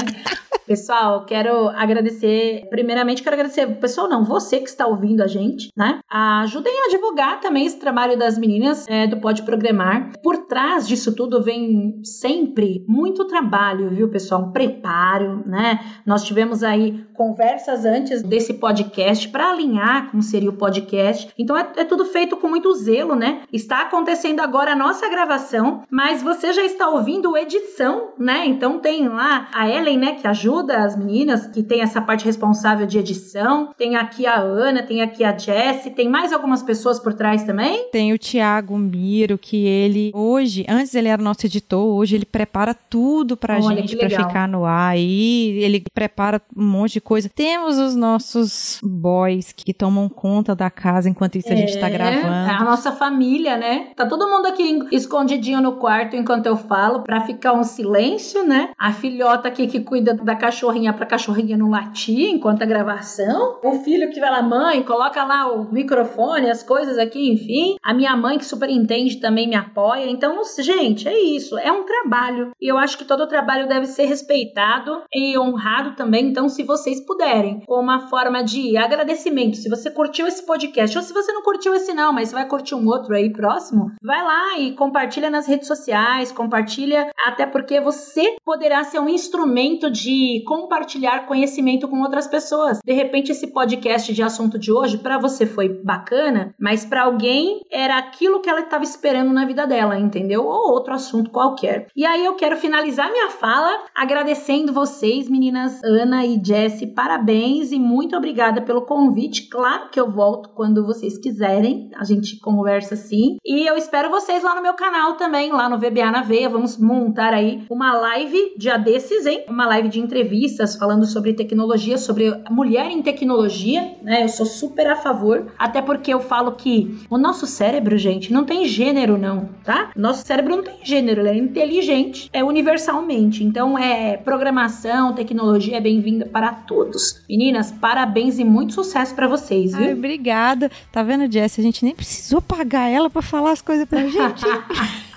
Pessoal, 0.72 1.26
quero 1.26 1.68
agradecer. 1.70 2.66
Primeiramente, 2.70 3.22
quero 3.22 3.36
agradecer, 3.36 3.68
pessoal, 3.80 4.08
não, 4.08 4.24
você 4.24 4.58
que 4.60 4.70
está 4.70 4.88
ouvindo 4.88 5.22
a 5.22 5.28
gente, 5.28 5.70
né? 5.76 6.00
Ajudem 6.10 6.74
a 6.86 6.90
divulgar 6.90 7.42
também 7.42 7.66
esse 7.66 7.78
trabalho 7.78 8.18
das 8.18 8.38
meninas 8.38 8.88
é, 8.88 9.06
do 9.06 9.18
Pode 9.18 9.44
Programar. 9.44 10.14
Por 10.24 10.46
trás 10.46 10.88
disso 10.88 11.14
tudo 11.14 11.44
vem 11.44 12.00
sempre 12.06 12.86
muito 12.88 13.26
trabalho, 13.26 13.90
viu, 13.90 14.08
pessoal? 14.08 14.44
Um 14.44 14.52
preparo, 14.52 15.44
né? 15.46 15.82
Nós 16.06 16.24
tivemos 16.24 16.64
aí 16.64 17.06
conversas 17.16 17.84
antes 17.84 18.22
desse 18.24 18.54
podcast 18.54 19.28
para 19.28 19.52
alinhar 19.52 20.10
como 20.10 20.24
seria 20.24 20.50
o 20.50 20.54
podcast. 20.54 21.30
Então, 21.38 21.58
é, 21.58 21.70
é 21.78 21.84
tudo 21.84 22.06
feito 22.06 22.38
com 22.38 22.48
muito 22.48 22.74
zelo 22.76 23.01
né? 23.16 23.42
Está 23.52 23.82
acontecendo 23.82 24.40
agora 24.40 24.72
a 24.72 24.76
nossa 24.76 25.10
gravação, 25.10 25.84
mas 25.90 26.22
você 26.22 26.54
já 26.54 26.64
está 26.64 26.90
ouvindo 26.90 27.36
edição, 27.38 28.10
né? 28.18 28.46
Então 28.46 28.80
tem 28.80 29.08
lá 29.08 29.48
a 29.54 29.70
Ellen, 29.70 29.98
né, 29.98 30.14
que 30.14 30.28
ajuda 30.28 30.78
as 30.86 30.98
meninas, 30.98 31.48
que 31.48 31.64
tem 31.64 31.82
essa 31.82 32.02
parte 32.02 32.26
responsável 32.26 32.86
de 32.86 32.98
edição. 32.98 33.74
Tem 33.78 33.96
aqui 33.96 34.26
a 34.26 34.40
Ana, 34.40 34.84
tem 34.84 35.02
aqui 35.02 35.24
a 35.24 35.38
Jessie, 35.38 35.92
tem 35.92 36.10
mais 36.10 36.32
algumas 36.32 36.64
pessoas 36.64 37.00
por 37.00 37.14
trás 37.14 37.44
também. 37.44 37.90
Tem 37.92 38.14
o 38.14 38.18
Tiago 38.18 38.78
Miro, 38.78 39.38
que 39.38 39.66
ele 39.66 40.12
hoje, 40.14 40.66
antes 40.68 40.96
ele 40.96 41.08
era 41.08 41.22
nosso 41.22 41.46
editor, 41.46 41.86
hoje 41.86 42.16
ele 42.16 42.26
prepara 42.26 42.74
tudo 42.74 43.36
pra 43.36 43.60
Olha, 43.60 43.78
gente 43.78 43.96
pra 43.98 44.10
ficar 44.10 44.48
no 44.48 44.66
ar 44.66 44.92
aí, 44.92 45.60
ele 45.62 45.84
prepara 45.94 46.42
um 46.56 46.64
monte 46.64 46.94
de 46.94 47.02
coisa. 47.02 47.30
Temos 47.34 47.78
os 47.78 47.96
nossos 47.96 48.80
boys 48.84 49.52
que 49.52 49.74
tomam 49.74 50.08
conta 50.10 50.56
da 50.56 50.70
casa 50.70 51.10
enquanto 51.10 51.38
isso 51.38 51.52
a 51.52 51.56
gente 51.56 51.78
tá 51.80 51.88
É, 51.88 51.90
gravando. 51.90 52.28
É 52.28 52.56
a 52.56 52.64
nossa 52.64 52.81
família, 52.90 53.58
né? 53.58 53.90
Tá 53.98 54.06
todo 54.06 54.30
mundo 54.30 54.46
aqui 54.46 54.80
escondidinho 54.94 55.62
no 55.62 55.74
quarto 55.74 56.16
enquanto 56.16 56.46
eu 56.46 56.56
falo, 56.56 57.02
pra 57.04 57.20
ficar 57.20 57.52
um 57.52 57.64
silêncio, 57.64 58.46
né? 58.46 58.70
A 58.80 58.94
filhota 58.94 59.50
aqui 59.50 59.68
que 59.68 59.82
cuida 59.82 60.14
da 60.14 60.36
cachorrinha 60.36 60.94
pra 60.94 61.06
cachorrinha 61.06 61.58
não 61.58 61.70
latir 61.70 62.30
enquanto 62.30 62.62
a 62.62 62.66
gravação. 62.66 63.60
O 63.62 63.84
filho 63.84 64.10
que 64.10 64.22
vai 64.22 64.32
lá, 64.32 64.42
mãe, 64.42 64.84
coloca 64.84 65.22
lá 65.24 65.52
o 65.52 65.72
microfone, 65.72 66.50
as 66.50 66.64
coisas 66.64 66.98
aqui, 66.98 67.32
enfim. 67.32 67.76
A 67.84 67.94
minha 67.94 68.16
mãe 68.16 68.38
que 68.38 68.46
superintende 68.46 69.18
também 69.18 69.50
me 69.50 69.56
apoia. 69.56 70.10
Então, 70.10 70.42
gente, 70.60 71.08
é 71.08 71.20
isso. 71.20 71.58
É 71.58 71.72
um 71.72 71.84
trabalho. 71.84 72.52
E 72.62 72.72
eu 72.72 72.78
acho 72.78 72.98
que 72.98 73.04
todo 73.04 73.28
trabalho 73.28 73.68
deve 73.68 73.88
ser 73.88 74.06
respeitado 74.06 75.02
e 75.14 75.38
honrado 75.38 75.96
também. 75.96 76.28
Então, 76.28 76.48
se 76.48 76.64
vocês 76.64 77.02
puderem, 77.06 77.62
como 77.66 77.82
uma 77.82 78.08
forma 78.08 78.44
de 78.44 78.78
agradecimento, 78.78 79.58
se 79.58 79.70
você 79.70 79.90
curtiu 79.90 80.28
esse 80.28 80.46
podcast, 80.46 80.98
ou 80.98 81.04
se 81.04 81.14
você 81.14 81.32
não 81.34 81.42
curtiu 81.42 81.74
esse 81.74 81.94
não, 81.94 82.14
mas 82.14 82.32
vai 82.32 82.48
curtir 82.48 82.71
um 82.74 82.88
outro 82.88 83.16
aí 83.16 83.32
próximo, 83.32 83.92
vai 84.02 84.24
lá 84.24 84.60
e 84.60 84.74
compartilha 84.74 85.30
nas 85.30 85.48
redes 85.48 85.68
sociais, 85.68 86.32
compartilha, 86.32 87.10
até 87.26 87.46
porque 87.46 87.80
você 87.80 88.36
poderá 88.44 88.84
ser 88.84 89.00
um 89.00 89.10
instrumento 89.10 89.90
de 89.90 90.44
compartilhar 90.46 91.26
conhecimento 91.26 91.88
com 91.88 92.02
outras 92.02 92.28
pessoas. 92.28 92.80
De 92.84 92.94
repente, 92.94 93.32
esse 93.32 93.48
podcast 93.48 94.14
de 94.14 94.24
assunto 94.24 94.58
de 94.58 94.72
hoje, 94.72 94.98
para 94.98 95.18
você 95.18 95.46
foi 95.46 95.70
bacana, 95.70 96.54
mas 96.60 96.86
para 96.86 97.04
alguém 97.04 97.62
era 97.72 97.98
aquilo 97.98 98.42
que 98.42 98.50
ela 98.50 98.62
estava 98.62 98.84
esperando 98.84 99.32
na 99.32 99.46
vida 99.46 99.66
dela, 99.66 100.00
entendeu? 100.00 100.46
Ou 100.46 100.72
outro 100.72 100.94
assunto 100.94 101.30
qualquer. 101.30 101.88
E 101.96 102.06
aí 102.06 102.26
eu 102.26 102.36
quero 102.36 102.58
finalizar 102.58 103.12
minha 103.12 103.30
fala 103.30 103.86
agradecendo 103.96 104.74
vocês, 104.74 105.30
meninas 105.30 105.84
Ana 105.84 106.26
e 106.26 106.42
Jessie, 106.44 106.88
parabéns 106.88 107.72
e 107.72 107.80
muito 107.80 108.16
obrigada 108.16 108.62
pelo 108.62 108.82
convite. 108.84 109.50
Claro 109.50 109.90
que 109.90 110.00
eu 110.00 110.10
volto 110.12 110.50
quando 110.50 110.86
vocês 110.86 111.18
quiserem, 111.18 111.90
a 111.96 112.04
gente 112.04 112.40
conversa 112.62 112.94
assim. 112.94 113.38
E 113.44 113.68
eu 113.68 113.76
espero 113.76 114.12
vocês 114.12 114.44
lá 114.44 114.54
no 114.54 114.62
meu 114.62 114.76
canal 114.76 115.16
também, 115.16 115.52
lá 115.52 115.68
no 115.68 115.80
VBA 115.80 116.12
na 116.12 116.22
Veia. 116.22 116.48
Vamos 116.48 116.78
montar 116.78 117.34
aí 117.34 117.64
uma 117.70 117.94
live 117.94 118.54
dia 118.56 118.78
desses, 118.78 119.26
hein? 119.26 119.44
Uma 119.50 119.66
live 119.66 119.90
de 119.90 120.00
entrevistas 120.00 120.76
falando 120.76 121.06
sobre 121.08 121.34
tecnologia, 121.34 121.98
sobre 121.98 122.32
mulher 122.52 122.86
em 122.92 123.02
tecnologia, 123.02 123.96
né? 124.04 124.24
Eu 124.24 124.30
sou 124.30 124.46
super 124.46 124.88
a 124.88 124.96
favor, 124.96 125.48
até 125.58 125.82
porque 125.82 126.14
eu 126.14 126.20
falo 126.20 126.52
que 126.52 127.00
o 127.10 127.18
nosso 127.18 127.48
cérebro, 127.48 127.98
gente, 127.98 128.32
não 128.32 128.46
tem 128.46 128.66
gênero 128.66 129.18
não, 129.18 129.50
tá? 129.64 129.90
Nosso 129.96 130.26
cérebro 130.26 130.56
não 130.56 130.64
tem 130.64 130.78
gênero, 130.84 131.22
ele 131.22 131.30
é 131.30 131.36
inteligente, 131.36 132.30
é 132.32 132.44
universalmente. 132.44 133.44
Então 133.44 133.78
é 133.78 134.18
programação, 134.18 135.16
tecnologia 135.16 135.78
é 135.78 135.82
bem-vinda 135.82 136.28
para 136.28 136.52
todos. 136.52 137.24
Meninas, 137.28 137.72
parabéns 137.72 138.38
e 138.38 138.44
muito 138.44 138.74
sucesso 138.74 139.16
para 139.16 139.28
vocês, 139.28 139.72
viu? 139.76 139.88
Ai, 139.88 139.94
obrigada. 139.94 140.70
Tá 140.92 141.02
vendo, 141.02 141.32
Jess? 141.32 141.58
A 141.58 141.64
gente 141.64 141.84
nem 141.84 141.96
precisou 141.96 142.40
pagar 142.52 142.90
ela 142.90 143.10
pra 143.10 143.22
falar 143.22 143.52
as 143.52 143.62
coisas 143.62 143.88
pra 143.88 144.02
gente. 144.08 144.44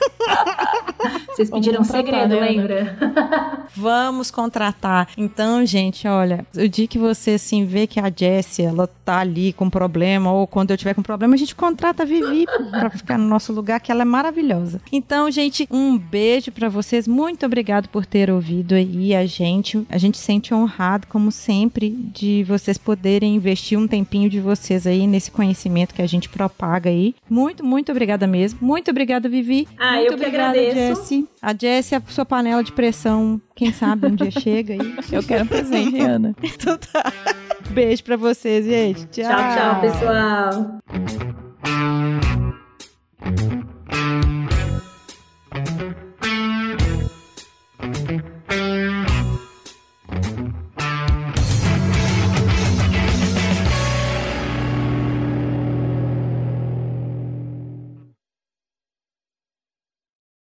Vocês 1.29 1.51
pediram 1.51 1.81
um 1.81 1.85
segredo, 1.85 2.29
né, 2.29 2.41
lembra? 2.41 2.97
Vamos 3.77 4.31
contratar. 4.31 5.09
Então, 5.17 5.65
gente, 5.67 6.07
olha, 6.07 6.47
o 6.57 6.69
dia 6.69 6.87
que 6.87 6.99
você 6.99 7.33
assim 7.33 7.65
vê 7.65 7.87
que 7.87 7.99
a 7.99 8.13
Jessie, 8.15 8.65
ela 8.65 8.87
tá 9.05 9.19
ali 9.19 9.53
com 9.53 9.69
problema, 9.69 10.31
ou 10.33 10.47
quando 10.47 10.71
eu 10.71 10.77
tiver 10.77 10.95
com 10.95 11.03
problema, 11.03 11.35
a 11.35 11.39
gente 11.39 11.55
contrata 11.55 12.05
a 12.05 12.07
Vivi 12.07 12.47
pra 12.71 12.91
ficar 12.91 13.19
no 13.19 13.27
nosso 13.27 13.53
lugar, 13.53 13.81
que 13.81 13.91
ela 13.91 14.03
é 14.03 14.05
maravilhosa. 14.05 14.81
Então, 14.93 15.31
gente, 15.31 15.67
um 15.71 15.99
beijo 15.99 16.53
pra 16.53 16.69
vocês. 16.69 17.09
Muito 17.09 17.45
obrigado 17.45 17.89
por 17.89 18.07
ter 18.07 18.31
ouvido 18.31 18.75
aí 18.75 19.15
a 19.15 19.27
gente. 19.27 19.85
A 19.91 19.99
gente 19.99 20.19
se 20.19 20.25
sente 20.25 20.55
honrado, 20.55 21.07
como 21.07 21.31
sempre, 21.31 21.91
de 21.91 22.45
vocês 22.45 22.77
poderem 22.77 23.35
investir 23.35 23.79
um 23.79 23.87
tempinho 23.87 24.29
de 24.29 24.41
vocês 24.41 24.87
aí 24.87 25.07
nesse 25.07 25.31
conhecimento 25.31 25.95
que 25.95 26.03
a 26.03 26.07
gente 26.07 26.29
propaga 26.29 26.91
aí. 26.91 27.15
Muito, 27.29 27.65
muito 27.65 27.93
obrigada 27.93 28.27
mesmo. 28.27 28.59
Muito 28.63 28.91
obrigada, 28.91 29.29
Vivi. 29.29 29.69
Ah, 29.79 29.94
ah, 29.95 30.01
Muito 30.01 30.13
eu 30.13 30.19
que 30.19 30.25
agradeço. 30.25 30.75
Jessie. 31.03 31.29
A 31.41 31.55
Jessie, 31.55 31.95
é 31.95 31.99
a 31.99 32.03
sua 32.11 32.25
panela 32.25 32.63
de 32.63 32.73
pressão, 32.73 33.41
quem 33.55 33.73
sabe 33.73 34.07
um 34.07 34.15
dia 34.15 34.31
chega 34.41 34.75
aí. 34.75 34.97
Eu 35.13 35.23
quero 35.23 35.45
um 35.45 35.47
presente, 35.47 36.01
Ana. 36.03 36.35
Então 36.43 36.77
tá. 36.79 37.13
Beijo 37.71 38.03
pra 38.05 38.17
vocês, 38.17 38.65
gente. 38.65 39.07
Tchau, 39.07 39.25
tchau, 39.25 39.57
tchau 39.57 39.81
pessoal. 39.81 40.81